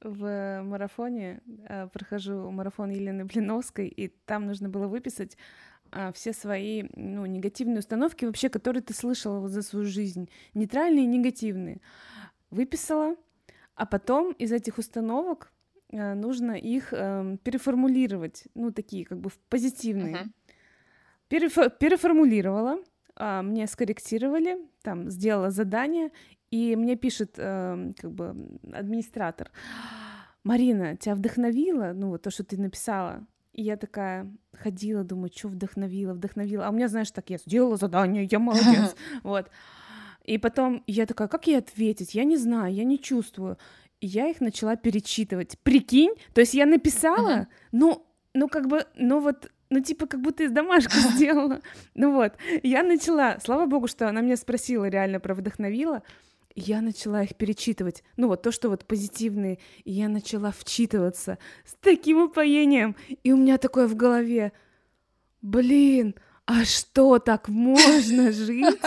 в 0.00 0.62
марафоне 0.62 1.40
э, 1.68 1.88
прохожу 1.88 2.50
марафон 2.50 2.90
Елены 2.90 3.24
Блиновской, 3.24 3.88
и 3.88 4.08
там 4.08 4.46
нужно 4.46 4.68
было 4.68 4.86
выписать 4.86 5.36
все 6.14 6.32
свои 6.32 6.84
ну, 6.94 7.26
негативные 7.26 7.78
установки, 7.78 8.24
вообще, 8.24 8.48
которые 8.48 8.82
ты 8.82 8.94
слышала 8.94 9.48
за 9.48 9.62
свою 9.62 9.86
жизнь, 9.86 10.28
нейтральные 10.54 11.04
и 11.04 11.08
негативные. 11.08 11.80
Выписала, 12.50 13.16
а 13.74 13.86
потом 13.86 14.32
из 14.32 14.52
этих 14.52 14.78
установок 14.78 15.52
Э, 15.90 16.14
нужно 16.14 16.52
их 16.52 16.92
э, 16.92 17.36
переформулировать, 17.42 18.44
ну, 18.54 18.72
такие 18.72 19.04
как 19.04 19.18
бы 19.18 19.30
позитивные. 19.48 20.14
Uh-huh. 20.14 20.28
Перефо- 21.30 21.72
переформулировала, 21.78 22.78
э, 23.16 23.42
мне 23.42 23.66
скорректировали, 23.66 24.58
там, 24.82 25.10
сделала 25.10 25.50
задание, 25.50 26.10
и 26.50 26.76
мне 26.76 26.96
пишет 26.96 27.34
э, 27.38 27.92
как 27.96 28.12
бы 28.12 28.36
администратор, 28.72 29.50
Марина, 30.44 30.96
тебя 30.96 31.14
вдохновило, 31.14 31.92
ну, 31.94 32.10
вот 32.10 32.22
то, 32.22 32.30
что 32.30 32.44
ты 32.44 32.58
написала? 32.58 33.26
И 33.58 33.62
я 33.62 33.76
такая 33.76 34.30
ходила, 34.52 35.02
думаю, 35.02 35.32
что 35.34 35.48
вдохновила, 35.48 36.14
вдохновила. 36.14 36.66
А 36.66 36.70
у 36.70 36.72
меня, 36.72 36.86
знаешь, 36.86 37.10
так, 37.10 37.28
я 37.28 37.38
сделала 37.38 37.76
задание, 37.76 38.28
я 38.30 38.38
молодец, 38.38 38.94
вот. 39.24 39.50
И 40.24 40.38
потом 40.38 40.84
я 40.86 41.06
такая, 41.06 41.26
как 41.26 41.48
ей 41.48 41.58
ответить? 41.58 42.14
Я 42.14 42.22
не 42.22 42.36
знаю, 42.36 42.72
я 42.72 42.84
не 42.84 43.00
чувствую 43.00 43.58
я 44.00 44.28
их 44.28 44.40
начала 44.40 44.76
перечитывать. 44.76 45.58
Прикинь, 45.64 46.14
то 46.32 46.40
есть 46.40 46.54
я 46.54 46.66
написала, 46.66 47.48
ну, 47.72 48.06
ну 48.32 48.48
как 48.48 48.68
бы, 48.68 48.86
ну 48.94 49.18
вот, 49.20 49.50
ну 49.70 49.80
типа 49.80 50.06
как 50.06 50.20
будто 50.20 50.44
из 50.44 50.52
домашки 50.52 50.96
сделала. 51.14 51.60
Ну 51.94 52.12
вот, 52.12 52.34
я 52.62 52.84
начала, 52.84 53.38
слава 53.42 53.66
богу, 53.66 53.88
что 53.88 54.08
она 54.08 54.20
меня 54.20 54.36
спросила, 54.36 54.88
реально 54.88 55.18
про 55.20 55.34
вдохновила. 55.34 56.02
Я 56.60 56.80
начала 56.80 57.22
их 57.22 57.36
перечитывать. 57.36 58.02
Ну 58.16 58.26
вот 58.26 58.42
то, 58.42 58.50
что 58.50 58.68
вот 58.68 58.84
позитивные. 58.84 59.60
И 59.84 59.92
я 59.92 60.08
начала 60.08 60.50
вчитываться 60.50 61.38
с 61.64 61.74
таким 61.80 62.24
упоением. 62.24 62.96
И 63.22 63.30
у 63.30 63.36
меня 63.36 63.58
такое 63.58 63.86
в 63.86 63.94
голове, 63.94 64.52
блин, 65.40 66.16
а 66.46 66.64
что, 66.64 67.20
так 67.20 67.48
можно 67.48 68.32
жить? 68.32 68.80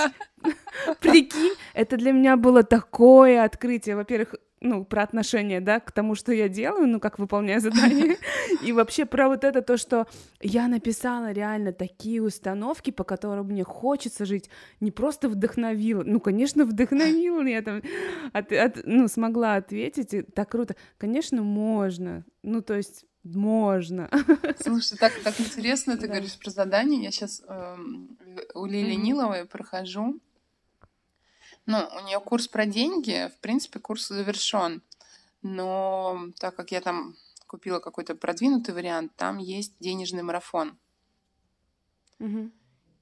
Прикинь, 0.99 1.55
это 1.73 1.95
для 1.95 2.11
меня 2.11 2.35
было 2.35 2.63
такое 2.63 3.41
открытие. 3.41 3.95
Во-первых, 3.95 4.35
ну, 4.61 4.85
про 4.85 5.01
отношение, 5.01 5.59
да, 5.59 5.79
к 5.79 5.91
тому, 5.91 6.13
что 6.13 6.31
я 6.31 6.47
делаю, 6.47 6.87
ну, 6.87 6.99
как 6.99 7.17
выполняю 7.17 7.59
задание, 7.59 8.17
и 8.63 8.71
вообще 8.71 9.05
про 9.05 9.27
вот 9.27 9.43
это 9.43 9.61
то, 9.61 9.75
что 9.75 10.07
я 10.39 10.67
написала 10.67 11.31
реально 11.31 11.73
такие 11.73 12.21
установки, 12.21 12.91
по 12.91 13.03
которым 13.03 13.47
мне 13.47 13.63
хочется 13.63 14.25
жить, 14.25 14.49
не 14.79 14.91
просто 14.91 15.29
вдохновила, 15.29 16.03
ну, 16.05 16.19
конечно, 16.19 16.65
вдохновила, 16.65 17.43
я 17.43 17.61
там, 17.63 17.81
от, 18.33 18.51
от, 18.51 18.81
ну, 18.85 19.07
смогла 19.07 19.55
ответить, 19.55 20.13
и 20.13 20.21
так 20.21 20.51
круто, 20.51 20.75
конечно, 20.99 21.41
можно, 21.41 22.23
ну, 22.43 22.61
то 22.61 22.75
есть 22.75 23.05
можно. 23.23 24.09
Слушай, 24.59 24.97
так, 24.97 25.13
так 25.23 25.39
интересно, 25.39 25.95
ты 25.95 26.07
да. 26.07 26.13
говоришь 26.13 26.37
про 26.37 26.51
задание, 26.51 27.03
я 27.03 27.11
сейчас 27.11 27.41
э, 27.47 27.53
эм, 27.53 28.17
у 28.53 28.65
Лили 28.65 28.93
mm-hmm. 28.93 29.01
Ниловой 29.01 29.45
прохожу, 29.45 30.19
ну, 31.65 31.77
у 31.95 32.05
нее 32.05 32.19
курс 32.19 32.47
про 32.47 32.65
деньги, 32.65 33.31
в 33.35 33.39
принципе, 33.39 33.79
курс 33.79 34.07
завершен. 34.07 34.81
Но 35.41 36.27
так 36.39 36.55
как 36.55 36.71
я 36.71 36.81
там 36.81 37.15
купила 37.47 37.79
какой-то 37.79 38.15
продвинутый 38.15 38.73
вариант, 38.73 39.15
там 39.15 39.37
есть 39.37 39.73
денежный 39.79 40.23
марафон. 40.23 40.77
Угу. 42.19 42.51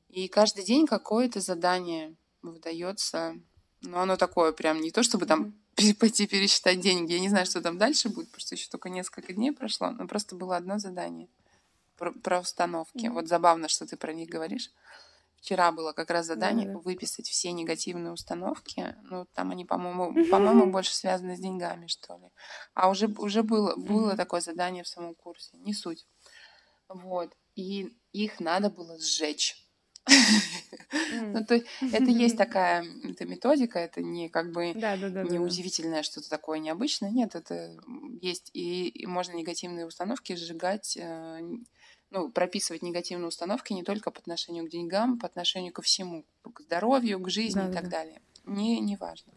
И 0.09 0.27
каждый 0.27 0.63
день 0.63 0.87
какое-то 0.87 1.39
задание 1.39 2.15
выдается. 2.41 3.35
Но 3.81 3.99
оно 4.01 4.17
такое 4.17 4.51
прям 4.51 4.81
не 4.81 4.91
то, 4.91 5.03
чтобы 5.03 5.25
там 5.25 5.53
угу. 5.77 5.93
пойти 5.99 6.27
пересчитать 6.27 6.79
деньги. 6.79 7.13
Я 7.13 7.19
не 7.19 7.29
знаю, 7.29 7.45
что 7.45 7.61
там 7.61 7.77
дальше 7.77 8.09
будет, 8.09 8.29
потому 8.29 8.41
что 8.41 8.55
еще 8.55 8.69
только 8.69 8.89
несколько 8.89 9.33
дней 9.33 9.51
прошло. 9.51 9.91
Но 9.91 10.07
просто 10.07 10.35
было 10.35 10.57
одно 10.57 10.79
задание 10.79 11.27
про, 11.97 12.11
про 12.11 12.39
установки. 12.39 13.07
Угу. 13.07 13.13
Вот 13.13 13.27
забавно, 13.27 13.67
что 13.67 13.85
ты 13.85 13.97
про 13.97 14.13
них 14.13 14.29
говоришь. 14.29 14.71
Вчера 15.41 15.71
было 15.71 15.93
как 15.93 16.09
раз 16.09 16.25
задание 16.25 16.67
да, 16.67 16.73
да. 16.73 16.79
выписать 16.79 17.27
все 17.27 17.51
негативные 17.51 18.11
установки. 18.11 18.95
Ну, 19.03 19.25
там 19.33 19.51
они, 19.51 19.65
по-моему, 19.65 20.29
по-моему, 20.29 20.71
больше 20.71 20.93
связаны 20.93 21.37
с 21.37 21.39
деньгами, 21.39 21.87
что 21.87 22.17
ли. 22.17 22.29
А 22.73 22.89
уже, 22.89 23.07
уже 23.07 23.41
было, 23.43 23.75
было 23.75 24.17
такое 24.17 24.41
задание 24.41 24.83
в 24.83 24.87
самом 24.87 25.15
курсе. 25.15 25.57
Не 25.57 25.73
суть. 25.73 26.07
Вот. 26.89 27.33
И 27.55 27.95
их 28.11 28.39
надо 28.39 28.69
было 28.69 28.99
сжечь. 28.99 29.55
Ну, 31.11 31.43
то 31.45 31.55
это 31.55 32.03
есть 32.05 32.37
такая 32.37 32.85
это 33.03 33.25
методика, 33.25 33.79
это 33.79 34.01
не 34.01 34.29
как 34.29 34.51
бы 34.51 34.73
не 34.73 35.39
удивительное 35.39 36.03
что-то 36.03 36.29
такое 36.29 36.59
необычное. 36.59 37.09
Нет, 37.09 37.35
это 37.35 37.75
есть. 38.21 38.49
И 38.53 39.05
можно 39.07 39.33
негативные 39.33 39.85
установки 39.85 40.35
сжигать 40.35 40.97
э, 40.97 41.41
ну, 42.11 42.29
прописывать 42.29 42.81
негативные 42.81 43.27
установки 43.27 43.73
не 43.73 43.83
только 43.83 44.11
по 44.11 44.19
отношению 44.19 44.65
к 44.65 44.69
деньгам, 44.69 45.19
по 45.19 45.27
отношению 45.27 45.73
ко 45.73 45.81
всему, 45.81 46.25
к 46.53 46.61
здоровью, 46.61 47.19
к 47.19 47.29
жизни 47.29 47.59
да, 47.59 47.69
и 47.69 47.73
так 47.73 47.83
да. 47.83 47.89
далее. 47.89 48.21
Не, 48.45 48.79
не 48.79 48.95
важно. 48.95 49.33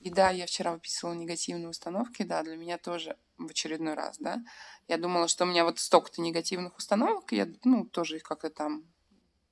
И 0.00 0.10
да, 0.10 0.30
я 0.30 0.46
вчера 0.46 0.72
выписывала 0.72 1.14
негативные 1.14 1.68
установки, 1.68 2.22
да, 2.22 2.42
для 2.44 2.56
меня 2.56 2.78
тоже 2.78 3.16
в 3.36 3.50
очередной 3.50 3.94
раз, 3.94 4.18
да. 4.18 4.42
Я 4.86 4.96
думала, 4.96 5.26
что 5.26 5.44
у 5.44 5.48
меня 5.48 5.64
вот 5.64 5.80
столько-то 5.80 6.20
негативных 6.22 6.76
установок, 6.76 7.32
я, 7.32 7.48
ну, 7.64 7.84
тоже 7.84 8.16
их 8.16 8.22
как-то 8.22 8.48
там, 8.48 8.84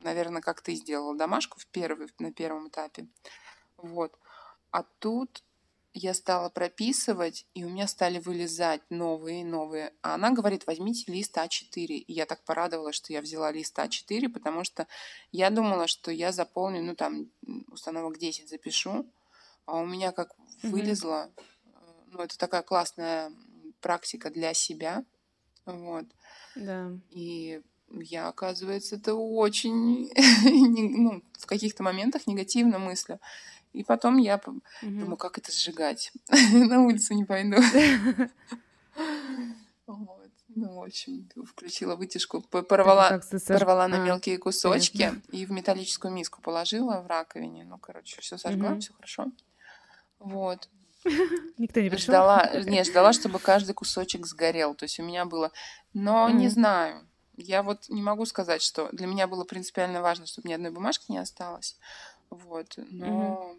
наверное, 0.01 0.41
как 0.41 0.63
ты 0.63 0.75
сделала 0.75 1.17
домашку 1.17 1.59
в 1.59 1.67
первый, 1.67 2.09
на 2.19 2.33
первом 2.33 2.69
этапе. 2.69 3.09
Вот. 3.77 4.17
А 4.71 4.85
тут 5.01 5.43
я 5.99 6.13
стала 6.13 6.51
прописывать, 6.51 7.47
и 7.55 7.65
у 7.65 7.71
меня 7.71 7.87
стали 7.87 8.19
вылезать 8.19 8.83
новые, 8.91 9.47
новые. 9.47 9.95
А 10.03 10.15
она 10.15 10.31
говорит, 10.31 10.67
возьмите 10.67 11.11
лист 11.11 11.37
А4. 11.39 11.87
И 11.87 12.13
я 12.13 12.27
так 12.27 12.45
порадовалась, 12.45 12.97
что 12.97 13.15
я 13.15 13.23
взяла 13.23 13.51
лист 13.51 13.79
А4, 13.79 14.29
потому 14.29 14.63
что 14.63 14.87
я 15.33 15.49
думала, 15.49 15.87
что 15.87 16.11
я 16.11 16.33
заполню, 16.33 16.83
ну 16.83 16.95
там, 16.95 17.31
установок 17.69 18.19
10 18.19 18.47
запишу, 18.47 19.11
а 19.65 19.79
у 19.79 19.87
меня 19.87 20.13
как 20.13 20.37
вылезло, 20.63 21.31
mm-hmm. 21.35 22.09
ну 22.13 22.19
это 22.21 22.37
такая 22.37 22.63
классная 22.63 23.33
практика 23.81 24.29
для 24.29 24.53
себя, 24.53 25.03
вот. 25.65 26.05
Да. 26.57 26.91
И 27.11 27.63
я, 27.91 28.29
оказывается, 28.29 28.97
это 28.97 29.15
очень, 29.15 30.11
ну, 31.03 31.23
в 31.39 31.47
каких-то 31.47 31.83
моментах 31.83 32.27
негативно 32.27 32.79
мыслю. 32.79 33.19
И 33.77 33.85
потом 33.85 34.17
я 34.17 34.37
угу. 34.37 34.61
думаю, 34.81 35.17
как 35.19 35.37
это 35.37 35.53
сжигать? 35.53 36.11
На 36.53 36.83
улицу 36.83 37.15
не 37.15 37.25
пойду. 37.25 37.57
Ну, 40.49 40.81
в 40.81 40.85
общем, 40.85 41.29
включила 41.45 41.97
вытяжку, 41.97 42.41
порвала, 42.41 43.19
ты 43.19 43.37
сож- 43.37 43.59
порвала 43.59 43.87
на 43.89 44.03
а, 44.03 44.07
мелкие 44.07 44.39
кусочки 44.39 44.97
понятно. 44.97 45.23
и 45.31 45.45
в 45.45 45.51
металлическую 45.51 46.15
миску 46.15 46.41
положила 46.41 47.03
в 47.03 47.07
раковине. 47.07 47.65
Ну, 47.65 47.77
короче, 47.77 48.23
все 48.23 48.39
сожгла, 48.39 48.71
Мгм. 48.71 48.81
все 48.81 48.95
хорошо. 48.95 49.27
Вот. 50.19 50.71
Никто 51.59 51.81
не 51.83 51.91
пришел? 51.91 52.15
Ждала, 52.15 52.51
не, 52.65 52.85
ждала, 52.85 53.13
чтобы 53.13 53.39
каждый 53.39 53.75
кусочек 53.75 54.25
сгорел. 54.27 54.75
То 54.75 54.85
есть 54.87 54.99
у 54.99 55.03
меня 55.03 55.27
было... 55.27 55.53
Но 55.93 56.31
не 56.31 56.47
Мгм. 56.47 56.55
знаю. 56.55 57.07
Я 57.37 57.63
вот 57.63 57.91
не 57.91 58.01
могу 58.01 58.25
сказать, 58.25 58.63
что 58.63 58.89
для 58.93 59.07
меня 59.07 59.27
было 59.27 59.45
принципиально 59.45 60.01
важно, 60.01 60.25
чтобы 60.25 60.49
ни 60.49 60.55
одной 60.55 60.71
бумажки 60.71 61.13
не 61.13 61.19
осталось. 61.19 61.77
Вот. 62.31 62.75
Но... 62.77 63.49
вот, 63.53 63.59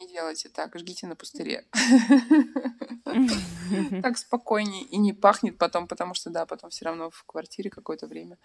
не 0.00 0.08
делайте 0.08 0.48
так, 0.48 0.78
жгите 0.78 1.06
на 1.06 1.16
пустыре. 1.16 1.66
Так 4.02 4.16
спокойнее 4.18 4.82
и 4.84 4.96
не 4.96 5.12
пахнет 5.12 5.58
потом, 5.58 5.86
потому 5.88 6.14
что, 6.14 6.30
да, 6.30 6.46
потом 6.46 6.70
все 6.70 6.84
равно 6.86 7.10
в 7.10 7.24
квартире 7.24 7.68
какое-то 7.70 8.06
время 8.06 8.38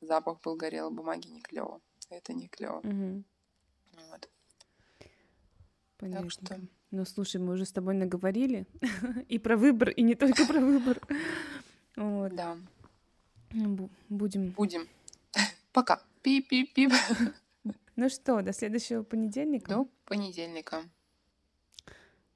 запах 0.00 0.40
был 0.40 0.54
горелой 0.56 0.92
бумаги, 0.92 1.26
не 1.28 1.40
клево. 1.40 1.80
Это 2.10 2.32
не 2.32 2.48
клево. 2.48 2.80
Вот. 2.82 4.28
Понятно. 5.98 6.30
что- 6.30 6.60
Ну, 6.90 7.04
слушай, 7.04 7.40
мы 7.40 7.54
уже 7.54 7.64
с 7.64 7.72
тобой 7.72 7.94
наговорили 7.94 8.66
и 9.28 9.38
про 9.38 9.56
выбор, 9.56 9.90
и 9.90 10.02
не 10.02 10.14
только 10.14 10.46
про 10.46 10.60
выбор. 10.60 11.00
Вот. 11.96 12.34
Да, 12.34 12.56
Бу- 13.50 13.90
Будем. 14.08 14.50
будем. 14.50 14.88
Пока. 15.72 16.00
Пип-пип-пип. 16.22 16.92
Ну 17.96 18.08
что, 18.08 18.42
до 18.42 18.52
следующего 18.52 19.02
понедельника. 19.02 19.68
До 19.74 19.88
понедельника. 20.04 20.82